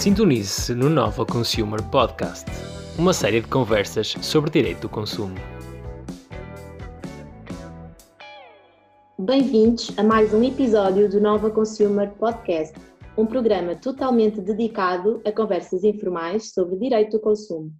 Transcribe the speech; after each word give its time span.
Sintonize-se 0.00 0.74
no 0.74 0.88
Nova 0.88 1.26
Consumer 1.26 1.78
Podcast, 1.90 2.50
uma 2.98 3.12
série 3.12 3.42
de 3.42 3.48
conversas 3.48 4.12
sobre 4.22 4.50
direito 4.50 4.80
do 4.80 4.88
consumo. 4.88 5.34
Bem-vindos 9.18 9.92
a 9.98 10.02
mais 10.02 10.32
um 10.32 10.42
episódio 10.42 11.06
do 11.06 11.20
Nova 11.20 11.50
Consumer 11.50 12.10
Podcast, 12.14 12.74
um 13.14 13.26
programa 13.26 13.76
totalmente 13.76 14.40
dedicado 14.40 15.20
a 15.26 15.30
conversas 15.32 15.84
informais 15.84 16.50
sobre 16.54 16.78
direito 16.78 17.18
do 17.18 17.20
consumo. 17.20 17.70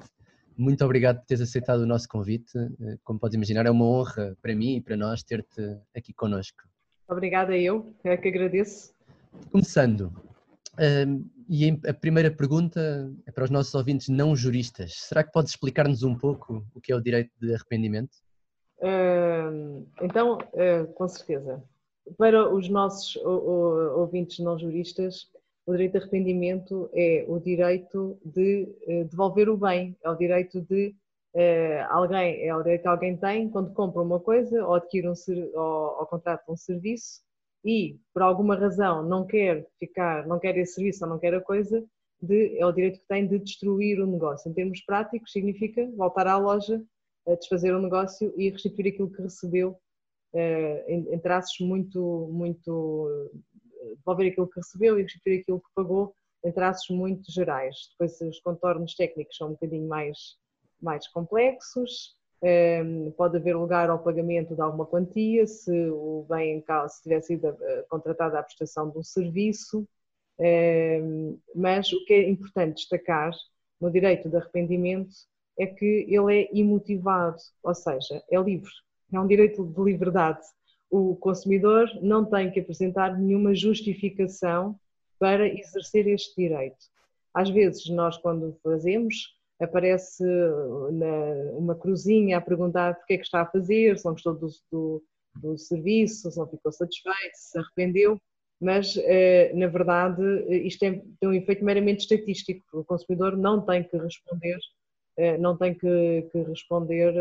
Muito 0.58 0.84
obrigado 0.84 1.20
por 1.20 1.26
teres 1.26 1.42
aceitado 1.42 1.80
o 1.80 1.86
nosso 1.86 2.10
convite. 2.10 2.52
Eh, 2.58 2.98
como 3.02 3.18
podes 3.18 3.36
imaginar, 3.36 3.66
é 3.66 3.72
uma 3.72 3.86
honra 3.86 4.36
para 4.42 4.54
mim 4.54 4.76
e 4.76 4.82
para 4.82 4.98
nós 4.98 5.24
ter-te 5.24 5.62
aqui 5.96 6.14
connosco. 6.14 6.62
Obrigada 7.10 7.58
eu, 7.58 7.96
é 8.04 8.18
que 8.18 8.28
agradeço. 8.28 8.94
Começando, 9.50 10.12
um, 11.08 11.26
e 11.54 11.78
a 11.86 11.94
primeira 11.94 12.32
pergunta 12.32 13.14
é 13.28 13.32
para 13.32 13.44
os 13.44 13.50
nossos 13.50 13.76
ouvintes 13.76 14.08
não 14.08 14.34
juristas. 14.34 14.94
Será 14.94 15.22
que 15.22 15.34
podes 15.34 15.52
explicar-nos 15.52 16.02
um 16.02 16.18
pouco 16.18 16.66
o 16.74 16.80
que 16.80 16.94
é 16.94 16.96
o 16.96 17.02
direito 17.02 17.32
de 17.42 17.54
arrependimento? 17.54 18.16
Uh, 18.78 19.86
então, 20.02 20.38
uh, 20.38 20.88
com 20.94 21.10
certeza. 21.10 21.62
Para 22.18 22.50
os 22.50 22.70
nossos 22.70 23.18
ouvintes 23.18 24.40
não 24.40 24.58
juristas, 24.58 25.30
o 25.66 25.74
direito 25.74 25.92
de 25.92 25.98
arrependimento 25.98 26.90
é 26.94 27.26
o 27.28 27.38
direito 27.38 28.18
de 28.24 28.74
uh, 28.88 29.10
devolver 29.10 29.50
o 29.50 29.58
bem, 29.58 29.98
é 30.06 30.10
o 30.10 30.16
direito 30.16 30.62
de 30.62 30.96
eh, 31.34 31.82
alguém, 31.90 32.46
é 32.46 32.56
o 32.56 32.62
direito 32.62 32.82
que 32.82 32.88
alguém 32.88 33.18
tem 33.18 33.50
quando 33.50 33.74
compra 33.74 34.02
uma 34.02 34.20
coisa 34.20 34.66
ou 34.66 34.74
adquire 34.74 35.08
um 35.08 35.14
ou, 35.54 36.00
ou 36.00 36.06
contrata 36.06 36.44
um 36.50 36.58
serviço 36.58 37.22
e 37.64 38.00
por 38.14 38.22
alguma 38.22 38.56
razão 38.56 39.04
não 39.08 39.26
quer 39.26 39.68
ficar, 39.80 40.28
não 40.28 40.40
quer 40.40 40.58
esse 40.58 40.76
serviço 40.76 41.04
ou 41.04 41.10
não 41.10 41.20
quer 41.20 41.34
a 41.34 41.42
coisa, 41.42 41.84
de, 42.22 42.58
é 42.58 42.66
o 42.66 42.72
direito 42.72 43.00
que 43.00 43.08
tem 43.08 43.28
de 43.28 43.40
destruir 43.40 44.00
o 44.00 44.08
negócio. 44.08 44.50
Em 44.50 44.54
termos 44.54 44.82
práticos, 44.82 45.32
significa 45.32 45.90
voltar 45.96 46.28
à 46.28 46.38
loja, 46.38 46.84
desfazer 47.40 47.74
o 47.74 47.82
negócio 47.82 48.34
e 48.38 48.50
restituir 48.50 48.94
aquilo 48.94 49.12
que 49.12 49.22
recebeu, 49.22 49.78
eh, 50.34 50.86
em, 50.88 51.20
traços 51.20 51.60
muito, 51.60 52.30
muito, 52.32 53.32
devolver 53.98 54.32
aquilo 54.32 54.48
que 54.48 54.60
recebeu 54.60 55.00
e 55.00 55.04
restituir 55.04 55.42
aquilo 55.42 55.60
que 55.60 55.70
pagou, 55.76 56.16
em 56.44 56.52
traços 56.52 56.96
muito 56.96 57.32
gerais. 57.32 57.76
Depois 57.92 58.20
os 58.22 58.40
contornos 58.40 58.96
técnicos 58.96 59.38
são 59.38 59.50
um 59.50 59.52
bocadinho 59.52 59.88
mais, 59.88 60.38
mais 60.82 61.08
complexos, 61.08 62.16
pode 63.16 63.38
haver 63.38 63.56
lugar 63.56 63.90
ao 63.90 64.00
pagamento 64.00 64.56
de 64.56 64.62
alguma 64.62 64.86
quantia, 64.86 65.46
se 65.46 65.72
o 65.90 66.26
bem 66.30 66.58
em 66.58 66.62
causa, 66.62 66.96
se 66.96 67.04
tiver 67.04 67.22
sido 67.22 67.48
eh, 67.48 67.86
contratada 67.88 68.40
a 68.40 68.44
prestação 68.44 68.90
de 68.90 68.98
um 68.98 69.04
serviço, 69.04 69.88
mas 71.56 71.94
o 71.94 72.04
que 72.06 72.14
é 72.14 72.28
importante 72.28 72.78
destacar 72.78 73.32
no 73.80 73.92
direito 73.92 74.28
de 74.28 74.38
arrependimento 74.38 75.14
é 75.60 75.68
que 75.68 76.08
ele 76.10 76.42
é 76.42 76.50
imotivado, 76.52 77.38
ou 77.62 77.76
seja, 77.76 78.24
é 78.30 78.40
livre, 78.40 78.72
é 79.14 79.20
um 79.20 79.28
direito 79.28 79.64
de 79.64 79.84
liberdade. 79.84 80.42
O 80.90 81.16
consumidor 81.16 81.88
não 82.02 82.26
tem 82.26 82.50
que 82.50 82.60
apresentar 82.60 83.18
nenhuma 83.20 83.54
justificação 83.54 84.76
para 85.20 85.48
exercer 85.48 86.08
este 86.08 86.36
direito. 86.36 86.78
Às 87.34 87.50
vezes, 87.50 87.88
nós, 87.90 88.18
quando 88.18 88.58
fazemos, 88.64 89.36
aparece 89.62 90.24
na, 90.24 91.52
uma 91.54 91.76
cruzinha 91.76 92.38
a 92.38 92.42
perguntar 92.42 92.94
o 92.94 93.06
que 93.06 93.14
é 93.14 93.18
que 93.18 93.24
está 93.24 93.42
a 93.42 93.46
fazer, 93.46 93.98
se 93.98 94.06
não 94.06 94.14
gostou 94.14 94.34
do, 94.36 94.48
do, 94.72 95.04
do 95.36 95.58
serviço, 95.58 96.32
se 96.32 96.38
não 96.38 96.48
ficou 96.48 96.72
satisfeito, 96.72 97.36
se 97.36 97.52
se 97.52 97.60
arrependeu, 97.60 98.20
mas 98.60 98.96
eh, 98.98 99.52
na 99.54 99.68
verdade 99.68 100.22
isto 100.66 100.84
é, 100.84 101.02
tem 101.20 101.30
um 101.30 101.34
efeito 101.34 101.64
meramente 101.64 102.02
estatístico, 102.02 102.64
o 102.74 102.86
consumidor 102.86 103.38
não 103.38 103.62
tem 103.64 103.84
que 103.84 103.98
responder 103.98 104.58
não 105.40 105.58
tem 105.58 105.74
que, 105.74 106.28
que 106.32 106.42
responder 106.44 107.14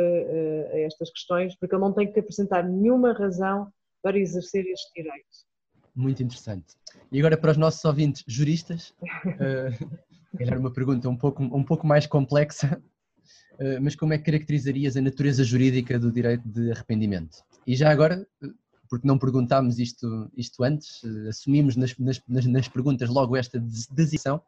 a 0.72 0.78
estas 0.78 1.10
questões, 1.10 1.54
porque 1.56 1.74
ele 1.74 1.82
não 1.82 1.92
tem 1.92 2.10
que 2.10 2.20
apresentar 2.20 2.62
nenhuma 2.62 3.12
razão 3.12 3.70
para 4.02 4.18
exercer 4.18 4.64
este 4.66 4.90
direito. 4.94 5.28
Muito 5.94 6.22
interessante. 6.22 6.76
E 7.10 7.18
agora 7.18 7.36
para 7.36 7.50
os 7.50 7.56
nossos 7.56 7.84
ouvintes 7.84 8.24
juristas, 8.26 8.94
era 10.38 10.58
uma 10.58 10.72
pergunta 10.72 11.08
um 11.08 11.16
pouco, 11.16 11.42
um 11.42 11.64
pouco 11.64 11.86
mais 11.86 12.06
complexa, 12.06 12.80
eh, 13.58 13.80
mas 13.80 13.94
como 13.96 14.12
é 14.12 14.18
que 14.18 14.24
caracterizarias 14.24 14.96
a 14.96 15.00
natureza 15.00 15.44
jurídica 15.44 15.98
do 15.98 16.12
direito 16.12 16.46
de 16.48 16.70
arrependimento? 16.70 17.38
E 17.66 17.74
já 17.74 17.90
agora, 17.90 18.26
porque 18.88 19.06
não 19.06 19.18
perguntámos 19.18 19.78
isto, 19.78 20.30
isto 20.36 20.62
antes, 20.62 21.02
eh, 21.04 21.28
assumimos 21.28 21.76
nas, 21.76 21.96
nas, 21.98 22.20
nas 22.28 22.68
perguntas 22.68 23.08
logo 23.08 23.36
esta 23.36 23.58
designação, 23.58 24.42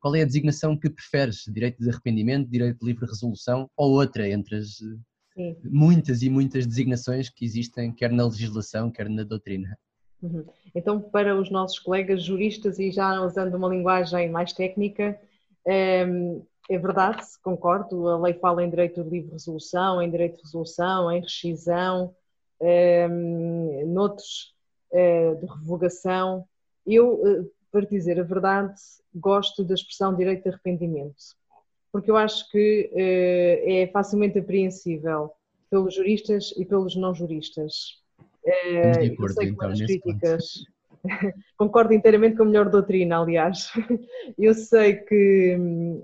qual 0.00 0.16
é 0.16 0.22
a 0.22 0.26
designação 0.26 0.76
que 0.76 0.88
preferes? 0.88 1.44
Direito 1.48 1.82
de 1.82 1.90
arrependimento, 1.90 2.48
direito 2.48 2.78
de 2.78 2.86
livre 2.86 3.06
resolução 3.06 3.70
ou 3.76 3.92
outra 3.92 4.28
entre 4.28 4.56
as 4.56 4.80
eh, 4.80 4.96
Sim. 5.34 5.56
muitas 5.64 6.22
e 6.22 6.30
muitas 6.30 6.66
designações 6.66 7.28
que 7.28 7.44
existem, 7.44 7.92
quer 7.92 8.10
na 8.10 8.24
legislação, 8.24 8.90
quer 8.90 9.08
na 9.08 9.24
doutrina? 9.24 9.76
Uhum. 10.22 10.44
Então, 10.74 11.00
para 11.00 11.34
os 11.38 11.50
nossos 11.50 11.78
colegas 11.78 12.22
juristas, 12.22 12.78
e 12.78 12.90
já 12.90 13.20
usando 13.22 13.54
uma 13.54 13.68
linguagem 13.68 14.30
mais 14.30 14.52
técnica, 14.52 15.18
ehm, 15.66 16.40
é 16.68 16.78
verdade, 16.78 17.22
concordo, 17.42 18.06
a 18.08 18.18
lei 18.18 18.34
fala 18.34 18.62
em 18.62 18.70
direito 18.70 19.02
de 19.02 19.10
livre 19.10 19.32
resolução, 19.32 20.00
em 20.00 20.10
direito 20.10 20.36
de 20.36 20.42
resolução, 20.42 21.10
em 21.10 21.20
rescisão, 21.22 22.14
ehm, 22.60 23.84
noutros 23.86 24.54
eh, 24.92 25.34
de 25.36 25.46
revogação. 25.46 26.46
Eu, 26.86 27.22
eh, 27.26 27.44
para 27.72 27.86
dizer 27.86 28.18
a 28.20 28.22
verdade, 28.24 28.74
gosto 29.14 29.64
da 29.64 29.74
expressão 29.74 30.14
direito 30.14 30.42
de 30.44 30.48
arrependimento, 30.50 31.16
porque 31.92 32.10
eu 32.10 32.16
acho 32.16 32.50
que 32.50 32.90
eh, 32.94 33.82
é 33.84 33.86
facilmente 33.88 34.38
apreensível 34.38 35.32
pelos 35.70 35.94
juristas 35.94 36.52
e 36.56 36.64
pelos 36.64 36.96
não 36.96 37.14
juristas. 37.14 37.99
De 38.44 39.12
acordo, 39.12 39.34
sei 39.34 39.48
então, 39.48 39.72
críticas. 39.72 40.64
Concordo 41.56 41.92
inteiramente 41.94 42.36
com 42.36 42.42
a 42.42 42.46
melhor 42.46 42.68
doutrina, 42.68 43.20
aliás. 43.20 43.70
Eu 44.38 44.54
sei 44.54 44.94
que, 44.94 45.56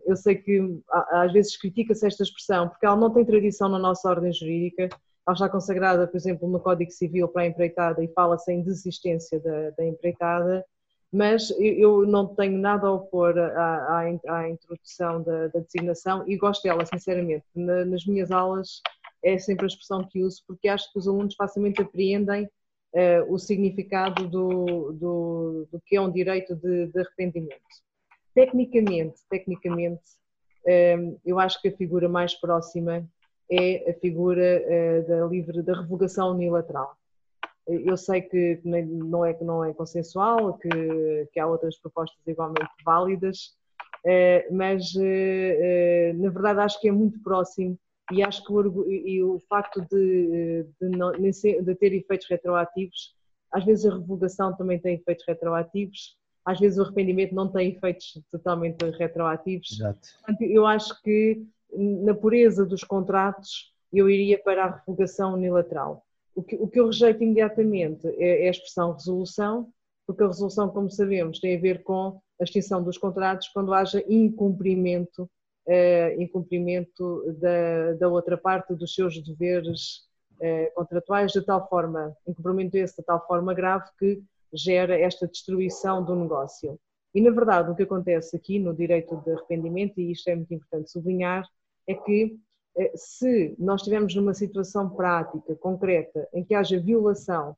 eu 0.06 0.16
sei 0.16 0.36
que 0.36 0.80
às 1.12 1.32
vezes 1.32 1.56
critica-se 1.56 2.06
esta 2.06 2.22
expressão 2.22 2.68
porque 2.68 2.84
ela 2.84 2.97
não 2.97 3.12
tem 3.12 3.24
tradição 3.24 3.68
na 3.68 3.78
nossa 3.78 4.09
ordem 4.09 4.33
jurídica. 4.33 4.88
Ela 5.27 5.34
está 5.34 5.48
consagrada, 5.48 6.06
por 6.06 6.16
exemplo, 6.16 6.48
no 6.48 6.60
Código 6.60 6.91
Civil 6.91 7.28
para 7.28 7.42
a 7.42 7.47
empreitada 7.47 8.03
e 8.03 8.09
fala-se 8.09 8.53
em 8.53 8.62
desistência 8.62 9.41
da, 9.41 9.71
da 9.71 9.84
empreitada, 9.84 10.65
mas 11.12 11.50
eu 11.59 12.06
não 12.06 12.27
tenho 12.27 12.59
nada 12.59 12.86
a 12.86 12.92
opor 12.92 13.38
à, 13.38 14.03
à, 14.28 14.38
à 14.38 14.50
introdução 14.50 15.22
da, 15.22 15.48
da, 15.48 15.60
designação 15.60 16.24
e 16.28 16.36
gosto 16.36 16.62
dela, 16.62 16.84
sinceramente. 16.84 17.44
Na, 17.54 17.84
nas 17.84 18.04
minhas 18.04 18.30
aulas 18.30 18.80
é 19.22 19.39
sempre 19.39 19.65
a 19.65 19.68
expressão 19.68 20.07
que 20.07 20.22
uso, 20.22 20.42
porque 20.47 20.68
acho 20.68 20.91
que 20.92 20.98
os 20.98 21.09
alunos 21.09 21.34
facilmente 21.34 21.80
apreendem 21.80 22.45
uh, 22.45 23.33
o 23.33 23.39
significado 23.39 24.27
do, 24.28 24.92
do, 24.92 25.68
do, 25.71 25.83
que 25.84 25.97
é 25.97 26.01
um 26.01 26.10
direito 26.10 26.54
de, 26.54 26.86
de 26.86 27.01
arrependimento. 27.01 27.60
Tecnicamente, 28.34 29.16
tecnicamente, 29.30 30.03
um, 30.66 30.71
eh, 30.71 31.16
eu 31.24 31.39
acho 31.39 31.60
que 31.63 31.68
a 31.68 31.77
figura 31.77 32.07
mais 32.07 32.34
próxima 32.34 33.09
é 33.51 33.91
a 33.91 33.95
figura 33.95 34.63
uh, 34.63 35.09
da 35.09 35.27
livre 35.27 35.62
da 35.62 35.80
revogação 35.80 36.33
unilateral. 36.33 36.95
Eu 37.66 37.97
sei 37.97 38.21
que 38.21 38.60
não 38.65 39.24
é 39.24 39.34
que 39.34 39.42
não 39.42 39.65
é 39.65 39.74
consensual, 39.74 40.57
que, 40.59 40.69
que 41.33 41.41
há 41.41 41.47
outras 41.48 41.77
propostas 41.77 42.21
igualmente 42.24 42.71
válidas, 42.84 43.57
mas 44.53 44.95
na 46.15 46.30
verdade 46.30 46.60
acho 46.60 46.80
que 46.80 46.89
é 46.89 46.92
muito 46.92 47.21
próximo 47.24 47.77
e 48.12 48.22
acho 48.22 48.44
que 48.44 48.53
o, 48.53 48.91
e 48.91 49.22
o 49.22 49.41
facto 49.48 49.80
de, 49.91 50.66
de, 50.80 50.88
não, 50.88 51.12
de 51.12 51.74
ter 51.74 51.92
efeitos 51.92 52.28
retroativos, 52.28 53.14
às 53.50 53.64
vezes 53.64 53.86
a 53.86 53.94
revogação 53.94 54.56
também 54.56 54.78
tem 54.78 54.94
efeitos 54.97 55.24
retroativos, 55.26 56.16
às 56.44 56.60
vezes 56.60 56.78
o 56.78 56.82
arrependimento 56.82 57.34
não 57.34 57.50
tem 57.50 57.70
efeitos 57.70 58.20
totalmente 58.30 58.84
retroativos. 58.91 59.72
Exato. 59.72 60.00
Portanto, 60.18 60.42
eu 60.42 60.64
acho 60.66 61.03
que 61.03 61.44
na 61.76 62.14
pureza 62.14 62.64
dos 62.64 62.84
contratos 62.84 63.74
eu 63.92 64.09
iria 64.09 64.38
para 64.38 64.64
a 64.64 64.76
revogação 64.76 65.34
unilateral. 65.34 66.04
O 66.34 66.42
que, 66.42 66.54
o 66.56 66.68
que 66.68 66.78
eu 66.78 66.86
rejeito 66.86 67.22
imediatamente 67.22 68.06
é, 68.18 68.44
é 68.44 68.48
a 68.48 68.50
expressão 68.50 68.92
resolução, 68.92 69.68
porque 70.06 70.22
a 70.22 70.26
resolução, 70.26 70.68
como 70.68 70.91
sabemos, 70.91 71.41
tem 71.41 71.56
a 71.56 71.60
ver 71.60 71.82
com 71.82 72.20
a 72.41 72.44
extinção 72.44 72.82
dos 72.82 72.98
contratos 72.98 73.48
quando 73.48 73.74
haja 73.74 74.04
incumprimento, 74.09 75.28
eh, 75.68 76.15
incumprimento 76.18 77.24
da, 77.39 77.95
da 77.95 78.09
outra 78.09 78.39
parte 78.39 78.74
dos 78.74 78.95
seus 78.95 79.21
deveres 79.22 80.07
eh, 80.41 80.66
contratuais, 80.74 81.33
de 81.33 81.42
tal 81.42 81.68
forma, 81.68 82.16
incumprimento 82.27 82.77
esse 82.77 82.97
de 82.97 83.03
tal 83.04 83.27
forma 83.27 83.53
grave 83.53 83.84
que 83.98 84.22
gera 84.53 84.98
esta 84.98 85.27
destruição 85.27 86.04
do 86.04 86.15
negócio. 86.15 86.78
E, 87.15 87.21
na 87.21 87.30
verdade, 87.30 87.71
o 87.71 87.74
que 87.74 87.83
acontece 87.83 88.36
aqui 88.36 88.59
no 88.59 88.74
direito 88.74 89.16
de 89.16 89.33
arrependimento, 89.33 90.01
e 90.01 90.13
isto 90.13 90.28
é 90.28 90.36
muito 90.36 90.54
importante 90.54 90.91
sublinhar, 90.91 91.45
é 91.86 91.95
que 91.95 92.39
eh, 92.77 92.92
se 92.95 93.57
nós 93.59 93.80
estivermos 93.80 94.15
numa 94.15 94.34
situação 94.34 94.89
prática, 94.91 95.54
concreta, 95.57 96.28
em 96.33 96.45
que 96.45 96.54
haja 96.54 96.78
violação 96.78 97.57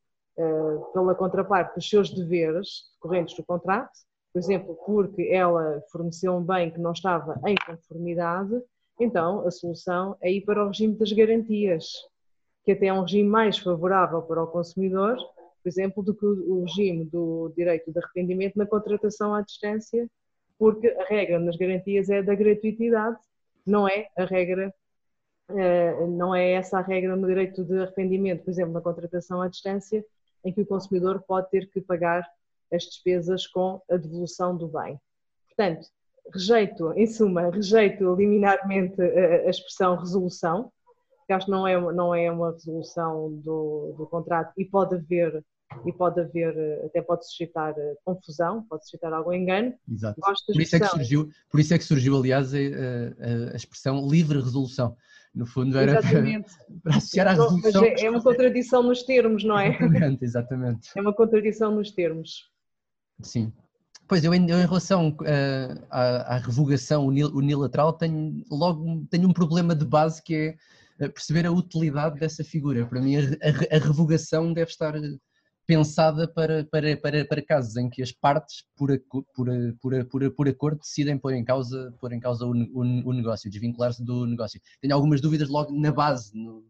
pela 0.92 1.16
contraparte 1.16 1.74
dos 1.74 1.90
seus 1.90 2.10
deveres 2.14 2.84
decorrentes 2.94 3.34
do 3.34 3.42
contrato, 3.42 3.90
por 4.32 4.38
exemplo, 4.38 4.78
porque 4.84 5.22
ela 5.32 5.82
forneceu 5.90 6.34
um 6.36 6.42
bem 6.42 6.70
que 6.70 6.80
não 6.80 6.92
estava 6.92 7.40
em 7.46 7.54
conformidade, 7.66 8.54
então 9.00 9.46
a 9.46 9.50
solução 9.50 10.16
é 10.20 10.30
ir 10.30 10.42
para 10.42 10.64
o 10.64 10.68
regime 10.68 10.94
das 10.96 11.12
garantias, 11.12 11.86
que 12.64 12.72
até 12.72 12.86
é 12.86 12.92
um 12.92 13.02
regime 13.02 13.28
mais 13.28 13.58
favorável 13.58 14.22
para 14.22 14.42
o 14.42 14.46
consumidor, 14.46 15.16
por 15.62 15.68
exemplo, 15.68 16.02
do 16.02 16.14
que 16.14 16.24
o 16.24 16.64
regime 16.64 17.04
do 17.04 17.52
direito 17.56 17.92
de 17.92 17.98
arrependimento 17.98 18.56
na 18.56 18.66
contratação 18.66 19.34
à 19.34 19.42
distância, 19.42 20.08
porque 20.58 20.88
a 20.88 21.04
regra 21.04 21.38
nas 21.38 21.56
garantias 21.56 22.10
é 22.10 22.22
da 22.22 22.34
gratuitidade, 22.34 23.16
não 23.66 23.88
é 23.88 24.08
a 24.16 24.24
regra 24.24 24.72
eh, 25.50 26.06
não 26.06 26.34
é 26.34 26.52
essa 26.52 26.78
a 26.78 26.82
regra 26.82 27.16
no 27.16 27.26
direito 27.26 27.64
de 27.64 27.80
arrependimento, 27.80 28.44
por 28.44 28.50
exemplo, 28.50 28.72
na 28.72 28.80
contratação 28.80 29.40
à 29.40 29.48
distância, 29.48 30.04
em 30.44 30.52
que 30.52 30.60
o 30.60 30.66
consumidor 30.66 31.22
pode 31.22 31.50
ter 31.50 31.70
que 31.70 31.80
pagar 31.80 32.26
as 32.72 32.84
despesas 32.84 33.46
com 33.46 33.80
a 33.90 33.96
devolução 33.96 34.56
do 34.56 34.68
bem. 34.68 35.00
Portanto, 35.48 35.86
rejeito, 36.32 36.92
em 36.92 37.06
suma, 37.06 37.50
rejeito 37.50 38.14
liminarmente 38.14 39.00
a, 39.00 39.48
expressão 39.48 39.96
resolução, 39.96 40.70
que 41.26 41.32
acho 41.32 41.46
que 41.46 41.52
não 41.52 41.66
é, 41.66 41.80
não 41.92 42.14
é 42.14 42.30
uma 42.30 42.52
resolução 42.52 43.32
do, 43.42 43.94
do 43.96 44.06
contrato 44.06 44.52
e 44.56 44.64
pode 44.64 44.94
haver 44.94 45.44
e 45.84 45.92
pode 45.92 46.20
haver, 46.20 46.84
até 46.86 47.02
pode 47.02 47.26
suscitar 47.26 47.74
confusão, 48.04 48.64
pode 48.68 48.84
suscitar 48.84 49.12
algum 49.12 49.32
engano. 49.32 49.74
Exato. 49.90 50.18
Por 50.20 50.60
isso, 50.60 50.76
é 50.76 50.80
que 50.80 50.86
surgiu, 50.86 51.28
por 51.50 51.60
isso 51.60 51.74
é 51.74 51.78
que 51.78 51.84
surgiu, 51.84 52.16
aliás, 52.16 52.54
a, 52.54 52.58
a, 52.58 53.52
a 53.52 53.56
expressão 53.56 54.08
livre 54.08 54.38
resolução. 54.38 54.96
No 55.34 55.46
fundo 55.46 55.78
era 55.78 56.00
para, 56.00 56.10
para, 56.82 56.96
associar 56.96 57.28
à 57.28 57.32
resolução. 57.32 57.84
É, 57.84 58.06
é, 58.06 58.10
uma 58.10 58.22
contradição 58.22 58.82
nos 58.82 59.02
termos, 59.02 59.44
não 59.44 59.58
é? 59.58 59.68
Exatamente, 59.68 60.24
exatamente. 60.24 60.90
É 60.96 61.00
uma 61.00 61.12
contradição 61.12 61.74
nos 61.74 61.90
termos. 61.90 62.50
Sim. 63.20 63.52
Pois 64.06 64.24
eu, 64.24 64.32
em, 64.32 64.48
eu, 64.48 64.58
em 64.58 64.66
relação 64.66 65.10
uh, 65.10 65.86
à, 65.90 66.36
à, 66.36 66.38
revogação 66.38 67.06
unilateral 67.06 67.92
tenho 67.92 68.42
logo 68.50 69.06
tenho 69.10 69.28
um 69.28 69.32
problema 69.32 69.74
de 69.74 69.84
base 69.84 70.22
que 70.22 70.34
é 70.34 70.56
eh, 70.98 71.08
perceber 71.08 71.44
a 71.46 71.52
utilidade 71.52 72.18
dessa 72.18 72.42
figura. 72.42 72.86
Para 72.86 73.02
mim 73.02 73.16
a, 73.16 73.20
a, 73.20 73.76
a 73.76 73.78
revogação 73.78 74.52
deve 74.54 74.70
estar 74.70 74.94
pensada 75.68 76.26
para, 76.26 76.64
para, 76.64 76.96
para, 76.96 77.24
para 77.26 77.44
casos 77.44 77.76
em 77.76 77.90
que 77.90 78.00
as 78.02 78.10
partes, 78.10 78.64
por, 78.74 78.98
por, 79.34 79.46
por, 79.78 80.04
por, 80.06 80.30
por 80.32 80.48
acordo, 80.48 80.78
decidem 80.78 81.18
pôr 81.18 81.34
em 81.34 81.44
causa, 81.44 81.94
pôr 82.00 82.10
em 82.14 82.18
causa 82.18 82.46
o, 82.46 82.52
o, 82.52 82.80
o 82.80 83.12
negócio, 83.12 83.50
desvincular-se 83.50 84.02
do 84.02 84.26
negócio. 84.26 84.58
Tenho 84.80 84.94
algumas 84.94 85.20
dúvidas 85.20 85.50
logo 85.50 85.78
na 85.78 85.92
base, 85.92 86.34
no, 86.34 86.64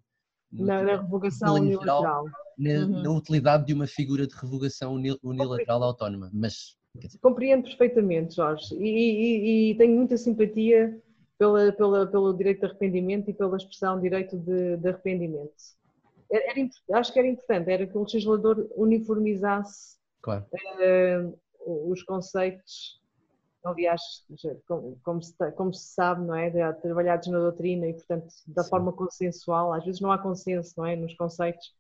na, 0.52 0.82
na, 0.82 0.96
revogação 0.96 1.54
unilateral. 1.54 2.24
Na, 2.56 2.70
uhum. 2.70 3.02
na, 3.02 3.10
utilidade 3.10 3.66
de 3.66 3.74
uma 3.74 3.86
figura 3.86 4.26
de 4.26 4.34
revogação 4.34 4.94
unilateral 5.22 5.82
autónoma, 5.82 6.30
mas... 6.32 6.76
Compreendo 7.20 7.62
perfeitamente, 7.64 8.34
Jorge, 8.34 8.74
e, 8.74 8.80
e, 8.80 9.70
e, 9.70 9.74
tenho 9.76 9.94
muita 9.94 10.16
simpatia 10.16 11.00
pela, 11.38 11.70
pela, 11.72 12.06
pelo 12.06 12.32
direito 12.32 12.60
de 12.60 12.66
arrependimento 12.66 13.30
e 13.30 13.34
pela 13.34 13.56
expressão 13.56 14.00
direito 14.00 14.36
de, 14.36 14.76
de 14.78 14.88
arrependimento 14.88 15.78
era, 16.30 16.44
era, 16.50 17.00
acho 17.00 17.12
que 17.12 17.18
era 17.18 17.28
importante, 17.28 17.70
era 17.70 17.86
que 17.86 17.96
o 17.96 18.02
legislador 18.02 18.68
uniformizasse 18.76 19.96
claro. 20.20 20.44
uh, 20.52 21.90
os 21.90 22.02
conceitos, 22.02 23.00
aliás, 23.68 24.24
como, 24.66 24.98
como, 25.02 25.22
se, 25.22 25.52
como, 25.52 25.72
se, 25.72 25.94
sabe, 25.94 26.24
não 26.24 26.34
é, 26.34 26.72
trabalhados 26.74 27.28
na 27.28 27.38
doutrina 27.38 27.86
e, 27.86 27.94
portanto, 27.94 28.26
da 28.46 28.62
Sim. 28.62 28.70
forma 28.70 28.92
consensual, 28.92 29.72
às 29.72 29.84
vezes 29.84 30.00
não 30.00 30.10
há 30.12 30.18
consenso, 30.18 30.74
não 30.76 30.86
é, 30.86 30.96
nos 30.96 31.14
conceitos, 31.14 31.74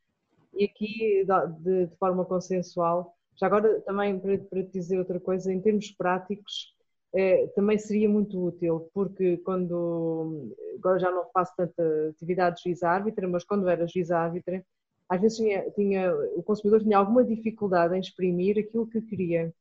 e 0.54 0.64
aqui 0.64 1.24
de, 1.24 1.86
de 1.86 1.96
forma 1.96 2.24
consensual. 2.24 3.14
Já 3.36 3.46
agora, 3.46 3.80
também 3.82 4.18
para, 4.18 4.38
para 4.38 4.62
te 4.64 4.72
dizer 4.72 4.98
outra 4.98 5.20
coisa, 5.20 5.52
em 5.52 5.60
termos 5.60 5.90
práticos, 5.92 6.74
é, 7.14 7.46
também 7.48 7.78
seria 7.78 8.08
muito 8.08 8.42
útil, 8.44 8.90
porque 8.92 9.38
quando, 9.38 10.54
agora 10.76 10.98
já 10.98 11.10
não 11.10 11.24
faço 11.32 11.54
tanta 11.56 12.10
atividade 12.10 12.56
de 12.56 12.64
juiz-árbitra, 12.64 13.26
mas 13.28 13.44
quando 13.44 13.68
era 13.68 13.86
juiz-árbitra, 13.86 14.64
às 15.08 15.20
vezes 15.20 15.38
tinha, 15.38 15.70
tinha, 15.70 16.14
o 16.36 16.42
consumidor 16.42 16.82
tinha 16.82 16.98
alguma 16.98 17.24
dificuldade 17.24 17.96
em 17.96 18.00
exprimir 18.00 18.58
aquilo 18.58 18.86
que 18.86 19.00
queria. 19.00 19.52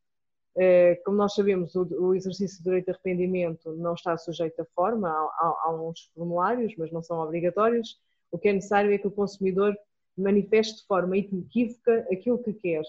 É, 0.58 0.96
como 1.06 1.18
nós 1.18 1.36
sabemos, 1.36 1.76
o, 1.76 2.16
exercício 2.16 2.60
do 2.60 2.66
direito 2.66 2.86
de 2.86 2.92
arrependimento 2.92 3.72
não 3.74 3.94
está 3.94 4.18
sujeito 4.18 4.60
a 4.62 4.66
forma, 4.66 5.08
há, 5.10 5.64
há, 5.66 5.82
uns 5.82 6.10
formulários, 6.16 6.74
mas 6.78 6.92
não 6.92 7.04
são 7.04 7.20
obrigatórios. 7.20 8.00
O 8.32 8.38
que 8.38 8.50
é 8.50 8.54
necessário 8.54 8.92
é 8.92 8.98
que 8.98 9.08
o 9.08 9.12
consumidor 9.12 9.78
manifeste 10.18 10.82
de 10.82 10.88
forma 10.88 11.16
inequívoca 11.16 12.08
aquilo 12.12 12.40
que 12.40 12.54
quer 12.54 12.84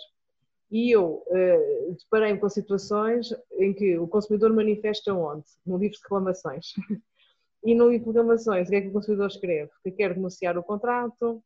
e 0.70 0.90
eu 0.90 1.24
uh, 1.26 1.94
deparei-me 1.94 2.38
com 2.38 2.48
situações 2.48 3.34
em 3.52 3.72
que 3.72 3.98
o 3.98 4.06
consumidor 4.06 4.52
manifesta 4.52 5.14
onde? 5.14 5.46
No 5.66 5.78
livro 5.78 5.96
de 5.96 6.02
reclamações. 6.02 6.74
e 7.64 7.74
no 7.74 7.88
livro 7.88 8.12
de 8.12 8.18
reclamações, 8.18 8.68
o 8.68 8.70
que 8.70 8.76
é 8.76 8.80
que 8.82 8.88
o 8.88 8.92
consumidor 8.92 9.28
escreve? 9.28 9.70
Que 9.82 9.90
quer 9.90 10.14
denunciar 10.14 10.58
o 10.58 10.62
contrato, 10.62 11.42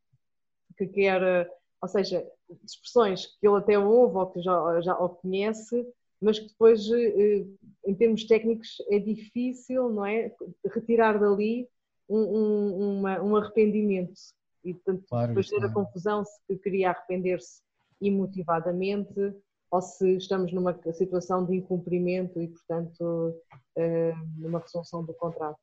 que 0.76 0.87
quer, 0.88 1.49
ou 1.81 1.88
seja, 1.88 2.26
expressões 2.64 3.26
que 3.41 3.47
ele 3.47 3.59
até 3.59 3.79
ouve 3.79 4.17
ou 4.17 4.26
que 4.26 4.43
já, 4.43 4.81
já 4.81 4.99
ou 4.99 5.11
conhece, 5.11 5.87
mas 6.23 6.38
que 6.38 6.49
depois, 6.49 6.88
uh, 6.88 7.59
em 7.87 7.95
termos 7.95 8.25
técnicos, 8.25 8.76
é 8.91 8.99
difícil, 8.99 9.91
não 9.91 10.07
é? 10.07 10.33
Retirar 10.73 11.19
dali 11.19 11.69
um, 12.09 12.19
um, 12.19 12.99
uma, 12.99 13.21
um 13.21 13.37
arrependimento. 13.37 14.21
E, 14.64 14.75
portanto, 14.75 15.05
claro, 15.09 15.29
depois 15.29 15.49
ter 15.49 15.62
a 15.62 15.67
é. 15.67 15.73
confusão 15.73 16.25
se 16.25 16.59
queria 16.59 16.91
arrepender-se 16.91 17.61
imotivadamente 18.00 19.35
ou 19.71 19.81
se 19.81 20.17
estamos 20.17 20.52
numa 20.52 20.79
situação 20.93 21.45
de 21.45 21.57
incumprimento 21.57 22.41
e, 22.41 22.49
portanto, 22.49 23.35
eh, 23.76 24.12
numa 24.37 24.61
resolução 24.61 25.02
do 25.02 25.14
contrato. 25.14 25.59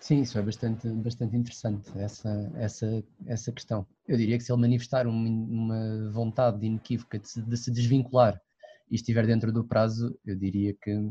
Sim, 0.00 0.22
isso 0.22 0.38
é 0.38 0.42
bastante, 0.42 0.88
bastante 0.88 1.36
interessante, 1.36 1.90
essa, 1.98 2.50
essa, 2.56 3.04
essa 3.26 3.52
questão. 3.52 3.86
Eu 4.08 4.16
diria 4.16 4.38
que 4.38 4.44
se 4.44 4.50
ele 4.50 4.60
manifestar 4.62 5.06
uma 5.06 6.10
vontade 6.10 6.64
inequívoca 6.64 7.18
de 7.18 7.28
se, 7.28 7.42
de 7.42 7.56
se 7.56 7.70
desvincular 7.70 8.40
e 8.90 8.94
estiver 8.96 9.26
dentro 9.26 9.52
do 9.52 9.64
prazo, 9.64 10.18
eu 10.24 10.36
diria 10.36 10.74
que 10.74 11.10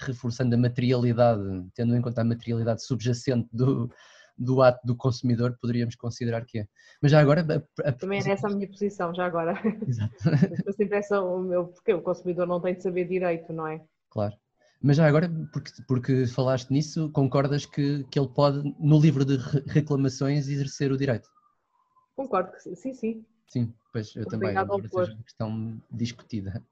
reforçando 0.00 0.54
a 0.54 0.58
materialidade, 0.58 1.42
tendo 1.74 1.94
em 1.96 2.00
conta 2.00 2.22
a 2.22 2.24
materialidade 2.24 2.84
subjacente 2.84 3.48
do, 3.52 3.90
do 4.36 4.62
ato 4.62 4.84
do 4.86 4.96
consumidor, 4.96 5.56
poderíamos 5.60 5.94
considerar 5.96 6.44
que 6.44 6.60
é. 6.60 6.66
Mas 7.00 7.10
já 7.10 7.20
agora. 7.20 7.44
A, 7.84 7.88
a... 7.88 7.92
Também 7.92 8.20
é 8.20 8.30
essa 8.30 8.48
a 8.48 8.50
minha 8.50 8.68
posição, 8.68 9.14
já 9.14 9.26
agora. 9.26 9.54
Exato. 9.86 10.14
sempre 10.76 10.98
essa, 10.98 11.20
o 11.20 11.42
meu, 11.42 11.66
porque 11.66 11.92
o 11.92 12.02
consumidor 12.02 12.46
não 12.46 12.60
tem 12.60 12.74
de 12.74 12.82
saber 12.82 13.06
direito, 13.06 13.52
não 13.52 13.66
é? 13.66 13.82
Claro. 14.10 14.34
Mas 14.80 14.96
já 14.96 15.06
agora, 15.06 15.30
porque, 15.52 15.70
porque 15.86 16.26
falaste 16.26 16.70
nisso, 16.70 17.08
concordas 17.10 17.64
que, 17.64 18.04
que 18.10 18.18
ele 18.18 18.28
pode, 18.28 18.74
no 18.80 18.98
livro 18.98 19.24
de 19.24 19.36
reclamações, 19.68 20.48
exercer 20.48 20.90
o 20.90 20.98
direito? 20.98 21.28
Concordo 22.16 22.50
que 22.50 22.74
sim, 22.74 22.92
sim. 22.92 23.24
Sim, 23.46 23.72
pois 23.92 24.16
eu 24.16 24.26
também. 24.26 24.56
Agora 24.56 24.88
seja 24.88 25.12
uma 25.12 25.22
questão 25.22 25.80
discutida. 25.90 26.62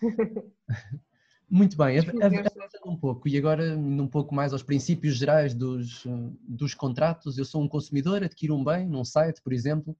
Muito 1.50 1.78
bem, 1.78 1.98
avançando 1.98 2.68
um 2.86 2.96
pouco 2.96 3.26
e 3.26 3.38
agora 3.38 3.68
indo 3.74 4.02
um 4.02 4.08
pouco 4.08 4.34
mais 4.34 4.52
aos 4.52 4.62
princípios 4.62 5.16
gerais 5.16 5.54
dos, 5.54 6.04
dos 6.46 6.74
contratos. 6.74 7.38
Eu 7.38 7.44
sou 7.44 7.62
um 7.62 7.68
consumidor, 7.68 8.22
adquiro 8.22 8.54
um 8.54 8.62
bem 8.62 8.86
num 8.86 9.04
site, 9.04 9.40
por 9.42 9.54
exemplo, 9.54 9.96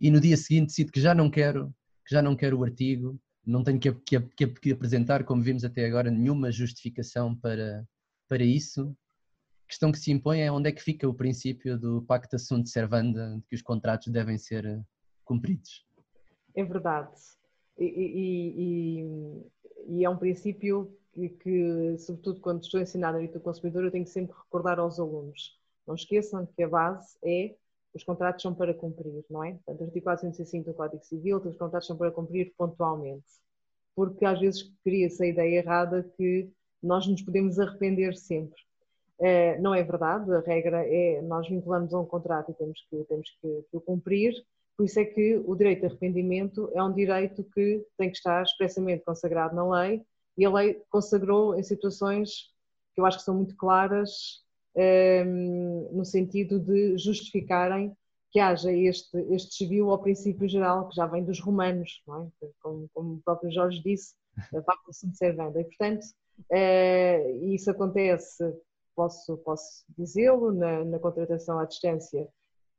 e 0.00 0.10
no 0.10 0.20
dia 0.20 0.36
seguinte 0.36 0.68
decido 0.68 0.90
que 0.90 1.00
já 1.00 1.14
não 1.14 1.30
quero, 1.30 1.72
que 2.04 2.12
já 2.12 2.20
não 2.20 2.34
quero 2.34 2.58
o 2.58 2.64
artigo, 2.64 3.20
não 3.46 3.62
tenho 3.62 3.78
que, 3.78 3.92
que, 3.92 4.20
que, 4.20 4.46
que 4.46 4.72
apresentar, 4.72 5.24
como 5.24 5.42
vimos 5.42 5.64
até 5.64 5.86
agora, 5.86 6.10
nenhuma 6.10 6.50
justificação 6.50 7.36
para, 7.36 7.86
para 8.28 8.42
isso. 8.42 8.96
questão 9.68 9.92
que 9.92 9.98
se 9.98 10.10
impõe 10.10 10.40
é 10.40 10.50
onde 10.50 10.68
é 10.68 10.72
que 10.72 10.82
fica 10.82 11.08
o 11.08 11.14
princípio 11.14 11.78
do 11.78 12.02
pacta 12.02 12.38
sunt 12.38 12.66
servanda, 12.68 13.36
de 13.36 13.46
que 13.46 13.54
os 13.54 13.62
contratos 13.62 14.08
devem 14.08 14.36
ser 14.36 14.64
eh, 14.64 14.82
cumpridos. 15.24 15.86
É 16.56 16.64
verdade. 16.64 17.12
E, 17.80 19.44
e, 19.88 19.98
e, 19.98 20.04
é 20.04 20.10
um 20.10 20.16
princípio 20.16 20.94
que, 21.12 21.28
que, 21.30 21.98
sobretudo 21.98 22.40
quando 22.40 22.62
estou 22.62 22.78
a 22.78 22.82
ensinar 22.82 23.12
direito 23.12 23.34
do 23.34 23.40
consumidor, 23.40 23.84
eu 23.84 23.90
tenho 23.90 24.04
que 24.04 24.10
sempre 24.10 24.36
recordar 24.36 24.78
aos 24.78 25.00
alunos. 25.00 25.58
Não 25.86 25.94
esqueçam 25.94 26.46
que 26.46 26.62
a 26.62 26.68
base 26.68 27.16
é 27.24 27.56
os 27.92 28.04
contratos 28.04 28.42
são 28.42 28.54
para 28.54 28.72
cumprir, 28.72 29.24
não 29.28 29.42
é? 29.42 29.54
Portanto, 29.54 29.82
artigo 29.82 30.04
405 30.04 30.70
do 30.70 30.74
Código 30.74 31.04
Civil, 31.04 31.38
os 31.38 31.56
contratos 31.56 31.88
são 31.88 31.96
para 31.96 32.10
cumprir 32.10 32.54
pontualmente. 32.56 33.26
Porque 33.96 34.24
às 34.24 34.38
vezes 34.38 34.72
cria-se 34.84 35.22
a 35.24 35.26
ideia 35.26 35.58
errada 35.58 36.02
que 36.16 36.48
nós 36.82 37.06
nos 37.06 37.20
podemos 37.22 37.58
arrepender 37.58 38.16
sempre. 38.16 38.60
Eh, 39.20 39.58
não 39.58 39.74
é 39.74 39.82
verdade, 39.82 40.32
a 40.32 40.40
regra 40.40 40.86
é 40.86 41.20
nós 41.22 41.48
vinculamos 41.48 41.92
a 41.92 42.00
um 42.00 42.06
contrato 42.06 42.50
e 42.52 42.54
temos 42.54 42.80
que, 42.88 43.04
temos 43.04 43.30
que, 43.40 43.64
que 43.70 43.76
o 43.76 43.80
cumprir, 43.80 44.32
por 44.80 44.86
isso 44.86 44.98
é 44.98 45.04
que 45.04 45.36
o 45.44 45.54
direito 45.54 45.80
de 45.80 45.86
arrependimento 45.88 46.70
é 46.72 46.82
um 46.82 46.90
direito 46.90 47.44
que 47.52 47.84
tem 47.98 48.08
que 48.10 48.16
estar 48.16 48.42
expressamente 48.42 49.04
consagrado 49.04 49.54
na 49.54 49.68
lei 49.68 50.02
e 50.38 50.46
a 50.46 50.50
lei 50.50 50.80
consagrou 50.88 51.54
em 51.54 51.62
situações 51.62 52.48
que 52.94 53.00
eu 53.02 53.04
acho 53.04 53.18
que 53.18 53.24
são 53.24 53.34
muito 53.34 53.54
claras 53.58 54.42
ehm, 54.74 55.86
no 55.92 56.02
sentido 56.02 56.58
de 56.58 56.96
justificarem 56.96 57.94
que 58.30 58.40
haja 58.40 58.72
este, 58.72 59.18
este 59.34 59.64
desvio 59.64 59.90
ao 59.90 60.00
princípio 60.00 60.48
geral 60.48 60.88
que 60.88 60.96
já 60.96 61.06
vem 61.06 61.26
dos 61.26 61.40
romanos, 61.40 62.02
é? 62.08 62.48
como, 62.62 62.88
como, 62.94 63.14
o 63.16 63.22
próprio 63.22 63.52
Jorge 63.52 63.82
disse, 63.82 64.14
a 64.56 64.62
pacta 64.64 64.94
sunt 64.94 65.14
servanda. 65.14 65.60
E, 65.60 65.64
portanto, 65.64 66.06
eh, 66.50 67.32
isso 67.52 67.70
acontece 67.70 68.42
posso, 68.96 69.36
posso 69.38 69.84
dizê-lo, 69.96 70.52
na, 70.52 70.84
na, 70.86 70.98
contratação 70.98 71.58
à 71.58 71.66
distância, 71.66 72.26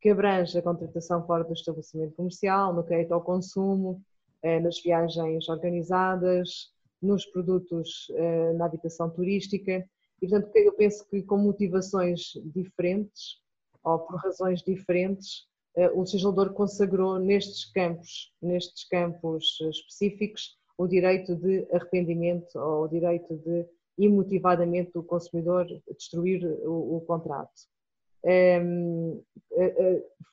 que 0.01 0.09
abrange 0.09 0.57
a 0.57 0.61
contratação 0.61 1.25
fora 1.25 1.43
do 1.43 1.53
estabelecimento 1.53 2.15
comercial, 2.15 2.73
no 2.73 2.83
crédito 2.83 3.13
ao 3.13 3.21
consumo, 3.21 4.01
eh, 4.41 4.59
nas 4.59 4.81
viagens 4.81 5.47
organizadas, 5.47 6.71
nos 6.99 7.25
produtos 7.27 8.11
eh, 8.15 8.53
na 8.53 8.65
habitação 8.65 9.09
turística. 9.11 9.87
E, 10.21 10.27
portanto, 10.27 10.55
eu 10.55 10.73
penso 10.73 11.07
que 11.07 11.21
com 11.21 11.37
motivações 11.37 12.33
diferentes 12.45 13.39
ou 13.83 13.99
por 13.99 14.15
razões 14.17 14.61
diferentes, 14.61 15.47
eh, 15.75 15.89
o 15.91 15.99
legislador 16.01 16.53
consagrou 16.53 17.19
nestes 17.19 17.65
campos, 17.71 18.33
nestes 18.41 18.83
campos 18.87 19.59
específicos, 19.61 20.57
o 20.77 20.87
direito 20.87 21.35
de 21.35 21.67
arrependimento 21.71 22.57
ou 22.57 22.85
o 22.85 22.87
direito 22.87 23.37
de 23.37 23.67
imotivadamente 23.99 24.97
o 24.97 25.03
consumidor 25.03 25.67
destruir 25.87 26.43
o, 26.63 26.97
o 26.97 27.01
contrato. 27.01 27.69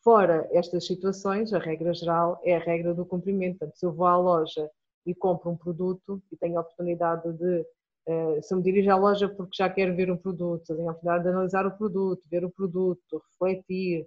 Fora 0.03 0.49
estas 0.53 0.87
situações, 0.87 1.53
a 1.53 1.59
regra 1.59 1.93
geral 1.93 2.41
é 2.45 2.57
a 2.57 2.61
regra 2.61 2.95
do 2.95 3.05
cumprimento. 3.05 3.59
Portanto, 3.59 3.79
se 3.79 3.87
eu 3.87 3.93
vou 3.93 4.07
à 4.07 4.17
loja 4.17 4.71
e 5.07 5.15
compro 5.15 5.51
um 5.51 5.57
produto 5.57 6.23
e 6.31 6.37
tenho 6.37 6.59
a 6.59 6.61
oportunidade 6.61 7.33
de, 7.33 7.61
uh, 8.09 8.43
se 8.43 8.53
eu 8.53 8.59
me 8.59 8.63
dirijo 8.63 8.91
à 8.91 8.97
loja 8.97 9.29
porque 9.29 9.57
já 9.57 9.69
quero 9.69 9.97
ver 9.97 10.11
um 10.11 10.17
produto, 10.17 10.77
tenho 10.77 10.89
a 10.89 10.93
oportunidade 10.93 11.25
de 11.25 11.31
analisar 11.31 11.67
o 11.67 11.77
produto, 11.77 12.23
ver 12.31 12.45
o 12.45 12.51
produto, 12.51 13.23
refletir, 13.31 14.07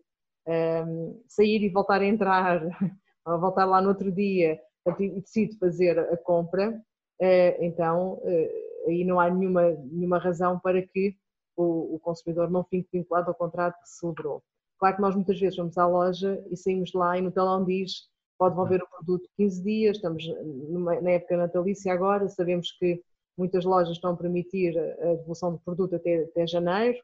sair 1.27 1.63
e 1.63 1.69
voltar 1.69 2.01
a 2.01 2.05
entrar, 2.05 2.61
voltar 3.25 3.65
lá 3.65 3.81
no 3.81 3.89
outro 3.89 4.11
dia, 4.11 4.59
e 4.99 5.21
decido 5.21 5.57
fazer 5.57 5.99
a 5.99 6.17
compra, 6.17 6.71
uh, 6.71 7.63
então 7.63 8.13
uh, 8.13 8.87
aí 8.87 9.03
não 9.03 9.19
há 9.19 9.29
nenhuma, 9.29 9.69
nenhuma 9.91 10.17
razão 10.17 10.59
para 10.59 10.81
que 10.81 11.15
o, 11.61 11.95
o, 11.95 11.99
consumidor 11.99 12.49
não 12.49 12.63
fique 12.63 12.89
vinculado 12.91 13.29
ao 13.29 13.35
contrato 13.35 13.79
que 13.81 13.89
celebrou. 13.89 14.43
Claro 14.77 14.95
que 14.95 15.01
nós 15.01 15.15
muitas 15.15 15.39
vezes 15.39 15.57
vamos 15.57 15.77
à 15.77 15.87
loja 15.87 16.43
e 16.49 16.57
saímos 16.57 16.89
de 16.89 16.97
lá 16.97 17.17
e 17.17 17.21
no 17.21 17.31
telão 17.31 17.63
diz 17.63 18.09
pode 18.37 18.55
devolver 18.55 18.81
o 18.81 18.89
produto 18.89 19.29
15 19.37 19.63
dias, 19.63 19.97
estamos 19.97 20.25
numa, 20.69 20.99
na 20.99 21.11
época 21.11 21.37
natalícia 21.37 21.93
agora, 21.93 22.27
sabemos 22.27 22.71
que 22.71 22.99
muitas 23.37 23.63
lojas 23.63 23.93
estão 23.93 24.13
a 24.13 24.17
permitir 24.17 24.75
a 24.77 25.13
devolução 25.13 25.51
do 25.51 25.59
produto 25.59 25.95
até, 25.95 26.23
até 26.23 26.47
janeiro, 26.47 26.97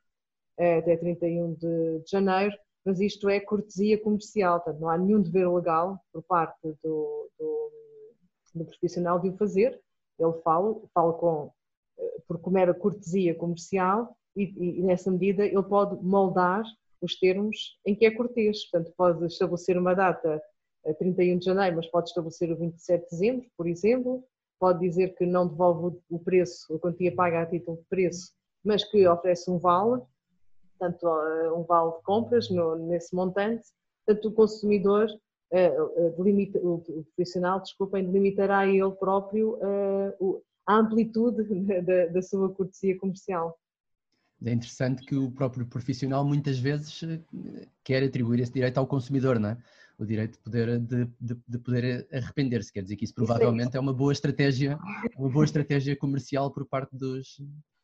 eh, 0.57 0.79
até 0.79 0.97
31 0.97 1.53
de, 1.53 1.99
de 1.99 2.09
janeiro, 2.09 2.57
mas 2.83 2.99
isto 2.99 3.29
é 3.29 3.39
cortesia 3.39 4.01
comercial, 4.01 4.59
portanto 4.59 4.81
não 4.81 4.89
há 4.89 4.97
nenhum 4.97 5.21
dever 5.21 5.47
legal 5.47 5.99
por 6.11 6.23
parte 6.23 6.57
do, 6.83 7.29
do, 7.37 7.71
do 8.55 8.65
profissional 8.65 9.19
de 9.19 9.29
o 9.29 9.37
fazer, 9.37 9.79
ele 10.17 10.33
fala, 10.41 10.75
fala 10.91 11.13
com 11.13 11.51
por 12.27 12.39
como 12.39 12.57
era 12.57 12.73
cortesia 12.73 13.35
comercial 13.35 14.15
e, 14.38 14.79
e, 14.79 14.84
nessa 14.84 15.10
medida 15.12 15.46
ele 15.46 15.63
pode 15.63 16.01
moldar 16.03 16.63
os 17.01 17.17
termos 17.20 17.77
em 17.86 17.96
que 17.96 18.06
é 18.06 18.12
cortês. 18.12 18.70
Portanto, 18.70 18.94
pode 18.96 19.25
estabelecer 19.25 19.77
uma 19.77 19.94
data 19.94 20.41
a 20.86 20.94
31 20.94 21.39
de 21.39 21.46
janeiro, 21.46 21.75
mas 21.77 21.88
pode 21.88 22.10
estabelecer 22.10 22.51
o 22.51 22.58
27 22.58 23.03
de 23.03 23.10
dezembro, 23.10 23.46
por 23.58 23.67
exemplo. 23.67 24.24
Pode 24.60 24.79
dizer 24.79 25.15
que 25.15 25.25
não 25.25 25.48
devolve 25.48 25.98
o 26.10 26.20
preço, 26.20 26.74
a 26.74 26.79
quantia 26.79 27.13
paga 27.13 27.41
a 27.41 27.46
título 27.46 27.77
de 27.77 27.84
preço, 27.89 28.32
mas 28.63 28.84
que 28.84 29.08
oferece 29.08 29.51
um 29.51 29.60
vale, 29.60 30.01
portanto, 30.77 31.08
um 31.56 31.63
vale 31.63 31.91
de 31.91 32.03
compras 32.03 32.50
no, 32.50 32.75
nesse 32.75 33.15
montante. 33.15 33.67
Portanto, 34.06 34.29
o 34.29 34.34
consumidor, 34.34 35.08
uh, 35.51 36.17
delimita, 36.17 36.58
o 36.60 36.82
profissional, 37.15 37.60
desculpem, 37.60 38.06
delimitará 38.06 38.65
ele 38.65 38.91
próprio 38.94 39.58
uh, 39.58 40.41
a 40.65 40.77
amplitude 40.77 41.44
da, 41.84 42.08
da 42.08 42.22
sua 42.22 42.51
cortesia 42.51 42.98
comercial. 42.98 43.58
É 44.46 44.51
interessante 44.51 45.03
que 45.03 45.15
o 45.15 45.32
próprio 45.32 45.65
profissional 45.65 46.24
muitas 46.24 46.60
vezes 46.60 47.01
eh, 47.03 47.20
quer 47.84 48.03
atribuir 48.03 48.39
esse 48.39 48.53
direito 48.53 48.77
ao 48.77 48.86
consumidor, 48.86 49.39
não 49.39 49.50
é? 49.50 49.58
O 49.98 50.06
direito 50.06 50.34
de 50.34 50.39
poder, 50.39 50.79
de, 50.79 51.06
de, 51.20 51.38
de 51.48 51.58
poder 51.58 52.08
arrepender-se. 52.12 52.72
Quer 52.72 52.84
dizer 52.84 52.96
que 52.96 53.06
isso 53.06 53.15
provavelmente 53.15 53.75
é, 53.75 53.79
uma 53.79 53.94
boa 53.94 54.13
estratégia, 54.13 54.77
uma 55.17 55.29
boa 55.29 55.44
estratégia 55.44 55.96
comercial 55.96 56.51
por 56.51 56.67
parte 56.67 56.96
dos, 56.96 57.41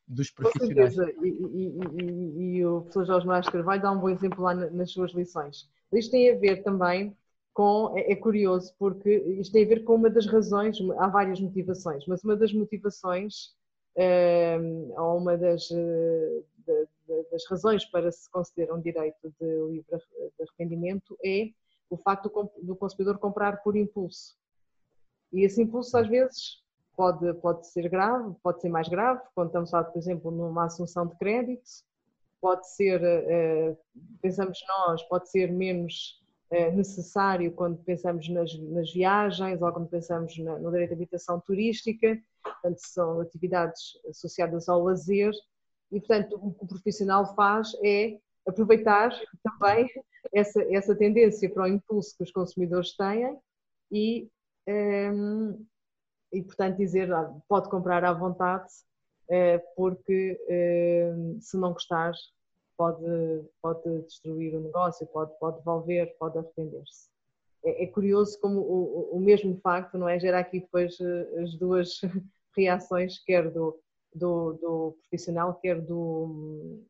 dos 0.08 0.30
profissionais. 0.30 0.96
Com 0.96 1.04
certeza. 1.04 1.26
E, 1.26 1.28
e, 1.28 2.04
e, 2.04 2.58
e 2.58 2.66
o 2.66 2.82
professor 2.82 3.06
Jorge 3.06 3.26
Moraes 3.26 3.50
Carvalho 3.50 3.82
dá 3.82 3.92
um 3.92 4.00
bom 4.00 4.10
exemplo 4.10 4.44
lá 4.44 4.54
nas 4.54 4.92
suas 4.92 5.12
lições. 5.14 5.68
Isto 5.92 6.12
tem 6.12 6.32
a 6.32 6.38
ver 6.38 6.64
também 6.64 7.16
com, 7.54 7.94
é, 7.96 8.12
é, 8.12 8.16
curioso 8.16 8.74
porque 8.78 9.10
isto 9.40 9.54
tem 9.54 9.64
a 9.64 9.68
ver 9.68 9.84
com 9.84 9.96
uma 9.96 10.10
das 10.10 10.26
razões, 10.26 10.78
há 10.98 11.08
várias 11.08 11.40
motivações, 11.40 12.04
mas 12.08 12.24
uma 12.24 12.36
das 12.36 12.52
motivações, 12.52 13.54
ou 14.98 15.18
uma 15.18 15.38
das, 15.38 15.70
eh, 15.72 16.42
das 17.32 17.46
razões 17.50 17.86
para 17.86 18.12
se 18.12 18.30
conceder 18.30 18.72
um 18.74 18.82
direito 18.82 19.34
de 19.40 19.72
livre 19.72 20.02
arrependimento 20.40 21.18
é 21.24 21.50
o 21.90 21.98
facto 21.98 22.32
do 22.62 22.76
consumidor 22.76 23.20
comprar 23.20 23.62
por 23.62 23.76
impulso. 23.76 24.36
E 25.32 25.44
esse 25.44 25.62
impulso 25.62 25.96
às 25.98 26.08
vezes 26.08 26.64
pode, 26.96 27.34
pode 27.36 27.68
ser 27.68 27.90
grave, 27.90 28.36
pode 28.42 28.62
ser 28.62 28.70
mais 28.70 28.88
grave, 28.88 29.22
quando 29.36 29.48
estamos 29.48 29.70
falar, 29.70 29.86
por 29.86 29.98
exemplo, 29.98 30.32
numa 30.32 30.66
assunção 30.66 31.08
de 31.08 31.16
crédito, 31.18 31.70
pode 32.42 32.68
ser, 32.70 33.02
eh, 33.04 33.78
pensamos 34.22 34.60
nós, 34.68 35.04
pode 35.04 35.30
ser 35.30 35.52
menos 35.52 36.24
é 36.54 36.70
necessário 36.70 37.52
quando 37.52 37.78
pensamos 37.78 38.30
nas, 38.30 38.54
nas 38.60 38.94
viagens 38.94 39.60
ou 39.60 39.72
quando 39.72 39.88
pensamos 39.88 40.38
no 40.38 40.70
direito 40.70 40.90
de 40.90 40.96
habitação 40.96 41.40
turística, 41.40 42.22
portanto, 42.44 42.80
são 42.80 43.22
atividades 43.22 43.98
associadas 44.10 44.68
ao 44.70 44.84
lazer 44.84 45.32
e, 45.92 46.00
portanto, 46.00 46.40
o 46.42 46.54
que 46.54 46.64
o 46.64 46.68
profissional 46.68 47.36
faz 47.36 47.72
é 47.84 48.20
aproveitar 48.48 49.12
também 49.44 49.90
essa, 50.34 50.62
essa 50.74 50.96
tendência 50.96 51.50
para 51.50 51.64
o 51.64 51.68
impulso 51.68 52.16
que 52.18 52.24
os 52.24 52.32
consumidores 52.32 52.96
têm 52.96 53.38
e, 53.92 54.30
um, 54.68 54.72
ehm, 54.72 55.66
e 56.32 56.42
portanto, 56.42 56.78
dizer 56.78 57.14
ah, 57.14 57.32
pode 57.48 57.70
comprar 57.70 58.04
à 58.04 58.12
vontade 58.12 58.68
eh, 59.30 59.60
porque 59.76 60.40
ehm, 60.50 61.40
se 61.40 61.58
não 61.58 61.74
gostar 61.74 62.14
pode, 62.78 63.06
pode 63.62 64.02
destruir 64.04 64.56
o 64.56 64.62
negócio, 64.62 65.06
pode, 65.08 65.38
pode 65.40 65.58
devolver, 65.58 66.16
pode 66.18 66.38
arrepender-se. 66.38 67.13
É, 67.64 67.84
é, 67.84 67.88
curioso 67.88 68.40
como 68.40 68.60
o, 68.60 69.16
o, 69.16 69.20
mesmo 69.20 69.58
facto, 69.62 69.98
não 69.98 70.10
é? 70.10 70.20
Gera 70.20 70.40
aqui 70.40 70.60
depois 70.60 70.98
eh, 71.00 71.42
as 71.42 71.56
duas 71.56 72.02
reações, 72.56 73.24
quer 73.24 73.50
do, 73.50 73.80
do, 74.14 74.54
do 74.54 74.98
profissional, 75.00 75.56
quer 75.56 75.82
do, 75.82 76.84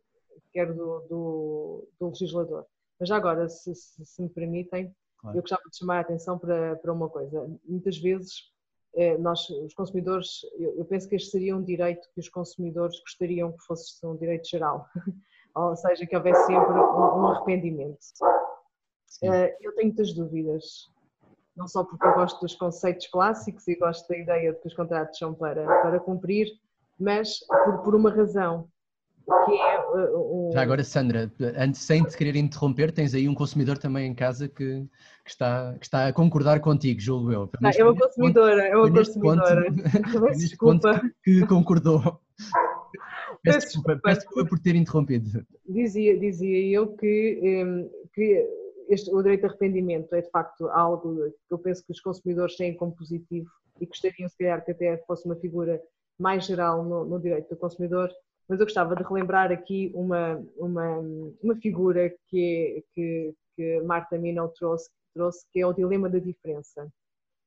quer 0.52 0.74
do, 0.74 1.00
do, 1.02 1.88
do 2.00 2.08
legislador. 2.08 2.66
Mas 3.00 3.12
agora, 3.12 3.48
se, 3.50 3.74
se, 3.76 4.06
se 4.06 4.22
me 4.22 4.30
permitem, 4.30 4.94
claro. 5.20 5.38
eu 5.38 5.42
gostava 5.42 5.62
de 5.70 5.78
chamar 5.78 5.98
a 5.98 6.02
atenção 6.02 6.40
para, 6.40 6.76
para 6.78 6.94
uma 6.94 7.10
coisa. 7.10 7.50
Muitas 7.66 7.98
vezes, 7.98 8.52
eh, 8.96 9.18
nós, 9.18 9.48
os 9.50 9.74
consumidores, 9.74 10.42
eu, 10.58 10.78
eu 10.78 10.86
penso 10.86 11.08
que 11.08 11.16
este 11.16 11.30
seria 11.30 11.56
um 11.56 11.64
direito 11.64 12.08
que 12.14 12.20
os 12.20 12.30
consumidores 12.30 13.00
gostariam 13.00 13.52
que 13.52 13.64
fosse 13.66 14.06
um 14.06 14.16
direito 14.16 14.48
geral. 14.48 14.88
ou 15.56 15.76
seja, 15.76 16.06
que 16.06 16.16
houvesse 16.16 16.46
sempre 16.46 16.72
um, 16.72 17.28
arrependimento. 17.28 18.00
Uh, 19.30 19.50
eu 19.62 19.74
tenho 19.76 19.88
muitas 19.88 20.14
dúvidas, 20.14 20.92
não 21.56 21.68
só 21.68 21.84
porque 21.84 22.06
eu 22.06 22.14
gosto 22.14 22.40
dos 22.42 22.56
conceitos 22.56 23.08
clássicos 23.08 23.68
e 23.68 23.76
gosto 23.76 24.08
da 24.08 24.18
ideia 24.18 24.54
de 24.54 24.60
que 24.60 24.68
os 24.68 24.74
contratos 24.74 25.18
são 25.18 25.34
para, 25.34 25.66
para 25.82 26.00
cumprir, 26.00 26.48
mas 27.00 27.40
por, 27.40 27.84
por 27.84 27.96
uma 27.96 28.12
razão, 28.12 28.68
que 29.46 29.52
é 29.52 29.80
um... 30.16 30.50
Já 30.54 30.62
agora, 30.62 30.84
Sandra, 30.84 31.32
antes, 31.58 31.82
sem 31.82 32.04
te 32.04 32.18
querer 32.18 32.36
interromper, 32.36 32.92
tens 32.92 33.14
aí 33.14 33.30
um 33.30 33.36
consumidor 33.36 33.78
também 33.78 34.08
em 34.10 34.14
casa 34.14 34.50
que, 34.50 34.86
que, 35.24 35.30
está, 35.30 35.76
que 35.80 35.86
está 35.86 36.08
a 36.08 36.14
concordar 36.14 36.60
contigo, 36.60 37.00
julgo 37.00 37.32
eu. 37.32 37.50
Ah, 37.64 37.72
é 37.76 37.84
uma 37.84 37.96
consumidora, 37.96 38.68
é 38.68 38.76
uma 38.76 38.92
consumidora. 38.92 39.72
Desculpa. 40.36 41.02
Que 41.24 41.46
concordou. 41.48 42.20
Peço 43.44 43.60
desculpa, 43.60 44.00
peço 44.04 44.22
desculpa 44.22 44.50
por 44.50 44.60
ter 44.60 44.76
interrompido. 44.76 45.46
Dizia, 45.68 46.18
dizia 46.18 46.76
eu 46.76 46.96
que, 46.96 47.90
que 48.14 48.48
este, 48.90 49.14
o 49.14 49.22
direito 49.22 49.42
de 49.42 49.48
arrependimento 49.48 50.14
é 50.14 50.22
de 50.22 50.30
facto 50.30 50.68
algo 50.70 51.16
que 51.16 51.54
eu 51.54 51.58
penso 51.58 51.84
que 51.86 51.92
os 51.92 52.02
consumidores 52.02 52.56
têm 52.56 52.76
como 52.76 52.96
positivo 52.96 53.50
e 53.80 53.86
gostariam 53.86 54.30
se 54.30 54.38
calhar 54.38 54.64
que 54.64 54.72
até 54.72 54.98
fosse 55.06 55.26
uma 55.26 55.36
figura 55.36 55.82
mais 56.20 56.46
geral 56.46 56.84
no, 56.84 57.06
no 57.06 57.20
direito 57.20 57.50
do 57.50 57.58
consumidor, 57.58 58.12
mas 58.48 58.60
eu 58.60 58.66
gostava 58.66 58.96
de 58.96 59.04
relembrar 59.04 59.52
aqui 59.52 59.92
uma, 59.96 60.44
uma, 60.58 61.00
uma 61.42 61.56
figura 61.56 62.14
que, 62.28 62.84
que, 62.94 63.34
que 63.56 63.80
Marta 63.82 64.18
Minow 64.18 64.50
trouxe, 64.50 64.90
trouxe, 65.14 65.46
que 65.52 65.60
é 65.60 65.66
o 65.66 65.74
dilema 65.74 66.10
da 66.10 66.20
diferença. 66.20 66.88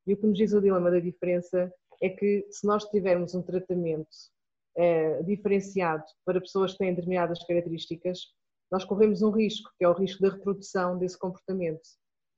E 0.07 0.15
o 0.15 0.17
que 0.17 0.27
nos 0.27 0.37
diz 0.37 0.53
o 0.53 0.61
dilema 0.61 0.91
da 0.91 1.01
diferença 1.01 1.73
é 2.03 2.09
que 2.09 2.47
se 2.51 2.67
nós 2.67 2.85
tivermos 2.85 3.35
um 3.35 3.43
tratamento 3.43 4.09
é, 4.77 5.23
diferenciado 5.23 6.05
para 6.25 6.41
pessoas 6.41 6.73
que 6.73 6.79
têm 6.79 6.95
determinadas 6.95 7.43
características, 7.45 8.33
nós 8.71 8.85
corremos 8.85 9.23
um 9.23 9.31
risco, 9.31 9.71
que 9.79 9.85
é 9.85 9.89
o 9.89 9.93
risco 9.93 10.23
da 10.23 10.31
reprodução 10.31 10.99
desse 10.99 11.19
comportamento. 11.19 11.83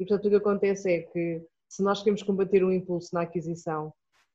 E 0.01 0.05
portanto 0.05 0.27
o 0.27 0.31
que 0.31 0.37
acontece 0.37 0.93
é 0.93 1.03
que 1.03 1.45
se 1.69 1.83
nós 1.83 2.01
queremos 2.01 2.23
combater 2.23 2.65
o 2.65 2.73
impulso 2.73 3.15
na 3.15 3.23
aquisição 3.23 3.93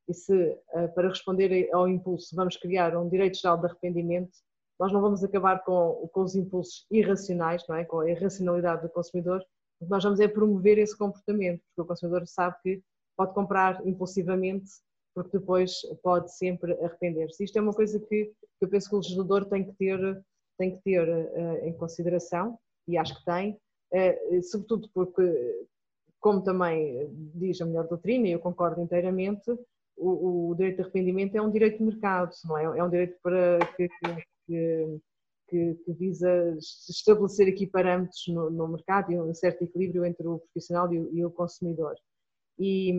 e 0.08 0.14
se 0.14 0.58
eh, 0.74 0.88
para 0.90 1.10
responder 1.10 1.70
ao 1.74 1.88
impulso 1.88 2.36
vamos 2.36 2.58
criar 2.58 2.96
um 2.98 3.10
direito 3.10 3.38
geral 3.38 3.58
de 3.58 3.68
arrependimento, 3.68 4.32
nós 4.80 4.92
não 4.92 5.02
vamos 5.02 5.24
acabar 5.24 5.64
com, 5.64 6.10
com 6.12 6.22
os 6.24 6.36
impulsos 6.36 6.86
irracionais, 6.92 7.64
não 7.70 7.76
é? 7.76 7.86
com 7.86 8.02
a 8.02 8.10
irracionalidade 8.10 8.82
do 8.82 8.90
consumidor, 8.90 9.42
o 9.80 9.86
que 9.86 9.92
nós 9.92 10.04
vamos 10.04 10.20
é 10.20 10.28
promover 10.28 10.78
esse 10.78 10.98
comportamento, 10.98 11.62
porque 11.68 11.82
o 11.82 11.86
consumidor 11.86 12.28
sabe 12.28 12.56
que 12.64 12.84
pode 13.16 13.34
comprar 13.34 13.86
impulsivamente 13.86 14.72
porque 15.14 15.38
depois 15.38 15.82
pode 16.02 16.36
sempre 16.36 16.74
arrepender-se. 16.84 17.44
Isto 17.44 17.58
é 17.58 17.62
uma 17.62 17.74
coisa 17.74 18.00
que, 18.00 18.26
que, 18.26 18.34
eu 18.62 18.68
penso 18.68 18.90
que 18.90 18.96
o 18.96 19.00
legislador 19.00 19.46
tem 19.46 19.64
que 19.64 19.74
ter, 19.74 20.24
tem 20.58 20.76
que 20.76 20.84
ter 20.84 21.08
uh, 21.08 21.66
em 21.66 21.74
consideração, 21.74 22.58
e 22.88 22.98
acho 22.98 23.18
que 23.18 23.26
tem, 23.26 23.58
uh, 23.94 24.44
sobretudo 24.44 24.90
porque, 24.94 25.68
como 26.20 26.44
também 26.44 27.10
diz 27.36 27.62
a 27.62 27.66
melhor 27.66 27.88
doutrina, 27.88 28.28
e 28.28 28.32
eu 28.32 28.40
concordo 28.40 28.82
inteiramente, 28.82 29.52
o, 29.96 30.50
o, 30.50 30.56
direito 30.56 30.78
de 30.78 30.82
arrependimento 30.82 31.36
é 31.36 31.42
um 31.42 31.52
direito 31.52 31.78
de 31.78 31.84
mercado, 31.84 32.32
não 32.46 32.58
é? 32.58 32.64
É 32.80 32.84
um 32.84 32.90
direito 32.90 33.16
para 33.22 33.60
que, 33.76 33.88
que, 34.48 35.00
que, 35.48 35.76
que 35.76 35.94
visa 35.94 36.58
estabelecer 36.90 37.48
aqui 37.48 37.68
parâmetros 37.68 38.24
no, 38.28 38.50
no, 38.50 38.68
mercado 38.68 39.12
e 39.12 39.20
um 39.20 39.34
certo 39.36 39.64
equilíbrio 39.64 40.04
entre 40.04 40.28
o 40.28 40.40
profissional 40.40 40.92
e 40.92 41.00
o, 41.00 41.16
e 41.16 41.24
o 41.24 41.30
consumidor 41.30 41.96
e, 42.60 42.94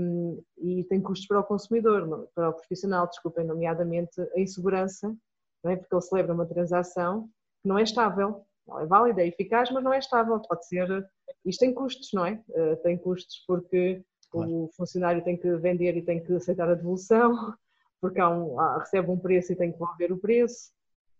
e, 0.58 0.84
tem 0.84 1.00
custos 1.00 1.26
para 1.26 1.40
o 1.40 1.44
consumidor, 1.44 2.28
para 2.34 2.50
o 2.50 2.52
profissional, 2.52 3.06
desculpem, 3.06 3.46
nomeadamente 3.46 4.20
a 4.20 4.40
insegurança, 4.40 5.14
não 5.62 5.70
é? 5.70 5.76
porque 5.76 5.94
ele 5.94 6.02
celebra 6.02 6.34
uma 6.34 6.46
transação 6.46 7.28
não 7.64 7.78
é 7.78 7.82
estável, 7.82 8.44
não 8.66 8.80
é 8.80 8.86
válida, 8.86 9.22
é 9.22 9.28
eficaz, 9.28 9.70
mas 9.70 9.82
não 9.82 9.92
é 9.92 9.98
estável, 9.98 10.38
pode 10.40 10.66
ser, 10.66 11.08
isto 11.44 11.60
tem 11.60 11.74
custos, 11.74 12.10
não 12.12 12.24
é? 12.24 12.42
Uh, 12.48 12.76
tem 12.82 12.96
custos 12.96 13.44
porque 13.46 14.02
claro. 14.30 14.50
o 14.50 14.70
funcionário 14.76 15.22
tem 15.22 15.36
que 15.36 15.56
vender 15.56 15.96
e 15.96 16.02
tem 16.02 16.22
que 16.22 16.32
aceitar 16.32 16.68
a 16.68 16.74
devolução, 16.74 17.54
porque 18.00 18.20
há 18.20 18.28
um, 18.28 18.58
há, 18.58 18.78
recebe 18.78 19.10
um 19.10 19.18
preço 19.18 19.52
e 19.52 19.56
tem 19.56 19.72
que 19.72 19.78
devolver 19.78 20.12
o 20.12 20.18
preço, 20.18 20.70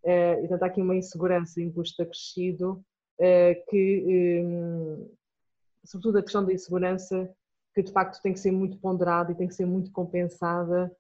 uh, 0.05 0.39
e 0.39 0.41
portanto 0.41 0.63
há 0.63 0.67
aqui 0.67 0.81
uma 0.81 0.97
insegurança 0.97 1.61
e 1.61 1.67
um 1.67 1.73
custo 1.73 2.03
acrescido 2.03 2.85
uh, 3.19 3.71
que, 3.71 4.43
um, 4.45 5.11
sobretudo 5.85 6.19
a 6.19 6.23
questão 6.23 6.45
da 6.45 6.53
insegurança, 6.53 7.31
que 7.75 7.83
de 7.83 7.93
facto 7.93 8.23
tem 8.23 8.33
que 8.33 8.41
ser 8.41 8.53
muito 8.53 8.79
ponderada 8.79 9.33
e 9.33 9.35
tem 9.35 9.49
que 9.49 9.55
ser 9.55 9.67
muito 9.67 9.91
compensada 9.91 10.95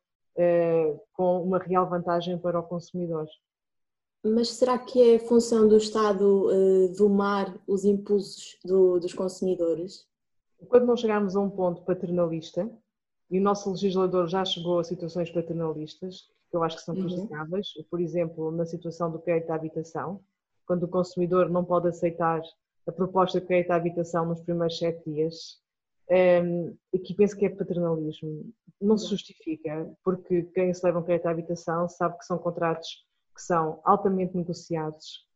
com 1.12 1.44
uma 1.44 1.58
real 1.58 1.88
vantagem 1.88 2.36
para 2.36 2.58
o 2.58 2.62
consumidor. 2.64 3.28
Mas 4.24 4.52
será 4.52 4.78
que 4.78 5.14
é 5.14 5.18
função 5.18 5.68
do 5.68 5.76
Estado 5.76 6.50
eh, 6.50 6.88
domar 6.96 7.60
os 7.66 7.84
impulsos 7.84 8.58
do, 8.64 8.98
dos 8.98 9.12
consumidores? 9.12 10.06
Quando 10.66 10.86
não 10.86 10.96
chegarmos 10.96 11.36
a 11.36 11.40
um 11.40 11.50
ponto 11.50 11.82
paternalista, 11.82 12.70
e 13.30 13.38
o 13.38 13.42
nosso 13.42 13.70
legislador 13.70 14.26
já 14.26 14.42
chegou 14.42 14.78
a 14.78 14.84
situações 14.84 15.30
paternalistas, 15.30 16.22
que 16.50 16.56
eu 16.56 16.62
acho 16.62 16.76
que 16.76 16.82
são 16.84 16.96
justificáveis, 16.96 17.76
uhum. 17.76 17.84
por 17.90 18.00
exemplo, 18.00 18.50
na 18.50 18.64
situação 18.64 19.10
do 19.10 19.18
crédito 19.18 19.50
à 19.50 19.56
habitação, 19.56 20.20
quando 20.66 20.84
o 20.84 20.88
consumidor 20.88 21.50
não 21.50 21.62
pode 21.62 21.88
aceitar 21.88 22.40
a 22.86 22.92
proposta 22.92 23.40
de 23.40 23.46
crédito 23.46 23.72
à 23.72 23.76
habitação 23.76 24.24
nos 24.24 24.40
primeiros 24.40 24.78
sete 24.78 25.02
dias, 25.10 25.58
um, 26.42 26.74
aqui 26.94 27.12
penso 27.14 27.36
que 27.36 27.44
é 27.44 27.50
paternalismo. 27.50 28.50
Não 28.80 28.96
se 28.96 29.08
justifica, 29.08 29.86
porque 30.02 30.44
quem 30.54 30.72
se 30.72 30.84
leva 30.86 31.00
um 31.00 31.02
crédito 31.02 31.26
à 31.26 31.30
habitação 31.30 31.88
sabe 31.88 32.16
que 32.18 32.24
são 32.24 32.38
contratos 32.38 33.04
que 33.34 33.42
são 33.42 33.80
altamente 33.84 34.36
negociados, 34.36 35.26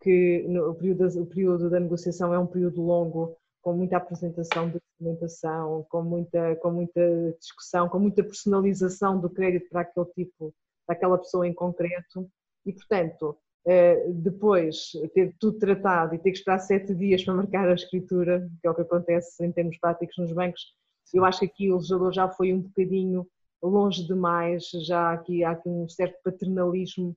que 0.00 0.44
no, 0.48 0.70
o, 0.70 0.74
período 0.74 1.08
da, 1.08 1.20
o 1.20 1.26
período 1.26 1.70
da 1.70 1.80
negociação 1.80 2.32
é 2.32 2.38
um 2.38 2.46
período 2.46 2.82
longo, 2.82 3.36
com 3.60 3.72
muita 3.72 3.96
apresentação 3.96 4.68
de 4.68 4.78
documentação, 4.98 5.86
com 5.88 6.02
muita, 6.02 6.56
com 6.56 6.72
muita 6.72 7.00
discussão, 7.38 7.88
com 7.88 7.98
muita 7.98 8.24
personalização 8.24 9.20
do 9.20 9.30
crédito 9.30 9.68
para 9.70 9.82
aquele 9.82 10.06
tipo, 10.06 10.52
para 10.84 10.96
aquela 10.96 11.18
pessoa 11.18 11.46
em 11.46 11.54
concreto. 11.54 12.28
E, 12.66 12.72
portanto, 12.72 13.38
eh, 13.64 14.08
depois 14.08 14.90
ter 15.14 15.36
tudo 15.38 15.58
tratado 15.58 16.14
e 16.14 16.18
ter 16.18 16.32
que 16.32 16.38
esperar 16.38 16.58
sete 16.58 16.92
dias 16.92 17.22
para 17.22 17.34
marcar 17.34 17.68
a 17.68 17.74
escritura, 17.74 18.50
que 18.60 18.66
é 18.66 18.70
o 18.70 18.74
que 18.74 18.82
acontece 18.82 19.44
em 19.44 19.52
termos 19.52 19.78
práticos 19.78 20.18
nos 20.18 20.32
bancos, 20.32 20.74
eu 21.14 21.24
acho 21.24 21.40
que 21.40 21.46
aqui 21.46 21.70
o 21.70 21.76
legislador 21.76 22.12
já 22.12 22.28
foi 22.28 22.52
um 22.52 22.60
bocadinho 22.60 23.26
longe 23.62 24.04
demais, 24.06 24.68
já 24.86 25.12
aqui 25.12 25.44
há 25.44 25.52
aqui 25.52 25.68
um 25.68 25.88
certo 25.88 26.18
paternalismo 26.24 27.14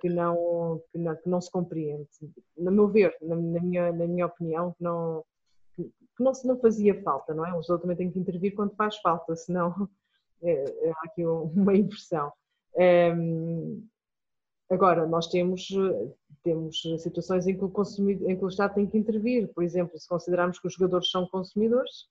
que, 0.00 0.08
não, 0.08 0.80
que, 0.90 0.98
não, 0.98 1.16
que 1.16 1.28
não 1.28 1.40
se 1.40 1.50
compreende. 1.50 2.08
No 2.56 2.72
meu 2.72 2.88
ver, 2.88 3.16
na, 3.22 3.36
minha, 3.36 3.92
na 3.92 4.06
minha 4.06 4.26
opinião, 4.26 4.72
que 4.72 4.82
não, 4.82 5.24
que 5.76 5.92
não, 6.22 6.32
não 6.44 6.58
fazia 6.58 7.00
falta, 7.02 7.34
não 7.34 7.46
é? 7.46 7.52
O 7.52 7.56
legislador 7.56 7.82
também 7.82 7.96
tem 7.96 8.10
que 8.10 8.18
intervir 8.18 8.54
quando 8.54 8.74
faz 8.74 8.96
falta, 8.98 9.36
senão 9.36 9.88
é, 10.42 10.64
há 10.90 11.00
aqui 11.04 11.24
uma 11.24 11.74
inversão. 11.74 12.32
Ehm, 12.76 13.82
Agora, 14.68 15.06
nós 15.06 15.28
temos, 15.28 15.68
temos 16.42 16.82
situações 16.98 17.46
em 17.46 17.56
que, 17.56 17.64
o 17.64 17.70
consumidor, 17.70 18.28
em 18.28 18.36
que 18.36 18.44
o 18.44 18.48
Estado 18.48 18.74
tem 18.74 18.86
que 18.86 18.98
intervir, 18.98 19.48
por 19.54 19.62
exemplo, 19.62 19.98
se 19.98 20.08
considerarmos 20.08 20.58
que 20.58 20.66
os 20.66 20.74
jogadores 20.74 21.08
são 21.08 21.26
consumidores, 21.28 22.08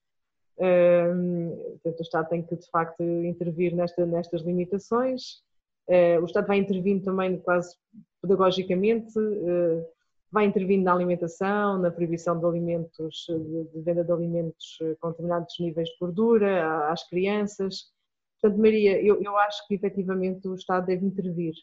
um, 0.58 1.50
o 1.84 1.96
Estado 2.00 2.30
tem 2.30 2.42
que 2.42 2.56
de 2.56 2.70
facto 2.70 3.04
intervir 3.04 3.76
nesta, 3.76 4.06
nestas 4.06 4.42
limitações. 4.42 5.44
Uh, 5.88 6.22
o 6.22 6.26
Estado 6.26 6.48
vai 6.48 6.58
intervindo 6.58 7.04
também 7.04 7.38
quase 7.40 7.76
pedagogicamente, 8.22 9.18
uh, 9.18 9.86
vai 10.32 10.46
intervindo 10.46 10.84
na 10.84 10.94
alimentação, 10.94 11.78
na 11.78 11.92
proibição 11.92 12.40
de 12.40 12.46
alimentos, 12.46 13.26
de, 13.30 13.64
de, 13.66 13.82
venda 13.82 14.04
de 14.04 14.12
alimentos 14.12 14.80
com 15.00 15.10
determinados 15.10 15.56
níveis 15.60 15.90
de 15.90 15.98
gordura 16.00 16.90
às 16.92 17.08
crianças. 17.08 17.94
Portanto, 18.42 18.60
Maria, 18.60 19.02
eu, 19.02 19.22
eu 19.22 19.38
acho 19.38 19.66
que 19.68 19.76
efetivamente 19.76 20.48
o 20.48 20.56
Estado 20.56 20.88
deve 20.88 21.06
intervir 21.06 21.54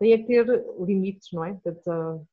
tem 0.00 0.14
a 0.14 0.26
ter 0.26 0.46
limites, 0.78 1.28
não 1.30 1.44
é? 1.44 1.52
Portanto, 1.52 2.26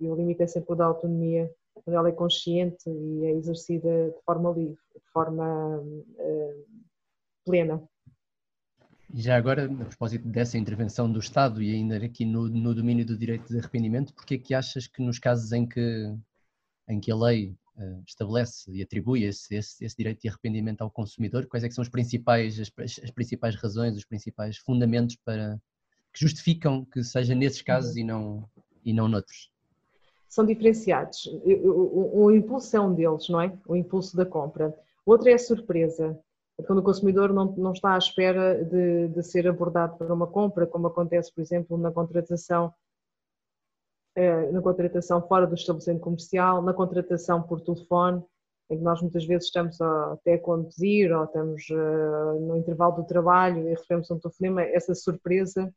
e 0.00 0.08
o 0.08 0.14
limite 0.14 0.42
é 0.42 0.46
sempre 0.46 0.72
o 0.72 0.74
da 0.74 0.86
autonomia, 0.86 1.54
quando 1.74 1.94
ela 1.94 2.08
é 2.08 2.12
consciente 2.12 2.88
e 2.88 3.26
é 3.26 3.32
exercida 3.32 4.10
de 4.10 4.22
forma 4.24 4.50
livre, 4.50 4.78
de 4.94 5.10
forma 5.12 5.78
uh, 5.78 6.66
plena. 7.44 7.86
Já 9.14 9.36
agora, 9.36 9.66
a 9.66 9.84
propósito 9.84 10.26
dessa 10.28 10.58
intervenção 10.58 11.10
do 11.10 11.20
Estado 11.20 11.62
e 11.62 11.72
ainda 11.72 11.96
aqui 12.04 12.24
no, 12.24 12.48
no 12.48 12.74
domínio 12.74 13.06
do 13.06 13.16
direito 13.16 13.48
de 13.48 13.58
arrependimento, 13.58 14.12
porque 14.12 14.34
é 14.34 14.38
que 14.38 14.54
achas 14.54 14.86
que 14.86 15.00
nos 15.02 15.18
casos 15.18 15.52
em 15.52 15.66
que, 15.66 16.14
em 16.88 16.98
que 16.98 17.10
a 17.10 17.16
lei 17.16 17.56
uh, 17.76 18.02
estabelece 18.06 18.70
e 18.72 18.82
atribui 18.82 19.24
esse, 19.24 19.54
esse, 19.54 19.84
esse, 19.84 19.96
direito 19.96 20.22
de 20.22 20.28
arrependimento 20.28 20.82
ao 20.82 20.90
consumidor, 20.90 21.46
quais 21.46 21.62
é 21.62 21.70
são 21.70 21.82
os 21.82 21.88
principais, 21.88 22.58
as, 22.58 22.72
as 22.78 23.10
principais 23.10 23.54
razões, 23.54 23.96
os 23.96 24.04
principais 24.04 24.58
fundamentos 24.58 25.16
para, 25.24 25.60
que 26.12 26.20
justificam 26.20 26.84
que 26.84 27.04
seja 27.04 27.34
nesses 27.34 27.62
casos 27.62 27.96
e 27.96 28.02
não, 28.02 28.48
e 28.84 28.92
não 28.92 29.06
noutros? 29.06 29.50
São 30.28 30.44
diferenciados. 30.44 31.26
O, 31.44 32.24
o, 32.24 32.30
impulso 32.32 32.76
é 32.76 32.80
um 32.80 32.92
deles, 32.92 33.28
não 33.28 33.40
é? 33.40 33.56
O 33.66 33.76
impulso 33.76 34.16
da 34.16 34.26
compra. 34.26 34.76
O 35.04 35.12
outro 35.12 35.28
é 35.28 35.34
a 35.34 35.38
surpresa. 35.38 36.18
Quando 36.64 36.78
o 36.78 36.82
consumidor 36.82 37.32
não, 37.32 37.52
não 37.56 37.72
está 37.72 37.94
à 37.94 37.98
espera 37.98 38.64
de, 38.64 39.08
de 39.08 39.22
ser 39.22 39.46
abordado 39.46 39.96
para 39.98 40.12
uma 40.12 40.26
compra, 40.26 40.66
como 40.66 40.86
acontece, 40.86 41.32
por 41.32 41.42
exemplo, 41.42 41.76
na 41.76 41.92
contratação 41.92 42.72
eh, 44.16 44.50
na 44.50 44.62
contratação 44.62 45.20
fora 45.28 45.46
do 45.46 45.54
estabelecimento 45.54 46.00
comercial, 46.00 46.62
na 46.62 46.72
contratação 46.72 47.42
por 47.42 47.60
telefone, 47.60 48.24
em 48.70 48.78
que 48.78 48.82
nós 48.82 49.02
muitas 49.02 49.26
vezes 49.26 49.44
estamos 49.44 49.78
até 49.78 50.34
a 50.34 50.40
conduzir 50.40 51.12
ou 51.12 51.24
estamos 51.24 51.68
uh, 51.68 52.40
no 52.40 52.56
intervalo 52.56 52.96
do 52.96 53.04
trabalho 53.04 53.68
e 53.68 53.70
recebemos 53.70 54.10
um 54.10 54.18
telefonema, 54.18 54.62
essa 54.62 54.94
surpresa 54.94 55.72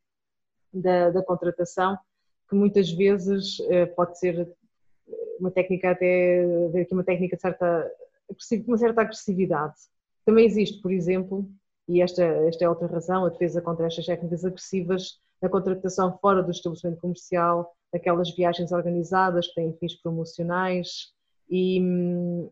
da, 0.74 1.10
da 1.12 1.22
contratação 1.22 1.98
que 2.50 2.56
muitas 2.56 2.90
vezes 2.90 3.58
pode 3.96 4.18
ser 4.18 4.50
uma 5.40 5.52
técnica 5.52 5.92
até, 5.92 6.46
ver 6.72 6.82
aqui 6.82 6.94
uma 6.94 7.04
técnica 7.04 7.36
de 7.36 7.42
certa, 7.42 7.92
uma 8.66 8.78
certa 8.78 9.02
agressividade. 9.02 9.76
Também 10.30 10.46
existe, 10.46 10.80
por 10.80 10.92
exemplo, 10.92 11.50
e 11.88 12.04
esta, 12.04 12.24
esta 12.24 12.64
é 12.64 12.70
outra 12.70 12.86
razão, 12.86 13.26
a 13.26 13.30
defesa 13.30 13.64
contra 13.64 13.88
estas 13.88 14.06
técnicas 14.06 14.46
agressivas, 14.46 15.18
a 15.42 15.50
contratação 15.50 16.16
fora 16.20 16.44
do 16.44 16.52
estabelecimento 16.52 17.00
comercial, 17.00 17.74
aquelas 17.92 18.30
viagens 18.36 18.72
organizadas 18.72 19.48
que 19.48 19.56
têm 19.56 19.76
fins 19.80 19.96
promocionais 19.96 21.08
e, 21.50 21.82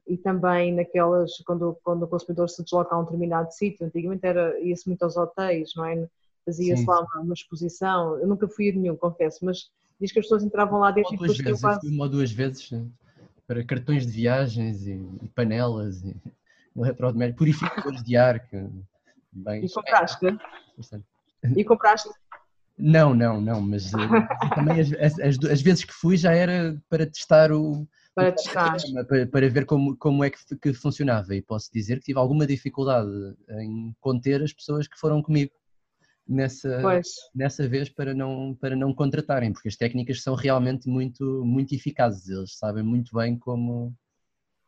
e 0.07 0.17
também 0.17 0.73
naquelas, 0.73 1.33
quando, 1.45 1.77
quando 1.83 2.01
o 2.01 2.07
consumidor 2.07 2.49
se 2.49 2.63
desloca 2.63 2.95
a 2.95 2.99
um 2.99 3.03
determinado 3.03 3.53
sítio, 3.53 3.85
antigamente 3.85 4.25
era, 4.25 4.59
ia-se 4.59 4.87
muito 4.87 5.03
aos 5.03 5.15
hotéis, 5.15 5.69
não 5.75 5.85
é? 5.85 6.09
Fazia-se 6.47 6.83
lá 6.83 7.01
uma, 7.01 7.21
uma, 7.21 7.33
exposição, 7.35 8.17
eu 8.17 8.27
nunca 8.27 8.47
fui 8.47 8.71
a 8.71 8.73
nenhum, 8.73 8.95
confesso, 8.95 9.45
mas 9.45 9.69
diz 10.01 10.11
que 10.11 10.17
as 10.17 10.25
pessoas 10.25 10.43
entravam 10.43 10.79
lá 10.79 10.89
dentro 10.89 11.11
uma 11.11 11.17
e 11.17 11.19
depois 11.19 11.37
vezes, 11.37 11.61
quase... 11.61 11.87
uma 11.87 12.05
ou 12.05 12.09
duas 12.09 12.31
vezes 12.31 12.73
eh, 12.73 12.81
para 13.45 13.63
cartões 13.63 14.07
de 14.07 14.13
viagens 14.13 14.87
e, 14.87 14.99
e 15.21 15.27
panelas 15.27 16.03
e 16.03 16.15
purificadores 17.35 18.03
de 18.03 18.15
ar 18.15 18.39
que 18.47 18.69
Bem, 19.31 19.65
e 19.65 19.69
compraste? 19.69 20.25
É, 21.43 21.49
e 21.55 21.63
compraste? 21.63 22.09
Não, 22.77 23.13
não, 23.13 23.41
não, 23.41 23.61
mas 23.61 23.93
uh, 23.93 23.97
também 24.55 24.79
as, 24.79 24.93
as, 24.93 25.43
as, 25.43 25.61
vezes 25.61 25.83
que 25.83 25.93
fui 25.93 26.15
já 26.17 26.33
era 26.33 26.79
para 26.89 27.05
testar 27.05 27.51
o. 27.51 27.87
Para 28.13 28.31
testar. 28.31 28.77
Para, 29.07 29.27
para, 29.27 29.49
ver 29.49 29.65
como, 29.65 29.95
como 29.97 30.23
é 30.23 30.29
que, 30.29 30.37
que 30.55 30.73
funcionava. 30.73 31.35
E 31.35 31.41
posso 31.41 31.71
dizer 31.71 31.97
que 31.99 32.05
tive 32.05 32.19
alguma 32.19 32.45
dificuldade 32.47 33.09
em 33.49 33.95
conter 33.99 34.41
as 34.43 34.53
pessoas 34.53 34.87
que 34.87 34.99
foram 34.99 35.21
comigo 35.21 35.51
nessa, 36.27 36.81
nessa 37.33 37.67
vez 37.67 37.89
para 37.89 38.13
não, 38.13 38.55
para 38.59 38.75
não 38.75 38.93
contratarem, 38.93 39.53
porque 39.53 39.69
as 39.69 39.75
técnicas 39.75 40.21
são 40.21 40.35
realmente 40.35 40.87
muito, 40.87 41.43
muito 41.45 41.73
eficazes. 41.73 42.27
Eles 42.27 42.57
sabem 42.57 42.83
muito 42.83 43.15
bem 43.15 43.37
como, 43.37 43.95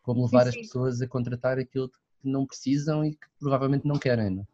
como 0.09 0.25
levar 0.25 0.45
sim, 0.45 0.51
sim. 0.51 0.59
as 0.59 0.65
pessoas 0.65 1.01
a 1.01 1.07
contratar 1.07 1.59
aquilo 1.59 1.87
que 1.87 1.95
não 2.23 2.43
precisam 2.43 3.05
e 3.05 3.11
que 3.11 3.27
provavelmente 3.39 3.87
não 3.87 3.99
querem. 3.99 4.31
Não? 4.31 4.41
É? 4.41 4.45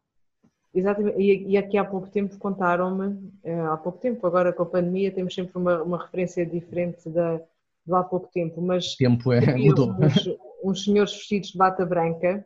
Exatamente, 0.78 1.18
e, 1.18 1.58
aqui 1.58 1.78
há 1.78 1.86
pouco 1.86 2.10
tempo 2.10 2.38
contaram-me, 2.38 3.32
eh, 3.46 3.62
há 3.62 3.78
pouco 3.78 3.98
tempo, 3.98 4.28
agora 4.28 4.52
com 4.52 4.64
a 4.64 4.66
pandemia 4.66 5.10
temos 5.10 5.34
sempre 5.34 5.58
uma, 5.58 5.82
uma 5.82 5.98
referência 5.98 6.46
diferente 6.46 7.10
da, 7.10 7.40
do 7.86 7.96
há 7.96 8.04
pouco 8.04 8.28
tempo, 8.34 8.62
mas 8.62 8.94
o 8.94 8.98
tempo 8.98 9.32
é, 9.32 9.56
mudou. 9.56 9.92
Uns, 9.92 10.38
uns, 10.62 10.84
senhores 10.84 11.14
vestidos 11.14 11.52
de 11.52 11.58
bata 11.58 11.86
branca, 11.86 12.46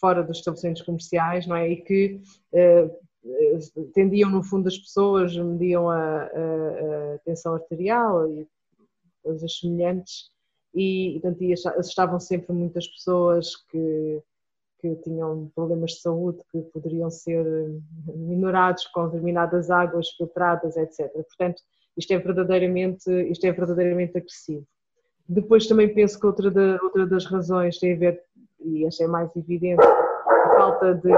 fora 0.00 0.24
dos 0.24 0.38
estabelecimentos 0.38 0.82
comerciais, 0.82 1.46
não 1.46 1.54
é? 1.54 1.70
E 1.70 1.76
que 1.76 2.20
uh, 2.52 3.88
tendiam 3.94 4.28
no 4.28 4.42
fundo 4.42 4.66
as 4.66 4.76
pessoas, 4.76 5.36
mediam 5.36 5.88
a, 5.88 6.22
a, 6.24 7.14
a 7.14 7.18
tensão 7.24 7.54
arterial 7.54 8.28
e 8.28 8.48
coisas 9.22 9.58
semelhantes, 9.58 10.32
e 10.74 11.18
portanto, 11.20 11.44
assustavam 11.78 12.20
sempre 12.20 12.52
muitas 12.52 12.86
pessoas 12.86 13.56
que 13.70 14.22
que 14.80 14.96
tinham 14.96 15.50
problemas 15.54 15.92
de 15.92 16.00
saúde 16.00 16.38
que 16.50 16.58
poderiam 16.72 17.10
ser 17.10 17.44
minorados 18.06 18.86
com 18.86 19.06
determinadas 19.06 19.70
águas 19.70 20.08
filtradas, 20.10 20.76
etc. 20.76 21.12
Portanto, 21.12 21.62
isto 21.96 22.12
é 22.12 22.18
verdadeiramente, 22.18 23.10
isto 23.30 23.46
é 23.46 23.52
verdadeiramente 23.52 24.16
agressivo. 24.16 24.66
Depois 25.28 25.66
também 25.66 25.92
penso 25.92 26.18
que 26.18 26.26
outra, 26.26 26.50
de, 26.50 26.78
outra 26.82 27.06
das 27.06 27.26
razões 27.26 27.78
tem 27.78 27.94
a 27.94 27.98
ver, 27.98 28.22
e 28.60 28.86
esta 28.86 29.04
é 29.04 29.06
mais 29.06 29.34
evidente, 29.36 29.84
a 29.84 30.56
falta 30.56 30.94
de, 30.94 31.10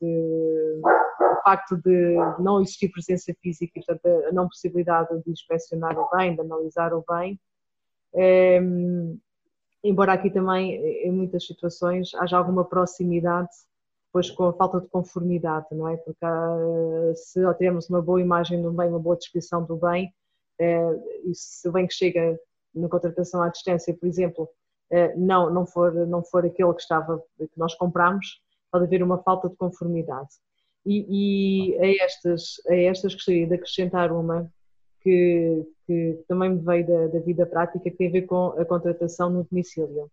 de 0.00 0.80
o 0.84 1.42
facto 1.42 1.76
de 1.78 2.14
não 2.38 2.60
existir 2.60 2.90
presença 2.90 3.34
física 3.42 3.72
e, 3.74 3.84
portanto, 3.84 4.26
a 4.28 4.32
não 4.32 4.46
possibilidade 4.46 5.08
de 5.24 5.30
inspecionar 5.30 5.98
o 5.98 6.08
bem, 6.14 6.34
de 6.34 6.40
analisar 6.40 6.92
o 6.94 7.04
bem. 7.08 7.40
Ehm, 8.14 9.18
embora 9.82 10.12
aqui 10.12 10.30
também, 10.30 10.74
em 11.06 11.12
muitas 11.12 11.46
situações, 11.46 12.14
haja 12.14 12.36
alguma 12.36 12.64
proximidade 12.64 13.50
depois 14.06 14.30
com 14.30 14.44
a 14.44 14.52
falta 14.52 14.78
de 14.80 14.88
conformidade, 14.88 15.66
não 15.72 15.88
é? 15.88 15.96
Porque 15.96 16.24
uh, 16.24 17.14
se 17.16 17.40
temos 17.54 17.88
uma 17.88 18.02
boa 18.02 18.20
imagem 18.20 18.60
do 18.60 18.70
bem, 18.70 18.88
uma 18.88 18.98
boa 18.98 19.16
descrição 19.16 19.64
do 19.64 19.76
bem, 19.76 20.12
uh, 20.60 21.02
e 21.24 21.34
se 21.34 21.66
o 21.66 21.72
bem 21.72 21.86
que 21.86 21.94
chega 21.94 22.38
na 22.74 22.88
contratação 22.90 23.42
à 23.42 23.48
distância, 23.48 23.94
por 23.94 24.06
exemplo, 24.06 24.48
não, 25.16 25.50
não, 25.50 25.66
for, 25.66 25.90
não 26.06 26.22
for 26.22 26.44
aquele 26.44 26.74
que, 26.74 26.82
estava, 26.82 27.22
que 27.38 27.48
nós 27.56 27.74
compramos, 27.74 28.42
pode 28.70 28.84
haver 28.84 29.02
uma 29.02 29.22
falta 29.22 29.48
de 29.48 29.56
conformidade. 29.56 30.28
E, 30.84 31.72
e 31.74 31.78
a, 31.78 32.04
estas, 32.04 32.60
a 32.68 32.74
estas 32.74 33.14
gostaria 33.14 33.46
de 33.46 33.54
acrescentar 33.54 34.12
uma 34.12 34.52
que, 35.02 35.66
que 35.86 36.18
também 36.28 36.50
me 36.50 36.60
veio 36.60 36.86
da, 36.86 37.06
da, 37.08 37.18
vida 37.18 37.44
prática, 37.46 37.90
que 37.90 37.96
tem 37.96 38.08
a 38.08 38.12
ver 38.12 38.22
com 38.22 38.48
a 38.58 38.64
contratação 38.64 39.30
no 39.30 39.44
domicílio. 39.44 40.10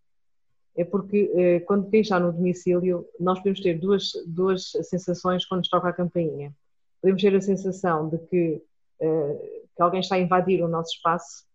É 0.76 0.84
porque 0.84 1.32
eh, 1.36 1.60
quando 1.62 1.90
quem 1.90 2.02
está 2.02 2.20
no 2.20 2.32
domicílio, 2.32 3.06
nós 3.20 3.40
podemos 3.40 3.60
ter 3.60 3.80
duas, 3.80 4.12
duas 4.26 4.72
sensações 4.84 5.46
quando 5.46 5.60
nos 5.60 5.70
toca 5.70 5.90
a 5.90 5.94
campainha. 5.94 6.54
Podemos 7.02 7.22
ter 7.22 7.36
a 7.36 7.42
sensação 7.42 8.10
de 8.10 8.18
que, 8.18 8.62
eh, 9.00 9.62
que 9.76 9.82
alguém 9.82 10.00
está 10.00 10.16
a 10.16 10.20
invadir 10.20 10.64
o 10.64 10.68
nosso 10.68 10.96
espaço, 10.96 11.46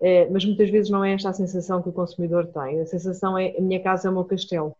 eh, 0.00 0.28
mas 0.30 0.44
muitas 0.44 0.70
vezes 0.70 0.90
não 0.90 1.04
é 1.04 1.14
esta 1.14 1.30
a 1.30 1.34
sensação 1.34 1.82
que 1.82 1.88
o 1.88 1.92
consumidor 1.92 2.46
tem. 2.46 2.80
A 2.80 2.86
sensação 2.86 3.38
é: 3.38 3.56
a 3.56 3.60
minha 3.60 3.82
casa 3.82 4.08
é 4.08 4.10
o 4.10 4.14
meu 4.14 4.24
castelo. 4.24 4.74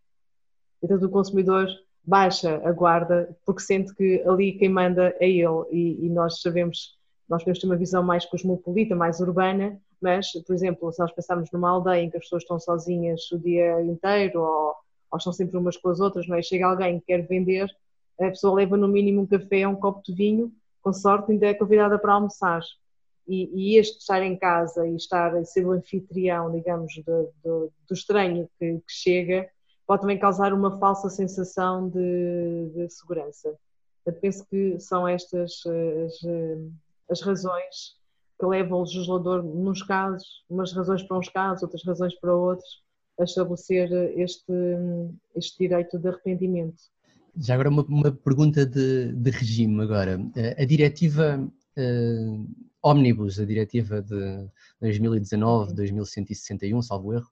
Então 0.83 0.97
o 0.97 1.09
consumidor 1.09 1.69
baixa 2.05 2.61
a 2.65 2.73
guarda 2.73 3.37
porque 3.45 3.63
sente 3.63 3.95
que 3.95 4.23
ali 4.27 4.53
quem 4.53 4.69
manda 4.69 5.15
é 5.19 5.29
ele 5.29 5.65
e, 5.73 6.07
e 6.07 6.09
nós 6.09 6.41
sabemos 6.41 6.96
nós 7.29 7.43
podemos 7.43 7.59
ter 7.59 7.67
uma 7.67 7.77
visão 7.77 8.03
mais 8.03 8.25
cosmopolita, 8.25 8.95
mais 8.95 9.21
urbana, 9.21 9.81
mas, 10.01 10.33
por 10.47 10.55
exemplo, 10.55 10.93
se 10.93 11.01
nós 11.01 11.13
pensarmos 11.13 11.51
numa 11.51 11.71
aldeia 11.71 12.03
em 12.03 12.11
que 12.11 12.17
as 12.17 12.25
pessoas 12.25 12.43
estão 12.43 12.59
sozinhas 12.59 13.31
o 13.33 13.39
dia 13.39 13.81
inteiro 13.83 14.41
ou, 14.41 14.75
ou 15.11 15.19
estão 15.19 15.33
sempre 15.33 15.57
umas 15.57 15.77
com 15.77 15.89
as 15.89 16.01
outras, 16.01 16.29
não 16.29 16.37
é? 16.37 16.43
chega 16.43 16.67
alguém 16.67 17.01
que 17.01 17.07
quer 17.07 17.27
vender, 17.27 17.69
a 18.21 18.29
pessoa 18.29 18.55
leva 18.55 18.77
no 18.77 18.89
mínimo 18.89 19.23
um 19.23 19.27
café, 19.27 19.67
um 19.67 19.75
copo 19.75 20.03
de 20.03 20.15
vinho, 20.15 20.53
com 20.83 20.93
sorte 20.93 21.33
ainda 21.33 21.47
é 21.47 21.55
convidada 21.55 21.99
para 21.99 22.15
almoçar. 22.15 22.63
E, 23.27 23.75
e 23.75 23.77
este 23.77 23.99
estar 23.99 24.23
em 24.23 24.37
casa 24.37 24.87
e 24.87 24.95
estar 24.95 25.45
ser 25.45 25.67
o 25.67 25.73
anfitrião, 25.73 26.53
digamos, 26.53 26.95
do, 27.05 27.33
do, 27.43 27.73
do 27.89 27.95
estranho 27.95 28.49
que, 28.57 28.75
que, 28.75 28.93
chega, 28.93 29.51
pode 29.85 30.03
também 30.03 30.19
causar 30.19 30.53
uma 30.53 30.79
falsa 30.79 31.11
sensação 31.11 31.89
de, 31.89 32.71
de 32.73 32.89
segurança. 32.89 33.53
Eu 34.07 34.13
penso 34.13 34.47
que 34.47 34.79
são 34.79 35.09
estas 35.09 35.61
as, 35.67 36.25
as 37.11 37.21
razões 37.21 37.97
que 38.39 38.47
levam 38.47 38.81
o 38.81 38.83
legislador, 38.83 39.43
nos 39.43 39.83
casos, 39.83 40.45
umas 40.49 40.73
razões 40.73 41.03
para 41.03 41.19
uns 41.19 41.29
casos, 41.29 41.63
outras 41.63 41.85
razões 41.85 42.15
para 42.21 42.35
outros, 42.35 42.83
a 43.19 43.25
estabelecer 43.25 43.91
este, 44.19 44.53
este 45.35 45.59
direito 45.59 45.99
de 45.99 46.09
arrependimento. 46.09 46.83
Já 47.39 47.55
agora 47.55 47.71
uma, 47.71 47.83
uma 47.83 48.13
pergunta 48.13 48.65
de, 48.65 49.13
de, 49.13 49.31
regime 49.31 49.83
agora. 49.83 50.19
A 50.59 50.65
diretiva 50.65 51.39
uh, 51.77 52.49
Omnibus, 52.83 53.39
a 53.41 53.45
diretiva 53.45 54.03
de 54.03 54.49
2019, 54.81 55.75
2161, 55.75 56.83
salvo 56.83 57.15
erro, 57.15 57.29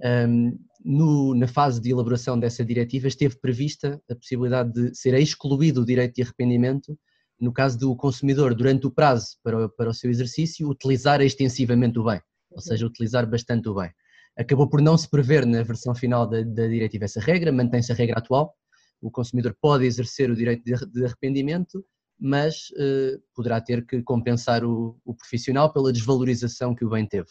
um, 0.00 0.06
ehm, 0.06 0.58
no, 0.84 1.34
na 1.34 1.46
fase 1.46 1.80
de 1.80 1.90
elaboração 1.90 2.38
dessa 2.38 2.64
diretiva 2.64 3.06
esteve 3.06 3.36
prevista 3.36 4.00
a 4.10 4.14
possibilidade 4.14 4.72
de 4.72 4.94
ser 4.94 5.14
excluído 5.14 5.82
o 5.82 5.86
direito 5.86 6.14
de 6.14 6.22
arrependimento 6.22 6.98
no 7.40 7.52
caso 7.52 7.78
do 7.78 7.96
consumidor, 7.96 8.54
durante 8.54 8.86
o 8.86 8.90
prazo 8.90 9.36
para, 9.42 9.68
para 9.68 9.90
o 9.90 9.94
seu 9.94 10.10
exercício, 10.10 10.68
utilizar 10.68 11.20
extensivamente 11.20 11.98
o 11.98 12.04
bem, 12.04 12.20
ou 12.50 12.60
seja, 12.60 12.86
utilizar 12.86 13.28
bastante 13.28 13.68
o 13.68 13.74
bem. 13.74 13.90
Acabou 14.36 14.68
por 14.68 14.80
não 14.80 14.96
se 14.96 15.08
prever 15.08 15.46
na 15.46 15.62
versão 15.62 15.94
final 15.94 16.28
da, 16.28 16.42
da 16.42 16.66
diretiva 16.66 17.04
essa 17.04 17.20
regra, 17.20 17.52
mantém-se 17.52 17.92
a 17.92 17.94
regra 17.94 18.18
atual. 18.18 18.54
O 19.00 19.10
consumidor 19.10 19.56
pode 19.60 19.84
exercer 19.84 20.30
o 20.30 20.36
direito 20.36 20.64
de 20.64 21.04
arrependimento, 21.04 21.84
mas 22.18 22.68
eh, 22.78 23.18
poderá 23.34 23.60
ter 23.60 23.84
que 23.86 24.02
compensar 24.02 24.64
o, 24.64 24.98
o, 25.04 25.14
profissional 25.14 25.72
pela 25.72 25.92
desvalorização 25.92 26.74
que 26.74 26.84
o 26.84 26.88
bem 26.88 27.06
teve. 27.06 27.28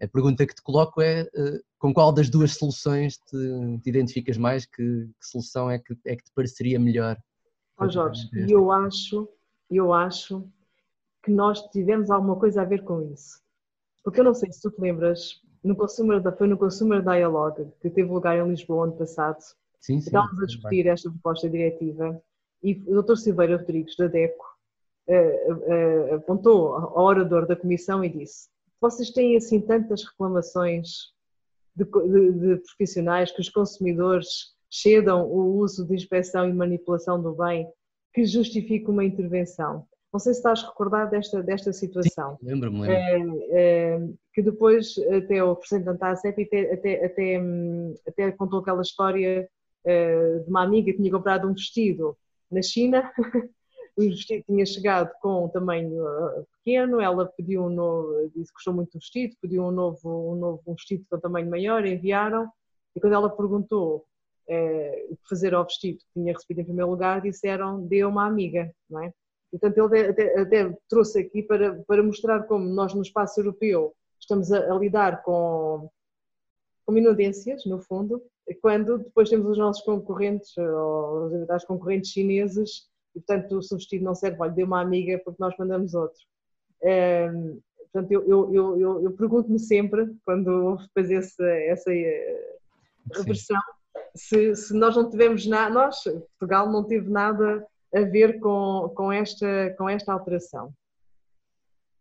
A 0.00 0.08
pergunta 0.08 0.46
que 0.46 0.54
te 0.54 0.62
coloco 0.62 1.02
é 1.02 1.22
eh, 1.22 1.60
com 1.78 1.92
qual 1.92 2.12
das 2.12 2.30
duas 2.30 2.52
soluções 2.52 3.16
te, 3.16 3.36
te 3.82 3.88
identificas 3.88 4.36
mais? 4.36 4.66
Que, 4.66 4.82
que, 4.82 5.26
solução 5.26 5.70
é 5.70 5.78
que, 5.78 5.94
é 6.06 6.16
que 6.16 6.24
te 6.24 6.32
pareceria 6.34 6.78
melhor 6.78 7.18
Oh, 7.80 7.88
Jorge, 7.88 8.28
e 8.32 8.52
eu 8.52 8.70
acho, 8.70 9.28
eu 9.70 9.92
acho 9.92 10.46
que 11.22 11.30
nós 11.30 11.62
tivemos 11.70 12.10
alguma 12.10 12.36
coisa 12.36 12.62
a 12.62 12.64
ver 12.64 12.84
com 12.84 13.00
isso. 13.12 13.40
Porque 14.02 14.20
eu 14.20 14.24
não 14.24 14.34
sei 14.34 14.50
se 14.52 14.60
tu 14.60 14.70
te 14.70 14.80
lembras, 14.80 15.40
no 15.62 15.76
Consumer, 15.76 16.22
foi 16.36 16.46
no 16.46 16.58
Consumer 16.58 17.02
Dialogue, 17.02 17.70
que 17.80 17.90
teve 17.90 18.10
lugar 18.10 18.36
em 18.36 18.48
Lisboa 18.48 18.84
ano 18.84 18.96
passado. 18.96 19.40
Sim, 19.80 20.00
sim. 20.00 20.06
Estávamos 20.06 20.42
a 20.42 20.46
discutir 20.46 20.86
esta 20.86 21.10
proposta 21.10 21.48
diretiva 21.48 22.20
e 22.62 22.74
o 22.86 23.02
Dr. 23.02 23.16
Silveira 23.16 23.56
Rodrigues, 23.56 23.96
da 23.96 24.06
DECO, 24.06 24.44
eh, 25.06 25.46
eh, 25.66 26.14
apontou 26.14 26.74
ao 26.74 27.04
orador 27.04 27.46
da 27.46 27.56
comissão 27.56 28.04
e 28.04 28.08
disse: 28.08 28.48
Vocês 28.80 29.10
têm 29.10 29.36
assim 29.36 29.60
tantas 29.60 30.04
reclamações 30.04 31.12
de, 31.74 31.84
de, 31.84 32.32
de 32.32 32.56
profissionais 32.62 33.32
que 33.32 33.40
os 33.40 33.48
consumidores 33.48 34.54
cedam 34.70 35.26
o 35.26 35.58
uso 35.58 35.86
de 35.86 35.94
inspeção 35.94 36.48
e 36.48 36.52
manipulação 36.52 37.20
do 37.20 37.32
bem 37.32 37.66
que 38.12 38.24
justifique 38.24 38.88
uma 38.88 39.04
intervenção. 39.04 39.86
Não 40.12 40.18
sei 40.18 40.32
se 40.32 40.40
estás 40.40 40.62
recordado 40.62 41.10
desta, 41.10 41.42
desta 41.42 41.72
situação. 41.72 42.36
Lembro-me, 42.42 42.80
lembro. 42.80 43.42
É, 43.50 43.94
é, 43.94 44.08
que 44.34 44.42
depois 44.42 44.94
até 45.16 45.42
o 45.42 45.52
representante 45.52 46.00
da 46.00 46.10
ACEP 46.10 46.42
até, 46.42 46.72
até, 46.72 47.04
até, 47.04 47.40
até 48.06 48.32
contou 48.32 48.58
aquela 48.58 48.82
história 48.82 49.48
é, 49.84 50.38
de 50.38 50.50
uma 50.50 50.64
amiga 50.64 50.90
que 50.90 50.98
tinha 50.98 51.12
comprado 51.12 51.48
um 51.48 51.52
vestido 51.52 52.16
na 52.50 52.60
China, 52.60 53.12
o 53.96 54.02
vestido 54.02 54.44
tinha 54.46 54.66
chegado 54.66 55.12
com 55.20 55.44
um 55.44 55.48
tamanho 55.48 56.04
pequeno, 56.58 57.00
ela 57.00 57.26
pediu 57.26 57.62
um 57.64 57.70
novo, 57.70 58.30
disse 58.34 58.48
que 58.48 58.54
gostou 58.54 58.74
muito 58.74 58.92
do 58.92 58.98
vestido, 58.98 59.36
pediu 59.40 59.62
um 59.62 59.70
novo, 59.70 60.32
um 60.32 60.34
novo 60.34 60.62
um 60.66 60.74
vestido 60.74 61.04
com 61.08 61.20
tamanho 61.20 61.48
maior, 61.48 61.86
enviaram, 61.86 62.50
e 62.96 63.00
quando 63.00 63.12
ela 63.12 63.30
perguntou 63.30 64.04
o 65.10 65.16
que 65.16 65.28
fazer 65.28 65.54
ao 65.54 65.64
vestido 65.64 65.98
que 65.98 66.12
tinha 66.14 66.32
recebido 66.32 66.60
em 66.60 66.64
primeiro 66.64 66.90
lugar, 66.90 67.20
disseram, 67.20 67.86
dê 67.86 68.04
uma 68.04 68.26
amiga, 68.26 68.72
não 68.88 69.02
é? 69.02 69.12
Portanto, 69.50 69.94
ele 69.94 70.08
até, 70.08 70.40
até, 70.40 70.78
trouxe 70.88 71.20
aqui 71.20 71.42
para, 71.42 71.82
para 71.86 72.02
mostrar 72.02 72.44
como 72.44 72.64
nós 72.68 72.94
no 72.94 73.02
espaço 73.02 73.40
europeu 73.40 73.94
estamos 74.20 74.52
a, 74.52 74.72
a 74.72 74.78
lidar 74.78 75.22
com, 75.22 75.90
com 76.84 76.92
minudências, 76.92 77.64
no 77.64 77.80
fundo, 77.80 78.22
quando 78.60 78.98
depois 78.98 79.28
temos 79.28 79.48
os 79.48 79.58
nossos 79.58 79.82
concorrentes, 79.82 80.56
ou 80.56 81.46
os 81.54 81.64
concorrentes 81.64 82.10
chineses, 82.10 82.88
e 83.14 83.20
portanto 83.20 83.62
se 83.62 83.74
o 83.74 83.78
vestido 83.78 84.04
não 84.04 84.14
serve, 84.14 84.36
olha, 84.40 84.52
dê 84.52 84.62
uma 84.62 84.80
amiga 84.80 85.20
porque 85.24 85.42
nós 85.42 85.54
mandamos 85.58 85.94
outro. 85.94 86.20
É, 86.82 87.28
portanto, 87.92 88.12
eu, 88.12 88.54
eu, 88.54 88.80
eu, 88.80 89.04
eu 89.04 89.12
pergunto-me 89.12 89.58
sempre, 89.58 90.14
quando 90.24 90.76
depois 90.76 91.10
essa, 91.10 91.44
essa 91.44 91.92
eh, 91.92 92.58
reversão, 93.14 93.60
se, 94.14 94.54
se, 94.54 94.74
nós 94.74 94.96
não 94.96 95.10
tivemos 95.10 95.46
nada, 95.46 95.72
nós, 95.72 96.02
Portugal, 96.38 96.70
não 96.70 96.84
teve 96.84 97.08
nada 97.08 97.66
a 97.94 98.00
ver 98.02 98.38
com, 98.40 98.92
com, 98.94 99.12
esta, 99.12 99.74
com 99.76 99.88
esta 99.88 100.12
alteração. 100.12 100.72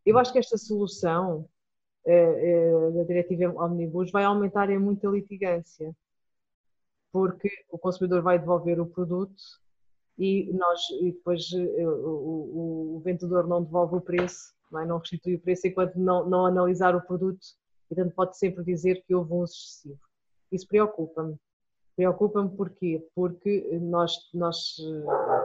Eu 0.06 0.18
acho 0.18 0.32
que 0.32 0.40
esta 0.40 0.58
solução 0.58 1.48
eh, 2.06 2.14
eh, 2.14 2.92
da 2.92 3.04
diretiva 3.04 3.54
Omnibus 3.64 4.12
vai 4.12 4.24
aumentar 4.24 4.70
em 4.70 4.80
muita 4.80 5.08
litigância, 5.08 5.96
porque 7.12 7.50
o 7.70 7.78
consumidor 7.78 8.22
vai 8.22 8.40
devolver 8.40 8.80
o 8.80 8.88
produto 8.88 9.42
e, 10.18 10.52
nós, 10.54 10.82
e 11.02 11.12
depois 11.12 11.52
eh, 11.54 11.88
o, 11.88 12.96
o, 12.96 13.02
vendedor 13.04 13.48
não 13.48 13.64
devolve 13.64 13.96
o 13.98 14.02
preço, 14.02 14.54
não, 14.72 14.80
é? 14.80 14.86
não 14.86 14.98
restitui 14.98 15.36
o 15.36 15.40
preço 15.40 15.68
enquanto 15.68 15.96
não, 15.96 16.28
não 16.28 16.46
analisar 16.46 16.96
o 16.96 17.02
produto, 17.02 17.46
e 17.86 17.96
portanto 17.96 18.16
pode 18.16 18.38
sempre 18.38 18.64
dizer 18.64 19.04
que 19.06 19.14
houve 19.14 19.34
um 19.34 19.42
uso 19.42 19.54
excessivo. 19.54 20.00
Isso 20.52 20.68
preocupa-me. 20.68 21.36
Preocupa-me 22.00 22.50
porquê? 22.56 23.06
Porque 23.14 23.78
nós, 23.82 24.14
nós 24.34 24.78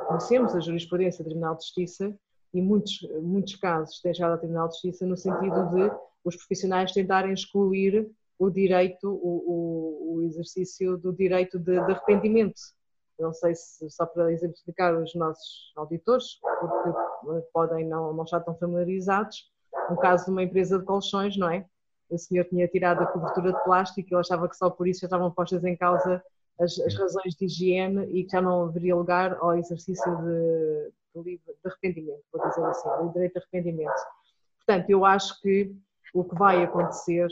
conhecemos 0.07 0.55
a 0.55 0.61
jurisprudência 0.61 1.25
do 1.25 1.31
Tribunal 1.31 1.57
de 1.57 1.65
Justiça 1.65 2.17
e 2.53 2.63
muitos, 2.63 3.01
muitos 3.21 3.57
casos 3.57 4.01
têm 4.01 4.15
chegado 4.15 4.35
ao 4.35 4.39
Tribunal 4.39 4.69
de 4.69 4.75
Justiça 4.75 5.05
no 5.05 5.17
sentido 5.17 5.69
de 5.71 5.91
os 6.25 6.37
profissionais 6.37 6.93
tentarem 6.93 7.33
excluir 7.33 8.09
o 8.39 8.49
direito, 8.51 9.11
o, 9.11 10.15
o, 10.15 10.15
o 10.15 10.23
exercício 10.23 10.97
do 10.97 11.13
direito 11.13 11.59
de, 11.59 11.73
de, 11.73 11.93
arrependimento. 11.93 12.61
Não 13.19 13.35
sei 13.35 13.53
se, 13.57 13.91
só 13.91 14.07
para 14.07 14.33
exemplificar 14.33 14.97
os 14.97 15.13
nossos 15.17 15.73
auditores, 15.75 16.39
porque 16.61 17.49
podem 17.53 17.85
não, 17.85 18.13
não 18.13 18.23
estar 18.23 18.39
tão 18.39 18.57
familiarizados, 18.57 19.51
no 19.91 19.97
caso 19.97 20.27
de 20.27 20.31
uma 20.31 20.45
empresa 20.45 20.79
de 20.79 20.85
colchões, 20.85 21.37
não 21.37 21.51
é? 21.51 21.67
O 22.09 22.17
senhor 22.17 22.45
tinha 22.45 22.69
tirado 22.69 23.03
a 23.03 23.07
cobertura 23.07 23.53
de 23.53 23.65
plástico 23.65 24.09
e 24.09 24.15
ele 24.15 24.21
achava 24.21 24.49
que 24.49 24.57
só 24.57 24.71
por 24.71 24.87
isso 24.87 25.01
já 25.01 25.07
estavam 25.09 25.33
postas 25.33 25.65
em 25.65 25.77
causa 25.77 26.23
as, 26.61 26.79
as 26.79 26.95
razões 26.95 27.35
de 27.35 27.47
higiene 27.47 28.05
e 28.13 28.25
que 28.25 28.31
já 28.31 28.41
não 28.41 28.65
haveria 28.65 28.95
lugar 28.95 29.37
ao 29.41 29.57
exercício 29.57 30.17
de, 30.17 31.23
de, 31.23 31.39
de 31.39 31.41
arrependimento, 31.65 32.23
vou 32.33 32.49
dizer 32.49 32.65
assim, 32.65 32.89
do 32.89 33.13
direito 33.13 33.33
de 33.33 33.39
arrependimento. 33.39 34.03
Portanto, 34.59 34.91
eu 34.91 35.05
acho 35.05 35.41
que 35.41 35.75
o 36.13 36.25
que 36.25 36.35
vai 36.37 36.63
acontecer, 36.63 37.29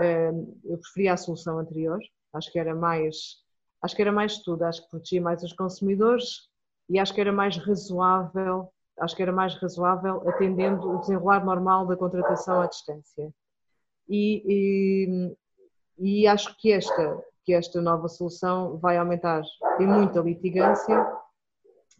eh, 0.00 0.32
eu 0.64 0.78
preferia 0.78 1.12
a 1.12 1.16
solução 1.16 1.58
anterior, 1.58 2.00
acho 2.32 2.50
que 2.50 2.58
era 2.58 2.74
mais, 2.74 3.42
acho 3.82 3.94
que 3.94 4.02
era 4.02 4.10
mais 4.10 4.38
tudo, 4.38 4.64
acho 4.64 4.82
que 4.82 4.90
protegia 4.90 5.20
mais 5.20 5.42
os 5.42 5.52
consumidores 5.52 6.48
e 6.88 6.98
acho 6.98 7.14
que 7.14 7.20
era 7.20 7.32
mais 7.32 7.56
razoável, 7.58 8.72
acho 8.98 9.14
que 9.14 9.22
era 9.22 9.32
mais 9.32 9.54
razoável 9.56 10.26
atendendo 10.28 10.90
o 10.90 11.00
desenrolar 11.00 11.44
normal 11.44 11.86
da 11.86 11.96
contratação 11.96 12.62
à 12.62 12.66
distância. 12.66 13.32
E, 14.08 15.36
e, 15.98 16.22
e 16.22 16.26
acho 16.26 16.56
que 16.58 16.72
esta 16.72 17.22
que 17.44 17.52
esta 17.52 17.80
nova 17.80 18.08
solução 18.08 18.78
vai 18.78 18.96
aumentar 18.96 19.42
em 19.78 19.86
muita 19.86 20.20
litigância 20.20 21.06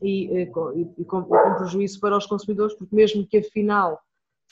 e, 0.00 0.42
eh, 0.42 0.50
e, 0.74 1.02
e, 1.02 1.04
com, 1.04 1.22
com, 1.22 1.54
prejuízo 1.56 2.00
para 2.00 2.16
os 2.16 2.26
consumidores, 2.26 2.74
porque 2.74 2.94
mesmo 2.94 3.26
que 3.26 3.38
afinal 3.38 4.00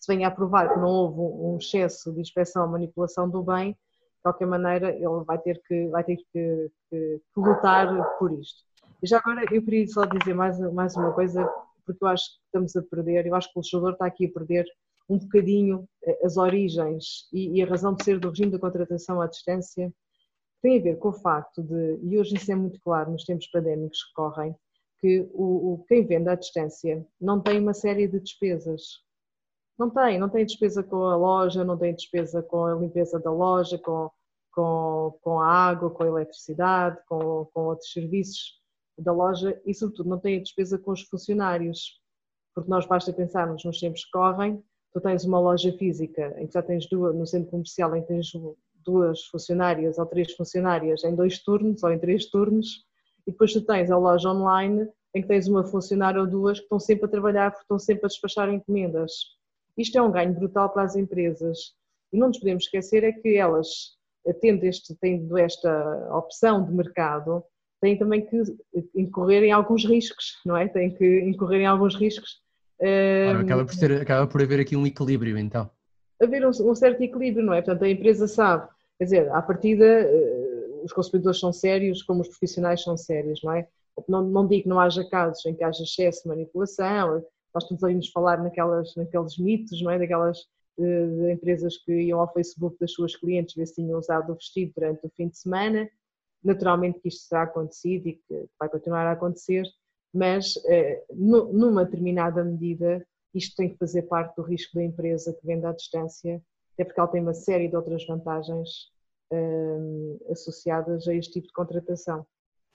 se 0.01 0.13
venha 0.13 0.29
a 0.29 0.31
provar 0.31 0.73
que 0.73 0.79
não 0.79 0.89
houve 0.89 1.21
um 1.21 1.57
excesso 1.59 2.13
de 2.13 2.21
inspeção 2.21 2.65
ou 2.65 2.69
manipulação 2.69 3.29
do 3.29 3.43
bem, 3.43 3.73
de 3.73 4.23
qualquer 4.23 4.47
maneira 4.47 4.91
ele 4.91 5.25
vai 5.25 5.39
ter 5.39 5.61
que, 5.67 5.89
vai 5.89 6.05
ter 6.05 6.17
que, 6.17 6.71
que, 6.91 7.21
que 7.35 7.41
lutar 7.41 7.89
por 8.19 8.33
isto. 8.33 8.63
E 9.03 9.07
já 9.07 9.19
agora 9.19 9.43
eu 9.51 9.63
queria 9.63 9.87
só 9.89 10.05
dizer 10.05 10.35
mais, 10.35 10.59
mais 10.73 10.97
uma 10.97 11.13
coisa, 11.13 11.49
porque 11.85 12.05
eu 12.05 12.09
acho 12.09 12.25
que 12.25 12.45
estamos 12.47 12.77
a 12.77 12.83
perder, 12.83 13.27
eu 13.27 13.35
acho 13.35 13.49
que 13.53 13.59
o 13.59 13.61
legislador 13.61 13.93
está 13.93 14.07
aqui 14.07 14.27
a 14.27 14.33
perder 14.33 14.67
um 15.09 15.19
bocadinho 15.19 15.89
eh, 16.05 16.21
as 16.25 16.37
origens 16.37 17.29
e, 17.33 17.59
e 17.59 17.63
a 17.63 17.67
razão 17.67 17.95
de 17.95 18.05
ser 18.05 18.19
do 18.19 18.31
regime 18.31 18.53
da 18.53 18.59
contratação 18.59 19.21
à 19.21 19.27
distância 19.27 19.93
tem 20.63 20.79
a 20.79 20.83
ver 20.83 20.99
com 20.99 21.09
o 21.09 21.13
facto 21.13 21.63
de, 21.63 21.99
e 22.03 22.19
hoje 22.19 22.37
isso 22.37 22.51
é 22.51 22.55
muito 22.55 22.81
claro 22.81 23.11
nos 23.11 23.25
tempos 23.25 23.49
pandémicos 23.49 24.05
que 24.05 24.15
correm, 24.15 24.55
que 25.01 25.29
o, 25.35 25.73
o, 25.73 25.85
quem 25.89 26.07
vende 26.07 26.29
à 26.29 26.37
distância 26.37 27.05
não 27.21 27.41
tem 27.41 27.59
uma 27.59 27.75
série 27.75 28.07
de 28.07 28.21
despesas. 28.21 28.83
Não 29.77 29.91
tem, 29.91 30.19
não 30.19 30.29
tem 30.29 30.47
despesa 30.47 30.83
com 30.83 31.05
a 31.05 31.17
loja, 31.17 31.65
não 31.65 31.77
tem 31.77 31.93
despesa 31.93 32.41
com 32.43 32.65
a 32.65 32.75
limpeza 32.75 33.19
da 33.19 33.33
loja, 33.33 33.77
com, 33.79 34.09
com, 34.53 35.19
com 35.21 35.41
a 35.41 35.49
água, 35.49 35.91
com 35.91 36.05
a 36.05 36.07
eletricidade, 36.07 36.99
com, 37.09 37.47
com 37.53 37.65
outros 37.65 37.91
serviços 37.91 38.61
da 38.97 39.13
loja 39.13 39.61
e, 39.67 39.75
sobretudo, 39.75 40.11
não 40.11 40.21
tem 40.21 40.37
a 40.37 40.43
despesa 40.43 40.79
com 40.79 40.93
os 40.93 41.03
funcionários. 41.03 42.01
Porque 42.55 42.71
nós 42.71 42.87
basta 42.87 43.13
pensarmos 43.13 43.65
nos 43.65 43.81
tempos 43.81 44.05
que 44.05 44.11
correm, 44.13 44.63
tu 44.93 45.01
tens 45.01 45.25
uma 45.25 45.41
loja 45.41 45.73
física 45.73 46.35
em 46.39 46.47
que 46.47 46.53
já 46.53 46.63
tens 46.63 46.87
duas, 46.89 47.17
no 47.17 47.27
centro 47.27 47.51
comercial 47.51 47.97
em 47.97 48.03
que 48.03 48.09
tens 48.09 48.31
duas 48.85 49.25
funcionárias 49.25 49.99
ou 49.99 50.07
três 50.07 50.33
funcionárias 50.33 51.05
em 51.05 51.15
dois 51.15 51.39
turnos 51.39 51.83
ou 51.83 51.93
em 51.93 51.99
três 51.99 52.27
turnos, 52.27 52.85
e 53.27 53.31
depois 53.31 53.53
tu 53.53 53.63
tens 53.63 53.91
a 53.91 53.97
loja 53.97 54.31
online 54.31 54.89
em 55.15 55.23
que 55.23 55.29
tens 55.29 55.47
uma 55.47 55.65
funcionária 55.65 56.21
ou 56.21 56.27
duas 56.27 56.59
que 56.59 56.65
estão 56.65 56.81
sempre 56.81 57.07
a 57.07 57.09
trabalhar, 57.09 57.51
porque 57.51 57.65
estão 57.65 57.79
sempre 57.79 58.07
a 58.07 58.09
despachar 58.09 58.49
encomendas. 58.53 59.13
Isto 59.77 59.99
é 59.99 60.03
um 60.03 60.11
ganho 60.11 60.35
brutal 60.35 60.71
para 60.71 60.83
as 60.83 60.97
empresas. 60.97 61.75
E 62.13 62.19
não 62.19 62.29
nos 62.29 62.39
podemos 62.39 62.65
esquecer 62.65 63.05
é 63.05 63.13
que 63.13 63.37
elas, 63.37 63.97
tendo, 64.41 64.65
este, 64.65 64.95
tendo 64.97 65.37
esta 65.37 66.17
opção 66.17 66.65
de 66.65 66.73
mercado, 66.73 67.43
têm 67.81 67.99
também 67.99 68.25
que 68.25 68.43
incorrer 68.95 69.43
em 69.43 69.53
alguns 69.53 69.85
riscos, 69.85 70.41
não 70.45 70.57
é? 70.57 70.69
Têm 70.69 70.95
que 70.95 71.21
incorrer 71.21 71.61
em 71.61 71.67
alguns 71.67 71.95
riscos. 71.95 72.41
Claro, 72.79 73.41
acaba, 73.41 73.65
por 73.65 73.75
ser, 73.75 73.93
acaba 74.01 74.27
por 74.27 74.43
haver 74.43 74.61
aqui 74.61 74.77
um 74.77 74.87
equilíbrio, 74.87 75.39
então 75.39 75.71
haver 76.23 76.47
um, 76.47 76.51
um, 76.51 76.75
certo 76.75 77.03
equilíbrio, 77.03 77.45
não 77.45 77.53
é? 77.53 77.61
Portanto, 77.61 77.85
a 77.85 77.91
empresa 77.91 78.29
sabe, 78.29 78.69
quer 79.03 79.05
dizer, 79.05 79.33
à 79.33 79.43
partida, 79.43 79.85
uh, 79.85 80.85
os 80.85 80.93
consumidores 80.93 81.41
são 81.41 81.53
sérios, 81.53 82.05
como 82.05 82.21
os 82.21 82.29
profissionais 82.29 82.83
são 82.83 82.97
sérios, 82.97 83.43
não 83.43 83.53
é? 83.53 83.67
Não, 84.09 84.23
não 84.23 84.47
digo 84.47 84.63
que 84.63 84.69
não 84.69 84.79
haja 84.79 85.05
casos 85.09 85.45
em 85.45 85.55
que 85.55 85.65
haja 85.65 85.83
excesso 85.83 86.23
de 86.23 86.29
manipulação, 86.29 87.23
nós 87.53 87.65
estamos 87.65 87.83
ali 87.83 87.95
nos 87.97 88.09
falar 88.11 88.43
naquelas, 88.43 88.95
naqueles 88.95 89.37
mitos, 89.39 89.83
não 89.83 89.91
é? 89.91 89.99
Daquelas 89.99 90.39
uh, 90.79 91.31
empresas 91.31 91.77
que 91.79 91.93
iam 91.93 92.21
ao 92.21 92.33
Facebook 92.33 92.77
das 92.79 92.93
suas 92.93 93.17
clientes 93.17 93.57
ver 93.57 93.67
se 93.67 93.75
tinham 93.75 93.99
usado 93.99 94.31
o 94.31 94.37
vestido 94.37 94.73
durante 94.77 95.05
o 95.05 95.11
fim 95.17 95.29
de 95.29 95.37
semana. 95.37 95.91
Naturalmente 96.45 97.01
que 97.01 97.09
isto 97.09 97.27
será 97.27 97.43
acontecido 97.43 98.07
e 98.07 98.13
que 98.15 98.47
vai 98.59 98.69
continuar 98.69 99.07
a 99.07 99.13
acontecer, 99.13 99.65
mas 100.15 100.55
uh, 100.55 101.17
numa 101.17 101.85
determinada 101.85 102.45
medida 102.45 103.05
isto 103.35 103.57
tem 103.57 103.69
que 103.69 103.79
fazer 103.79 104.03
parte 104.03 104.37
do 104.37 104.43
risco 104.43 104.77
da 104.77 104.85
empresa 104.85 105.33
que 105.33 105.45
vende 105.45 105.67
à 105.67 105.73
distância, 105.73 106.41
até 106.75 106.85
porque 106.85 107.01
ela 107.01 107.09
tem 107.09 107.21
uma 107.21 107.35
série 107.35 107.67
de 107.67 107.77
outras 107.77 108.07
vantagens 108.07 108.92
um, 109.33 110.19
associadas 110.31 111.09
a 111.09 111.15
este 111.15 111.33
tipo 111.33 111.47
de 111.47 111.53
contratação. 111.53 112.27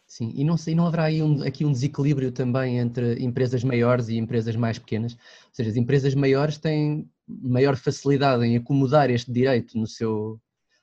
Sim, 0.08 0.32
e 0.34 0.44
não, 0.46 0.56
e 0.66 0.74
não 0.74 0.88
haverá 0.88 1.10
um, 1.24 1.44
aqui 1.44 1.66
um 1.66 1.72
desequilíbrio 1.72 2.32
também 2.32 2.80
entre 2.80 3.22
empresas 3.22 3.62
maiores 3.62 4.08
e 4.08 4.18
empresas 4.18 4.56
mais 4.56 4.80
pequenas? 4.80 5.14
Ou 5.14 5.50
seja, 5.52 5.70
as 5.70 5.76
empresas 5.76 6.16
maiores 6.16 6.58
têm 6.58 7.10
maior 7.28 7.76
facilidade 7.76 8.46
em 8.46 8.56
acomodar 8.56 9.10
este 9.10 9.30
direito 9.30 9.78
no 9.78 9.86
seu, 9.86 10.40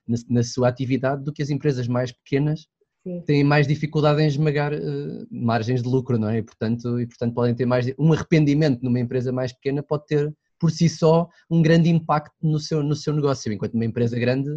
na, 0.06 0.16
na 0.28 0.42
sua 0.42 0.68
atividade 0.68 1.24
do 1.24 1.32
que 1.32 1.42
as 1.42 1.48
empresas 1.48 1.88
mais 1.88 2.12
pequenas 2.12 2.68
Sim. 3.02 3.22
têm 3.22 3.42
mais 3.42 3.66
dificuldade 3.66 4.20
em 4.20 4.26
esmagar 4.26 4.74
uh, 4.74 5.26
margens 5.30 5.82
de 5.82 5.88
lucro, 5.88 6.18
não 6.18 6.28
é? 6.28 6.38
E 6.38 6.42
portanto, 6.42 7.00
e 7.00 7.06
portanto 7.06 7.34
podem 7.34 7.54
ter 7.54 7.64
mais 7.64 7.86
um 7.98 8.12
arrependimento 8.12 8.82
numa 8.82 9.00
empresa 9.00 9.32
mais 9.32 9.54
pequena 9.54 9.82
pode 9.82 10.06
ter 10.06 10.34
por 10.58 10.70
si 10.70 10.86
só 10.86 11.28
um 11.50 11.62
grande 11.62 11.88
impacto 11.88 12.34
no 12.42 12.60
seu 12.60 12.82
no 12.82 12.94
seu 12.94 13.14
negócio, 13.14 13.50
enquanto 13.50 13.72
uma 13.72 13.86
empresa 13.86 14.18
grande 14.18 14.50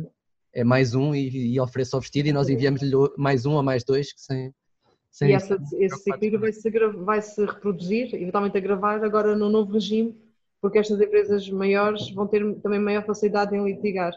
é 0.54 0.64
mais 0.64 0.96
um 0.96 1.14
e, 1.14 1.54
e 1.54 1.60
oferece 1.60 1.96
o 1.96 2.00
vestido 2.00 2.30
e 2.30 2.34
nós 2.34 2.50
enviamos-lhe 2.50 2.96
mais 3.18 3.46
um 3.46 3.54
ou 3.54 3.64
mais 3.64 3.84
dois 3.84 4.14
sem 4.16 4.54
Sim, 5.18 5.30
e 5.30 5.34
essa, 5.34 5.56
esse 5.80 6.06
desequilíbrio 6.06 6.40
vai 6.40 6.54
se, 6.54 6.70
vai 6.70 7.22
se 7.24 7.44
reproduzir, 7.44 8.14
eventualmente 8.14 8.56
a 8.56 8.62
gravar 8.62 9.04
agora 9.04 9.36
no 9.36 9.50
novo 9.50 9.74
regime, 9.74 10.16
porque 10.62 10.78
estas 10.78 11.02
empresas 11.02 11.50
maiores 11.50 12.12
vão 12.12 12.28
ter 12.28 12.44
também 12.62 12.80
maior 12.80 13.04
facilidade 13.04 13.56
em 13.56 13.64
litigar 13.64 14.14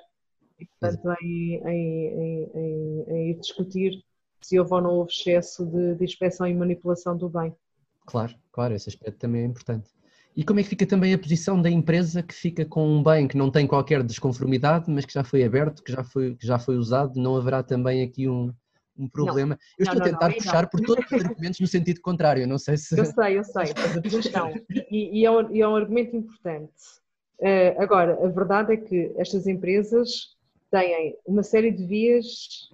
e, 0.59 0.67
portanto, 0.67 1.17
em, 1.23 1.55
em, 1.55 2.51
em, 2.55 3.05
em, 3.09 3.31
ir 3.31 3.41
discutir 3.41 4.05
se 4.43 4.59
houve 4.61 4.75
ou 4.75 4.81
não 4.83 4.91
houve 4.91 5.11
excesso 5.11 5.65
de, 5.65 5.95
de 5.95 6.05
inspeção 6.05 6.47
e 6.47 6.55
manipulação 6.55 7.17
do 7.17 7.31
bem. 7.31 7.55
Claro, 8.05 8.35
claro, 8.53 8.75
esse 8.75 8.91
aspecto 8.91 9.19
também 9.19 9.43
é 9.43 9.47
importante. 9.47 9.91
E 10.37 10.45
como 10.45 10.61
é 10.61 10.63
que 10.63 10.69
fica 10.69 10.87
também 10.87 11.13
a 11.13 11.19
posição 11.19 11.61
da 11.61 11.69
empresa 11.69 12.23
que 12.23 12.35
fica 12.35 12.65
com 12.65 12.87
um 12.87 13.03
bem 13.03 13.27
que 13.27 13.37
não 13.37 13.51
tem 13.51 13.67
qualquer 13.67 14.03
desconformidade, 14.03 14.91
mas 14.91 15.05
que 15.05 15.13
já 15.13 15.25
foi 15.25 15.43
aberto, 15.43 15.83
que 15.83 15.93
já 15.93 16.05
foi, 16.05 16.35
que 16.37 16.47
já 16.47 16.59
foi 16.59 16.77
usado? 16.77 17.21
Não 17.21 17.37
haverá 17.37 17.63
também 17.63 18.03
aqui 18.03 18.29
um, 18.29 18.53
um 18.97 19.09
problema? 19.09 19.55
Não. 19.55 19.59
Eu 19.79 19.83
estou 19.85 19.99
não, 19.99 20.07
a 20.07 20.09
tentar 20.09 20.29
não, 20.29 20.35
puxar 20.35 20.71
por 20.71 20.81
todos 20.81 21.05
os 21.11 21.25
argumentos 21.25 21.61
no 21.61 21.67
sentido 21.67 22.01
contrário, 22.01 22.47
não 22.47 22.59
sei 22.59 22.77
se. 22.77 22.99
Eu 22.99 23.05
sei, 23.05 23.39
eu 23.39 23.45
sei, 23.45 23.65
mas 23.77 24.71
E, 24.91 25.21
e, 25.21 25.27
é 25.27 25.31
um, 25.31 25.55
e 25.55 25.61
é 25.61 25.69
um 25.69 25.77
argumento 25.77 26.17
importante. 26.17 26.73
Uh, 27.41 27.81
agora, 27.83 28.19
a 28.25 28.29
verdade 28.29 28.75
é 28.75 28.77
que 28.77 29.13
estas 29.17 29.47
empresas 29.47 30.37
têm 30.71 31.17
uma 31.27 31.43
série 31.43 31.71
de 31.73 31.85
vias, 31.87 32.71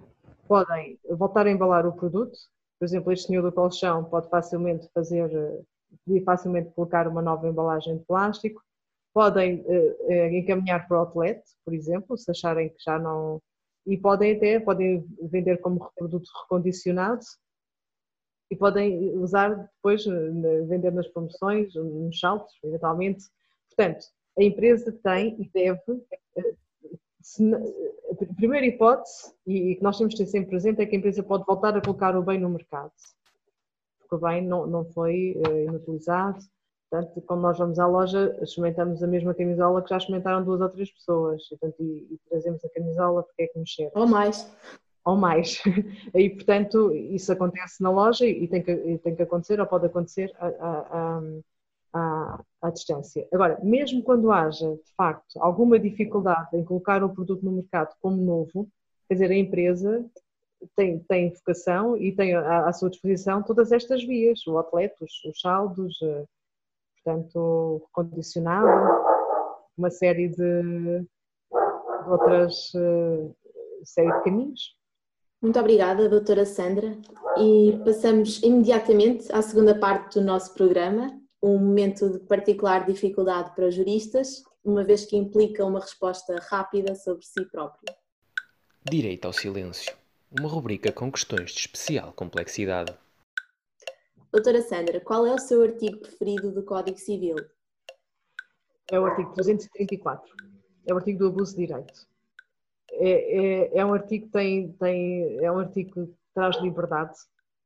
podem 0.47 0.99
voltar 1.09 1.47
a 1.47 1.51
embalar 1.51 1.87
o 1.87 1.93
produto, 1.93 2.37
por 2.79 2.85
exemplo, 2.85 3.11
este 3.11 3.27
senhor 3.27 3.41
do 3.41 3.51
colchão 3.51 4.03
pode 4.03 4.29
facilmente 4.29 4.87
fazer 4.93 5.33
eh, 5.33 5.61
podia 6.05 6.23
facilmente 6.23 6.71
colocar 6.71 7.07
uma 7.07 7.21
nova 7.21 7.47
embalagem 7.47 7.97
de 7.97 8.05
plástico. 8.05 8.61
Podem 9.13 9.61
uh, 9.61 10.35
encaminhar 10.35 10.87
para 10.87 10.97
o 10.97 10.99
outlet, 11.01 11.41
por 11.65 11.73
exemplo, 11.73 12.17
se 12.17 12.29
acharem 12.29 12.69
que 12.69 12.83
já 12.83 12.99
não. 12.99 13.41
E 13.85 13.97
podem 13.97 14.35
até 14.35 14.59
podem 14.59 15.05
vender 15.21 15.57
como 15.57 15.91
produto 15.95 16.29
recondicionado 16.43 17.21
e 18.49 18.55
podem 18.55 19.17
usar 19.17 19.55
depois, 19.55 20.05
vender 20.67 20.91
nas 20.91 21.07
promoções, 21.07 21.73
nos 21.75 22.19
saltos, 22.19 22.53
eventualmente. 22.63 23.25
Portanto, 23.69 24.05
a 24.37 24.43
empresa 24.43 24.91
tem 25.03 25.35
e 25.41 25.49
deve. 25.49 25.81
Se, 27.21 27.43
a 27.53 28.35
primeira 28.35 28.65
hipótese, 28.65 29.33
e 29.45 29.75
que 29.75 29.83
nós 29.83 29.97
temos 29.97 30.13
de 30.13 30.23
ter 30.23 30.29
sempre 30.29 30.51
presente, 30.51 30.81
é 30.81 30.85
que 30.85 30.95
a 30.95 30.99
empresa 30.99 31.23
pode 31.23 31.45
voltar 31.45 31.75
a 31.75 31.81
colocar 31.81 32.15
o 32.15 32.23
bem 32.23 32.39
no 32.39 32.49
mercado 32.49 32.91
porque 34.07 34.25
bem 34.25 34.45
não, 34.45 34.65
não 34.67 34.85
foi 34.85 35.35
uh, 35.47 35.63
inutilizado. 35.63 36.39
Portanto, 36.89 37.21
quando 37.21 37.41
nós 37.41 37.57
vamos 37.57 37.79
à 37.79 37.85
loja, 37.85 38.37
experimentamos 38.41 39.03
a 39.03 39.07
mesma 39.07 39.33
camisola 39.33 39.81
que 39.81 39.89
já 39.89 39.97
experimentaram 39.97 40.43
duas 40.43 40.61
ou 40.61 40.69
três 40.69 40.91
pessoas. 40.91 41.43
E, 41.43 41.57
portanto, 41.57 41.75
e, 41.81 42.07
e 42.13 42.19
trazemos 42.29 42.63
a 42.63 42.69
camisola 42.69 43.23
porque 43.23 43.43
é 43.43 43.47
que 43.47 43.59
nos 43.59 43.69
cheira. 43.69 43.91
Ou 43.93 44.07
mais. 44.07 44.49
Ou 45.03 45.15
mais. 45.17 45.61
E, 46.15 46.29
portanto, 46.29 46.93
isso 46.93 47.31
acontece 47.31 47.83
na 47.83 47.89
loja 47.89 48.25
e 48.25 48.47
tem 48.47 48.63
que, 48.63 48.71
e 48.71 48.97
tem 48.97 49.15
que 49.15 49.23
acontecer, 49.23 49.59
ou 49.59 49.67
pode 49.67 49.85
acontecer 49.85 50.33
à, 50.39 51.21
à 52.61 52.69
distância. 52.69 53.27
Agora, 53.31 53.59
mesmo 53.63 54.03
quando 54.03 54.31
haja, 54.31 54.75
de 54.75 54.95
facto, 54.95 55.37
alguma 55.39 55.79
dificuldade 55.79 56.49
em 56.53 56.63
colocar 56.63 57.03
o 57.03 57.09
produto 57.09 57.43
no 57.43 57.51
mercado 57.51 57.95
como 58.01 58.17
novo, 58.17 58.67
quer 59.07 59.15
dizer, 59.15 59.31
a 59.31 59.35
empresa 59.35 60.05
tem, 60.75 60.99
tem 60.99 61.33
vocação 61.33 61.97
e 61.97 62.15
tem 62.15 62.33
à, 62.33 62.67
à, 62.67 62.73
sua 62.73 62.89
disposição 62.89 63.43
todas 63.43 63.71
estas 63.71 64.03
vias, 64.03 64.45
o 64.47 64.57
atleta, 64.57 64.95
os, 65.01 65.23
os 65.25 65.39
saldos, 65.39 65.97
eh, 66.01 66.25
portanto, 66.95 67.87
condicionado, 67.91 68.67
uma 69.77 69.89
série 69.89 70.29
de, 70.29 70.35
de 70.35 71.07
outras 72.09 72.73
uh, 72.73 73.35
série 73.83 74.11
de 74.11 74.23
caminhos. 74.23 74.75
Muito 75.41 75.59
obrigada, 75.59 76.09
doutora 76.09 76.45
Sandra. 76.45 76.97
E 77.37 77.79
passamos 77.85 78.41
imediatamente 78.41 79.31
à 79.31 79.41
segunda 79.41 79.77
parte 79.77 80.19
do 80.19 80.25
nosso 80.25 80.53
programa, 80.55 81.15
um 81.41 81.59
momento 81.59 82.09
de 82.09 82.19
particular 82.19 82.85
dificuldade 82.85 83.53
para 83.53 83.67
os 83.67 83.75
juristas, 83.75 84.43
uma 84.65 84.83
vez 84.83 85.05
que 85.05 85.15
implica 85.15 85.63
uma 85.63 85.79
resposta 85.79 86.35
rápida 86.49 86.95
sobre 86.95 87.23
si 87.23 87.45
próprio. 87.45 87.93
Direito 88.89 89.25
ao 89.25 89.33
silêncio 89.33 89.95
uma 90.31 90.49
rubrica 90.49 90.91
com 90.91 91.11
questões 91.11 91.51
de 91.51 91.59
especial 91.59 92.11
complexidade. 92.13 92.93
Doutora 94.31 94.61
Sandra, 94.61 94.99
qual 94.99 95.25
é 95.25 95.33
o 95.33 95.39
seu 95.39 95.63
artigo 95.63 95.99
preferido 95.99 96.51
do 96.51 96.63
Código 96.63 96.97
Civil? 96.97 97.35
É 98.91 98.99
o 98.99 99.05
artigo 99.05 99.33
334. 99.33 100.33
É 100.85 100.93
o 100.93 100.97
artigo 100.97 101.19
do 101.19 101.27
abuso 101.27 101.55
de 101.55 101.65
direito. 101.65 102.07
É, 102.91 103.09
é, 103.09 103.77
é 103.79 103.85
um 103.85 103.93
artigo 103.93 104.25
que 104.25 104.31
tem, 104.31 104.71
tem, 104.73 105.37
é 105.43 105.51
um 105.51 105.59
artigo 105.59 105.91
que 105.91 106.13
traz 106.33 106.57
liberdade, 106.57 107.13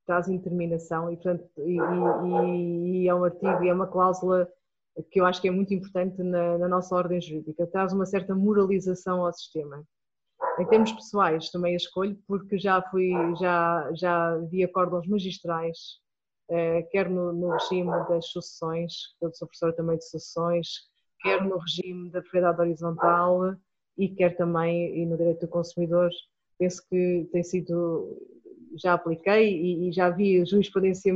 traz 0.06 0.28
indeterminação 0.28 1.12
e, 1.12 1.15
portanto, 1.15 1.47
e, 1.58 1.78
e, 1.78 3.04
e 3.04 3.08
é 3.08 3.13
um 3.13 3.24
artigo 3.24 3.63
e 3.63 3.69
é 3.69 3.74
uma 3.74 3.88
cláusula 3.88 4.47
que 5.10 5.19
eu 5.19 5.26
acho 5.26 5.41
que 5.41 5.47
é 5.47 5.52
muito 5.52 5.74
importante 5.74 6.21
na, 6.21 6.58
na 6.58 6.67
nossa 6.67 6.95
ordem 6.95 7.21
jurídica. 7.21 7.67
Traz 7.67 7.93
uma 7.93 8.06
certa 8.06 8.36
moralização 8.36 9.26
ao 9.26 9.34
sistema 9.34 9.84
em 10.59 10.65
termos 10.65 10.91
pessoais, 10.91 11.49
também 11.49 11.73
a 11.73 11.77
escolho 11.77 12.17
porque 12.27 12.57
já 12.57 12.81
fui, 12.81 13.11
já, 13.39 13.89
já 13.93 14.37
vi 14.49 14.63
acórdãos 14.63 15.07
magistrais, 15.07 15.99
eh, 16.49 16.83
quer 16.83 17.09
no, 17.09 17.31
no, 17.31 17.49
regime 17.51 17.91
das 18.09 18.27
sucessões, 18.27 18.93
eu 19.21 19.33
sou 19.33 19.47
professora 19.47 19.73
também 19.73 19.97
de 19.97 20.05
sucessões, 20.05 20.67
quer 21.21 21.43
no 21.43 21.57
regime 21.57 22.09
da 22.09 22.21
propriedade 22.21 22.59
horizontal 22.59 23.55
e 23.97 24.09
quer 24.09 24.35
também 24.35 24.97
e 24.97 25.05
no 25.05 25.17
direito 25.17 25.41
do 25.41 25.47
consumidor. 25.47 26.09
Penso 26.57 26.83
que 26.89 27.29
tem 27.31 27.43
sido, 27.43 28.17
já 28.75 28.93
apliquei 28.93 29.55
e, 29.55 29.89
e 29.89 29.91
já 29.91 30.09
vi 30.09 30.43
jurisprudência 30.45 31.13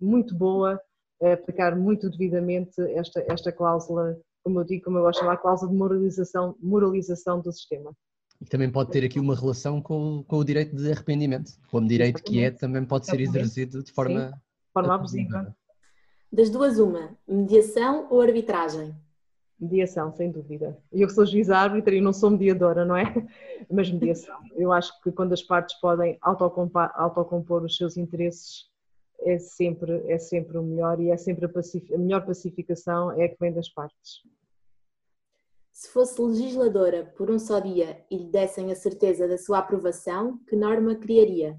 muito 0.00 0.34
boa 0.34 0.80
aplicar 1.20 1.74
muito 1.76 2.08
devidamente 2.08 2.80
esta, 2.92 3.24
esta 3.28 3.50
cláusula, 3.50 4.16
como 4.44 4.60
eu 4.60 4.64
digo, 4.64 4.84
como 4.84 4.98
eu 4.98 5.02
gosto 5.02 5.18
de 5.18 5.24
chamar, 5.24 5.38
cláusula 5.38 5.72
de 5.72 5.76
moralização, 5.76 6.56
moralização 6.60 7.40
do 7.40 7.52
sistema 7.52 7.92
e 8.40 8.44
que 8.44 8.50
também 8.50 8.70
pode 8.70 8.90
ter 8.90 9.04
aqui 9.04 9.18
uma 9.18 9.34
relação 9.34 9.82
com, 9.82 10.24
com 10.26 10.36
o 10.36 10.44
direito 10.44 10.76
de 10.76 10.90
arrependimento. 10.90 11.52
Como 11.70 11.88
direito 11.88 12.22
que 12.22 12.42
é, 12.42 12.50
também 12.50 12.84
pode 12.84 13.06
ser 13.06 13.20
exercido 13.20 13.82
de 13.82 13.92
forma, 13.92 14.30
Sim, 14.30 14.40
forma 14.72 14.94
abusiva. 14.94 15.56
Das 16.30 16.50
duas, 16.50 16.78
uma, 16.78 17.16
mediação 17.26 18.06
ou 18.10 18.20
arbitragem? 18.20 18.94
Mediação, 19.58 20.12
sem 20.12 20.30
dúvida. 20.30 20.78
Eu 20.92 21.08
que 21.08 21.14
sou 21.14 21.26
juiz 21.26 21.50
árbitra 21.50 21.92
e 21.94 22.00
não 22.00 22.12
sou 22.12 22.30
mediadora, 22.30 22.84
não 22.84 22.96
é? 22.96 23.12
Mas 23.68 23.90
mediação. 23.90 24.38
Eu 24.54 24.72
acho 24.72 24.92
que 25.02 25.10
quando 25.10 25.32
as 25.32 25.42
partes 25.42 25.74
podem 25.80 26.16
autocompor 26.20 27.64
os 27.64 27.76
seus 27.76 27.96
interesses, 27.96 28.68
é 29.20 29.36
sempre, 29.38 30.04
é 30.06 30.18
sempre 30.18 30.58
o 30.58 30.62
melhor 30.62 31.00
e 31.00 31.10
é 31.10 31.16
sempre 31.16 31.46
a, 31.46 31.48
a 31.48 31.98
melhor 31.98 32.24
pacificação 32.24 33.10
é 33.12 33.24
a 33.24 33.28
que 33.28 33.36
vem 33.40 33.52
das 33.52 33.68
partes. 33.68 34.22
Se 35.78 35.88
fosse 35.90 36.20
legisladora 36.20 37.04
por 37.16 37.30
um 37.30 37.38
só 37.38 37.60
dia 37.60 38.04
e 38.10 38.16
lhe 38.16 38.24
dessem 38.24 38.72
a 38.72 38.74
certeza 38.74 39.28
da 39.28 39.38
sua 39.38 39.58
aprovação, 39.58 40.36
que 40.48 40.56
norma 40.56 40.96
criaria? 40.96 41.56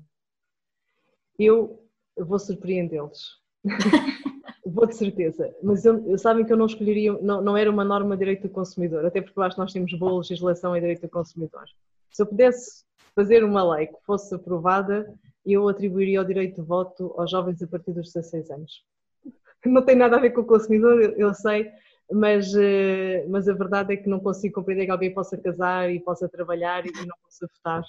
Eu 1.39 1.88
vou 2.17 2.38
surpreendê-los. 2.38 3.41
vou 4.65 4.86
de 4.86 4.97
certeza. 4.97 5.55
Mas 5.63 5.86
eu, 5.86 6.17
sabem 6.17 6.45
que 6.45 6.51
eu 6.51 6.58
não 6.58 6.65
escolheria, 6.65 7.13
não, 7.21 7.41
não 7.41 7.55
era 7.55 7.71
uma 7.71 7.86
norma 7.86 8.17
de 8.17 8.19
direito 8.19 8.41
do 8.41 8.49
consumidor, 8.49 9.05
até 9.05 9.21
porque 9.21 9.39
eu 9.39 9.43
acho 9.43 9.55
que 9.55 9.62
nós 9.62 9.71
temos 9.71 9.97
boa 9.97 10.17
legislação 10.17 10.75
em 10.75 10.82
direito 10.82 11.03
do 11.03 11.10
consumidor. 11.10 11.63
Se 12.12 12.21
eu 12.21 12.27
pudesse 12.27 12.84
fazer 13.15 13.41
uma 13.45 13.63
lei 13.73 13.88
que 13.88 14.03
fosse 14.05 14.36
aprovada, 14.36 15.17
eu 15.45 15.69
atribuiria 15.69 16.21
o 16.21 16.25
direito 16.25 16.62
de 16.62 16.67
voto 16.67 17.13
aos 17.17 17.32
jovens 17.32 17.63
a 17.63 17.67
partir 17.67 17.93
dos 17.93 18.12
16 18.12 18.51
anos. 18.51 18.84
Não 19.65 19.82
tem 19.82 19.95
nada 19.95 20.17
a 20.17 20.19
ver 20.19 20.32
com 20.32 20.41
o 20.41 20.45
consumidor, 20.45 21.13
eu 21.17 21.34
sei, 21.34 21.71
mas, 22.12 22.54
eh, 22.56 23.26
mas 23.28 23.48
a 23.48 23.54
verdade 23.54 23.93
é 23.93 23.98
que 23.98 24.10
não 24.10 24.19
consigo 24.19 24.56
compreender 24.56 24.86
que 24.86 24.91
alguém 24.91 25.13
possa 25.13 25.38
casar 25.38 25.91
e 25.91 26.00
possa 26.00 26.28
trabalhar 26.28 26.86
e 26.86 26.91
não 26.91 27.15
possa 27.24 27.48
votar. 27.48 27.84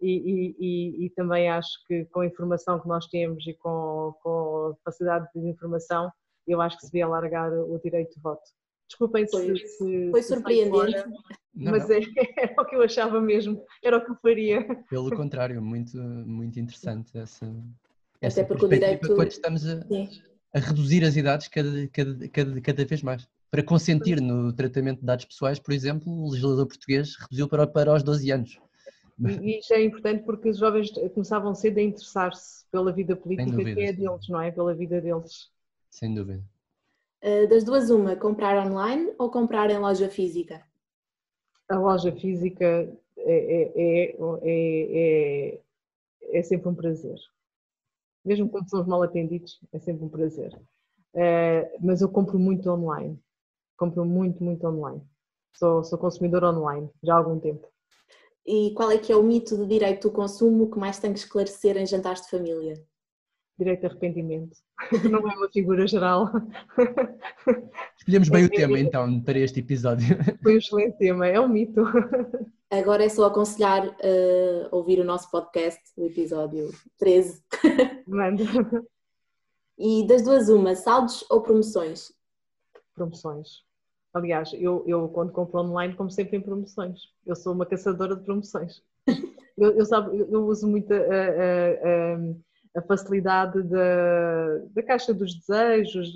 E, 0.00 0.54
e, 0.58 1.06
e, 1.06 1.10
também 1.10 1.50
acho 1.50 1.84
que 1.86 2.04
com 2.06 2.20
a 2.20 2.26
informação 2.26 2.78
que 2.78 2.86
nós 2.86 3.06
temos 3.08 3.44
e 3.46 3.54
com, 3.54 4.14
com 4.22 4.72
a 4.72 4.84
facilidade 4.84 5.28
de 5.34 5.48
informação, 5.48 6.10
eu 6.46 6.60
acho 6.60 6.76
que 6.76 6.86
se 6.86 6.92
devia 6.92 7.04
alargar 7.04 7.52
o 7.52 7.78
direito 7.82 8.14
de 8.14 8.20
voto. 8.20 8.42
Desculpem 8.88 9.26
se. 9.26 9.56
se 9.56 10.10
foi 10.10 10.22
surpreendente. 10.22 11.04
Não, 11.52 11.72
mas 11.72 11.88
não. 11.88 11.96
É, 11.96 12.00
era 12.38 12.62
o 12.62 12.64
que 12.64 12.76
eu 12.76 12.82
achava 12.82 13.20
mesmo, 13.20 13.62
era 13.82 13.98
o 13.98 14.04
que 14.04 14.12
eu 14.12 14.16
faria. 14.22 14.64
Pelo 14.88 15.14
contrário, 15.14 15.60
muito, 15.60 15.98
muito 15.98 16.58
interessante 16.60 17.18
essa. 17.18 17.52
essa 18.20 18.40
Até 18.40 18.48
porque 18.48 18.64
o 18.64 18.68
direito. 18.68 19.14
Quando 19.14 19.30
estamos 19.30 19.68
a, 19.68 19.84
a 20.54 20.58
reduzir 20.60 21.04
as 21.04 21.16
idades 21.16 21.48
cada, 21.48 21.88
cada, 21.88 22.28
cada, 22.28 22.60
cada 22.60 22.84
vez 22.84 23.02
mais 23.02 23.28
para 23.50 23.62
consentir 23.62 24.20
no 24.20 24.52
tratamento 24.52 25.00
de 25.00 25.06
dados 25.06 25.24
pessoais, 25.24 25.58
por 25.58 25.72
exemplo, 25.72 26.12
o 26.12 26.30
legislador 26.30 26.66
português 26.66 27.16
reduziu 27.16 27.48
para, 27.48 27.66
para 27.66 27.94
os 27.94 28.02
12 28.02 28.30
anos. 28.30 28.58
E 29.20 29.58
isto 29.58 29.72
é 29.72 29.82
importante 29.82 30.22
porque 30.24 30.48
os 30.48 30.58
jovens 30.58 30.90
começavam 31.12 31.54
cedo 31.54 31.78
a 31.78 31.82
interessar-se 31.82 32.64
pela 32.70 32.92
vida 32.92 33.16
política 33.16 33.50
dúvida, 33.50 33.74
que 33.74 33.80
é 33.80 33.92
deles, 33.92 34.28
não 34.28 34.40
é? 34.40 34.50
Pela 34.52 34.74
vida 34.74 35.00
deles. 35.00 35.50
Sem 35.90 36.14
dúvida. 36.14 36.42
Eh, 37.20 37.46
das 37.48 37.64
duas, 37.64 37.90
uma, 37.90 38.14
comprar 38.14 38.64
online 38.64 39.12
ou 39.18 39.30
comprar 39.30 39.70
em 39.70 39.78
loja 39.78 40.08
física? 40.08 40.62
A 41.68 41.76
loja 41.76 42.12
física 42.12 42.88
é, 43.16 43.72
é, 43.76 44.14
é, 44.14 44.16
é, 44.44 45.60
é 46.32 46.42
sempre 46.42 46.68
um 46.68 46.74
prazer. 46.74 47.18
mesmo 48.24 48.48
quando 48.48 48.70
somos 48.70 48.86
mal 48.86 49.02
atendidos, 49.02 49.60
é 49.72 49.78
sempre 49.78 50.04
um 50.04 50.08
prazer. 50.08 50.54
Uh, 51.14 51.66
mas 51.80 52.00
eu 52.00 52.08
compro 52.08 52.38
muito 52.38 52.70
online, 52.70 53.18
compro 53.78 54.04
muito, 54.04 54.44
muito 54.44 54.66
online. 54.66 55.00
Sou, 55.54 55.82
sou 55.82 55.98
consumidor 55.98 56.44
online 56.44 56.90
já 57.02 57.14
há 57.14 57.16
algum 57.16 57.38
tempo. 57.40 57.66
E 58.46 58.72
qual 58.74 58.90
é 58.90 58.98
que 58.98 59.12
é 59.12 59.16
o 59.16 59.22
mito 59.22 59.56
de 59.56 59.66
direito 59.66 60.08
do 60.08 60.14
consumo 60.14 60.70
que 60.70 60.78
mais 60.78 60.98
tem 60.98 61.12
que 61.12 61.18
esclarecer 61.18 61.76
em 61.76 61.86
jantares 61.86 62.22
de 62.22 62.30
família? 62.30 62.74
Direito 63.58 63.80
de 63.80 63.86
arrependimento. 63.86 64.56
Não 65.10 65.18
é 65.30 65.36
uma 65.36 65.50
figura 65.50 65.86
geral. 65.86 66.30
Escolhemos 67.98 68.28
bem 68.28 68.44
o 68.44 68.50
tema 68.50 68.78
então 68.78 69.20
para 69.20 69.38
este 69.38 69.60
episódio. 69.60 70.06
Foi 70.42 70.54
um 70.54 70.58
excelente 70.58 70.98
tema, 70.98 71.26
é 71.26 71.40
um 71.40 71.48
mito. 71.48 71.82
Agora 72.70 73.04
é 73.04 73.08
só 73.08 73.26
aconselhar 73.26 73.86
uh, 73.86 74.68
ouvir 74.70 75.00
o 75.00 75.04
nosso 75.04 75.30
podcast, 75.30 75.80
o 75.96 76.04
episódio 76.06 76.70
13. 76.98 77.42
Manda. 78.06 78.44
E 79.76 80.06
das 80.06 80.22
duas, 80.22 80.48
uma, 80.48 80.74
saldos 80.74 81.24
ou 81.30 81.42
promoções? 81.42 82.12
Promoções. 82.94 83.67
Aliás, 84.18 84.52
eu, 84.54 84.84
eu 84.86 85.08
quando 85.08 85.32
compro 85.32 85.60
online, 85.60 85.94
como 85.94 86.10
sempre 86.10 86.36
em 86.36 86.40
promoções. 86.40 87.00
Eu 87.24 87.36
sou 87.36 87.52
uma 87.54 87.66
caçadora 87.66 88.16
de 88.16 88.24
promoções. 88.24 88.82
Eu, 89.60 89.72
eu, 89.72 89.84
sabe, 89.84 90.16
eu 90.16 90.46
uso 90.46 90.68
muito 90.68 90.94
a, 90.94 90.96
a, 90.96 92.78
a, 92.78 92.82
facilidade 92.82 93.60
da, 93.64 94.58
da 94.70 94.82
caixa 94.84 95.12
dos 95.12 95.34
desejos, 95.34 96.14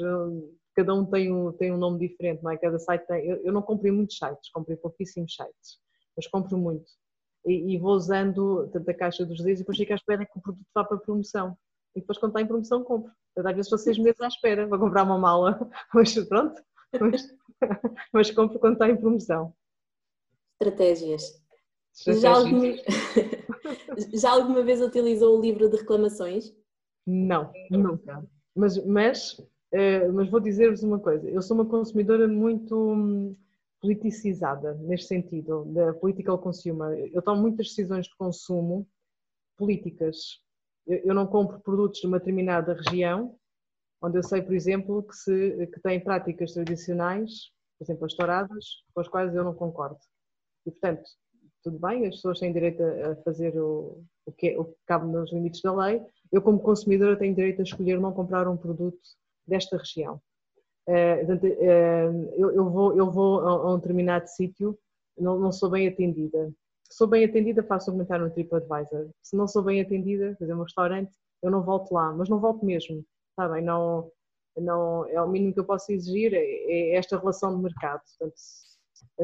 cada 0.77 0.95
um 0.95 1.05
tem 1.05 1.33
um, 1.33 1.53
tem 1.53 1.73
um 1.73 1.77
nome 1.77 1.99
diferente, 2.09 2.43
não 2.43 2.53
é? 2.53 2.57
Cada 2.57 2.79
site 2.79 3.05
tem. 3.07 3.27
Eu, 3.27 3.39
eu 3.45 3.53
não 3.53 3.61
comprei 3.61 3.91
muitos 3.91 4.17
sites, 4.17 4.49
comprei 4.53 4.77
pouquíssimos 4.77 5.35
sites, 5.35 5.79
mas 6.17 6.29
compro 6.29 6.57
muito. 6.57 6.89
E, 7.45 7.75
e 7.75 7.79
vou 7.79 7.95
usando 7.95 8.71
a 8.75 8.95
caixa 8.95 9.27
dos 9.27 9.39
desejos 9.39 9.59
e 9.59 9.63
depois 9.63 9.79
fico 9.79 9.93
à 9.93 9.97
espera 9.97 10.25
que 10.25 10.39
o 10.39 10.41
produto 10.41 10.67
vá 10.75 10.85
para 10.85 10.99
promoção. 10.99 11.57
E 11.95 12.01
depois, 12.01 12.19
quando 12.19 12.31
está 12.31 12.41
em 12.41 12.47
promoção, 12.47 12.83
compro. 12.85 13.11
Às 13.37 13.45
vezes 13.45 13.67
estou 13.67 13.79
seis 13.79 13.99
meses 13.99 14.21
à 14.21 14.29
espera 14.29 14.69
para 14.69 14.79
comprar 14.79 15.03
uma 15.05 15.19
mala, 15.19 15.59
mas 15.93 16.15
pronto, 16.29 16.63
mas, 17.01 17.27
mas 18.13 18.31
compro 18.31 18.59
quando 18.59 18.75
está 18.75 18.89
em 18.89 18.97
promoção. 18.97 19.55
Estratégias. 20.61 21.43
Estratégias. 21.95 22.23
Já, 22.23 22.31
alguma... 22.35 22.67
Já 24.15 24.31
alguma 24.31 24.63
vez 24.63 24.81
utilizou 24.81 25.39
o 25.39 25.41
livro 25.41 25.69
de 25.69 25.77
reclamações? 25.77 26.55
Não, 27.07 27.53
nunca. 27.71 28.25
Mas, 28.55 28.85
mas, 28.85 29.39
uh, 29.39 30.13
mas 30.15 30.31
vou 30.31 30.41
dizer-vos 30.41 30.83
uma 30.83 30.99
coisa: 30.99 31.29
eu 31.29 31.43
sou 31.43 31.57
uma 31.57 31.67
consumidora 31.67 32.29
muito 32.29 32.77
hum, 32.77 33.37
politicizada, 33.81 34.75
neste 34.75 35.09
sentido, 35.09 35.65
da 35.67 35.93
political 35.95 36.39
consumer. 36.39 37.11
Eu 37.13 37.23
tomo 37.23 37.43
muitas 37.43 37.69
decisões 37.69 38.07
de 38.07 38.17
consumo 38.17 38.89
políticas. 39.57 40.41
Eu 40.87 41.15
não 41.15 41.27
compro 41.27 41.61
produtos 41.61 42.01
de 42.01 42.07
uma 42.07 42.19
determinada 42.19 42.75
região 42.75 43.37
onde 44.03 44.19
eu 44.19 44.23
sei, 44.23 44.43
por 44.43 44.53
exemplo, 44.53 45.03
que, 45.05 45.15
se, 45.15 45.67
que 45.69 45.81
tem 45.81 46.01
práticas 46.01 46.53
tradicionais, 46.53 47.51
por 47.79 47.85
exemplo, 47.85 48.05
as 48.05 48.15
touradas, 48.15 48.65
com 48.93 49.01
as 49.01 49.09
quais 49.09 49.35
eu 49.35 49.45
não 49.45 49.55
concordo. 49.55 49.99
E, 50.67 50.71
portanto, 50.71 51.03
tudo 51.63 51.79
bem, 51.79 52.07
as 52.07 52.17
pessoas 52.17 52.41
têm 52.41 52.53
direito 52.53 52.83
a 52.83 53.17
fazer 53.23 53.57
o, 53.57 54.05
o, 54.27 54.33
que, 54.33 54.57
o 54.59 54.65
que 54.65 54.75
cabe 54.87 55.07
nos 55.07 55.33
limites 55.33 55.63
da 55.63 55.73
lei. 55.73 56.03
Eu, 56.33 56.43
como 56.43 56.59
consumidora, 56.59 57.17
tenho 57.17 57.35
direito 57.35 57.61
a 57.61 57.63
escolher 57.63 58.01
não 58.01 58.13
comprar 58.13 58.49
um 58.49 58.57
produto 58.57 58.99
desta 59.47 59.77
região. 59.77 60.21
Portanto, 60.85 61.47
uh, 61.47 62.35
eu, 62.37 62.71
vou, 62.71 62.97
eu 62.97 63.11
vou 63.11 63.41
a, 63.41 63.73
um 63.73 63.77
determinado 63.77 64.27
sítio, 64.27 64.77
não, 65.17 65.53
sou 65.53 65.71
bem 65.71 65.87
atendida. 65.87 66.53
Se 66.91 66.99
sou 66.99 67.07
bem 67.07 67.25
atendida, 67.25 67.63
faço 67.63 67.91
um 67.91 67.95
comentário 67.95 68.25
no 68.25 68.33
TripAdvisor. 68.33 69.09
Se 69.23 69.37
não 69.37 69.47
sou 69.47 69.63
bem 69.63 69.81
atendida, 69.81 70.37
exemplo, 70.41 70.63
um 70.63 70.65
restaurante, 70.65 71.13
eu 71.43 71.51
não 71.51 71.63
volto 71.63 71.93
lá, 71.93 72.13
mas 72.13 72.29
não 72.29 72.41
volto 72.41 72.65
mesmo 72.67 73.05
está 73.33 73.49
bem, 73.49 73.63
não, 73.63 74.11
não, 74.57 75.09
é 75.09 75.21
o 75.21 75.29
mínimo 75.29 75.53
que 75.53 75.61
eu 75.61 75.65
posso 75.65 75.91
exigir, 75.93 76.33
é, 76.35 76.39
é 76.39 76.95
esta 76.97 77.19
relação 77.19 77.57
de 77.57 77.63
mercado. 77.63 78.03
Portanto, 78.19 78.37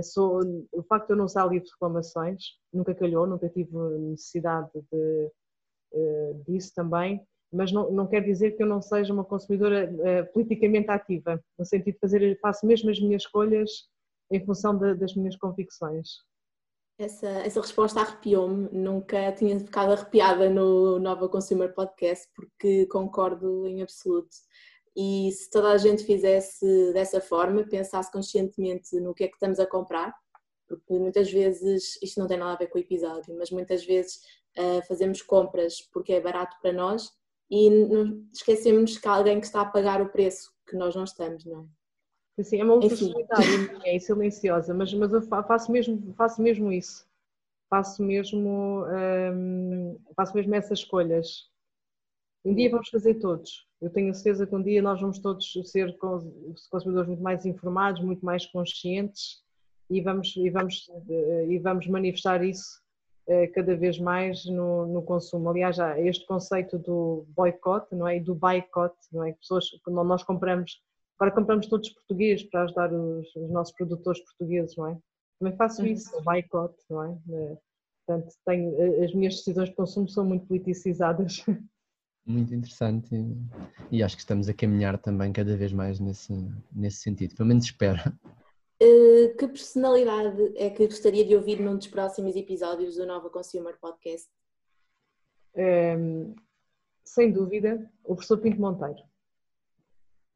sou, 0.02 0.40
o 0.72 0.82
facto 0.82 1.06
de 1.06 1.12
eu 1.12 1.16
não 1.16 1.24
usar 1.24 1.46
livro 1.46 1.66
de 1.66 1.72
reclamações, 1.72 2.42
nunca 2.72 2.94
calhou, 2.94 3.26
nunca 3.26 3.48
tive 3.48 3.70
necessidade 3.98 4.70
de, 4.90 5.30
uh, 5.92 6.44
disso 6.46 6.72
também, 6.74 7.22
mas 7.52 7.72
não, 7.72 7.90
não 7.90 8.06
quer 8.06 8.22
dizer 8.22 8.52
que 8.52 8.62
eu 8.62 8.66
não 8.66 8.82
seja 8.82 9.12
uma 9.12 9.24
consumidora 9.24 9.90
uh, 9.90 10.32
politicamente 10.32 10.90
ativa, 10.90 11.42
no 11.58 11.64
sentido 11.64 11.94
de 11.94 12.00
fazer, 12.00 12.38
faço 12.40 12.66
mesmo 12.66 12.90
as 12.90 13.00
minhas 13.00 13.22
escolhas 13.22 13.70
em 14.30 14.44
função 14.44 14.76
de, 14.76 14.94
das 14.94 15.14
minhas 15.14 15.36
convicções. 15.36 16.08
Essa, 16.98 17.28
essa 17.28 17.60
resposta 17.60 18.00
arrepiou-me, 18.00 18.68
nunca 18.72 19.30
tinha 19.30 19.56
ficado 19.60 19.92
arrepiada 19.92 20.50
no 20.50 20.98
Nova 20.98 21.28
Consumer 21.28 21.72
Podcast, 21.72 22.28
porque 22.34 22.86
concordo 22.86 23.68
em 23.68 23.82
absoluto. 23.82 24.36
E 24.96 25.30
se 25.30 25.48
toda 25.48 25.70
a 25.70 25.78
gente 25.78 26.02
fizesse 26.02 26.92
dessa 26.92 27.20
forma, 27.20 27.62
pensasse 27.62 28.10
conscientemente 28.10 28.98
no 28.98 29.14
que 29.14 29.22
é 29.22 29.28
que 29.28 29.34
estamos 29.34 29.60
a 29.60 29.66
comprar, 29.66 30.12
porque 30.66 30.98
muitas 30.98 31.30
vezes, 31.30 31.96
isto 32.02 32.18
não 32.18 32.26
tem 32.26 32.36
nada 32.36 32.54
a 32.54 32.56
ver 32.56 32.66
com 32.66 32.78
o 32.78 32.80
episódio, 32.80 33.32
mas 33.38 33.52
muitas 33.52 33.86
vezes 33.86 34.16
uh, 34.58 34.84
fazemos 34.88 35.22
compras 35.22 35.80
porque 35.92 36.14
é 36.14 36.20
barato 36.20 36.56
para 36.60 36.72
nós 36.72 37.12
e 37.48 37.70
esquecemos 38.32 38.98
que 38.98 39.06
há 39.06 39.12
alguém 39.12 39.38
que 39.38 39.46
está 39.46 39.60
a 39.60 39.70
pagar 39.70 40.02
o 40.02 40.10
preço 40.10 40.50
que 40.68 40.76
nós 40.76 40.96
não 40.96 41.04
estamos, 41.04 41.44
não 41.44 41.60
é? 41.60 41.77
Assim, 42.38 42.60
é 42.60 42.64
uma 42.64 42.74
luta 42.74 42.94
solitária 42.94 43.46
é 43.84 43.98
silenciosa, 43.98 44.72
mas, 44.72 44.92
mas 44.94 45.12
eu 45.12 45.22
faço 45.22 45.72
mesmo, 45.72 46.14
faço 46.14 46.40
mesmo 46.40 46.72
isso. 46.72 47.06
Faço 47.68 48.02
mesmo, 48.02 48.84
hum, 49.34 49.98
faço 50.16 50.34
mesmo 50.34 50.54
essas 50.54 50.78
escolhas. 50.78 51.48
Um 52.44 52.54
dia 52.54 52.70
vamos 52.70 52.88
fazer 52.88 53.14
todos. 53.14 53.66
Eu 53.80 53.90
tenho 53.90 54.10
a 54.10 54.14
certeza 54.14 54.46
que 54.46 54.54
um 54.54 54.62
dia 54.62 54.80
nós 54.80 55.00
vamos 55.00 55.18
todos 55.18 55.52
ser 55.64 55.96
consumidores 55.98 57.08
muito 57.08 57.22
mais 57.22 57.44
informados, 57.44 58.02
muito 58.02 58.24
mais 58.24 58.46
conscientes 58.46 59.42
e 59.90 60.00
vamos, 60.00 60.34
e 60.36 60.48
vamos, 60.48 60.88
e 61.48 61.58
vamos 61.58 61.86
manifestar 61.88 62.42
isso 62.42 62.80
eh, 63.26 63.48
cada 63.48 63.76
vez 63.76 63.98
mais 63.98 64.44
no, 64.46 64.86
no 64.86 65.02
consumo. 65.02 65.50
Aliás, 65.50 65.76
já 65.76 66.00
este 66.00 66.26
conceito 66.26 66.78
do 66.78 67.26
boicote, 67.28 67.94
não 67.94 68.08
é? 68.08 68.16
E 68.16 68.20
do 68.20 68.34
boicote, 68.34 68.96
não 69.12 69.24
é? 69.24 69.32
Pessoas, 69.32 69.66
nós 69.86 70.22
compramos 70.22 70.80
Agora 71.18 71.34
compramos 71.34 71.66
todos 71.66 71.90
portugueses 71.90 72.44
para 72.44 72.62
ajudar 72.62 72.92
os, 72.92 73.34
os 73.34 73.50
nossos 73.50 73.74
produtores 73.74 74.20
portugueses, 74.24 74.76
não 74.76 74.86
é? 74.86 74.98
Também 75.40 75.56
faço 75.56 75.82
uhum. 75.82 75.88
isso, 75.88 76.22
boicote, 76.22 76.78
não 76.88 77.02
é? 77.02 77.18
Eh, 77.30 77.58
portanto, 78.06 78.34
tenho, 78.46 78.80
eh, 78.80 79.04
as 79.04 79.12
minhas 79.12 79.34
decisões 79.34 79.68
de 79.68 79.74
consumo 79.74 80.08
são 80.08 80.24
muito 80.24 80.46
politicizadas. 80.46 81.44
Muito 82.26 82.54
interessante 82.54 83.08
e 83.90 84.02
acho 84.02 84.14
que 84.14 84.20
estamos 84.20 84.50
a 84.50 84.52
caminhar 84.52 84.98
também 84.98 85.32
cada 85.32 85.56
vez 85.56 85.72
mais 85.72 85.98
nesse, 85.98 86.30
nesse 86.70 86.98
sentido, 86.98 87.34
pelo 87.34 87.48
menos 87.48 87.64
espero. 87.64 87.98
Uh, 88.82 89.34
que 89.38 89.48
personalidade 89.48 90.52
é 90.54 90.68
que 90.68 90.86
gostaria 90.86 91.24
de 91.24 91.34
ouvir 91.34 91.58
num 91.58 91.78
dos 91.78 91.86
próximos 91.86 92.36
episódios 92.36 92.96
do 92.96 93.06
Nova 93.06 93.30
Consumer 93.30 93.78
Podcast? 93.80 94.28
Um, 95.56 95.62
ehm, 95.62 96.34
sem 97.02 97.32
dúvida, 97.32 97.90
o 98.04 98.14
professor 98.14 98.36
Pinto 98.36 98.60
Monteiro 98.60 99.07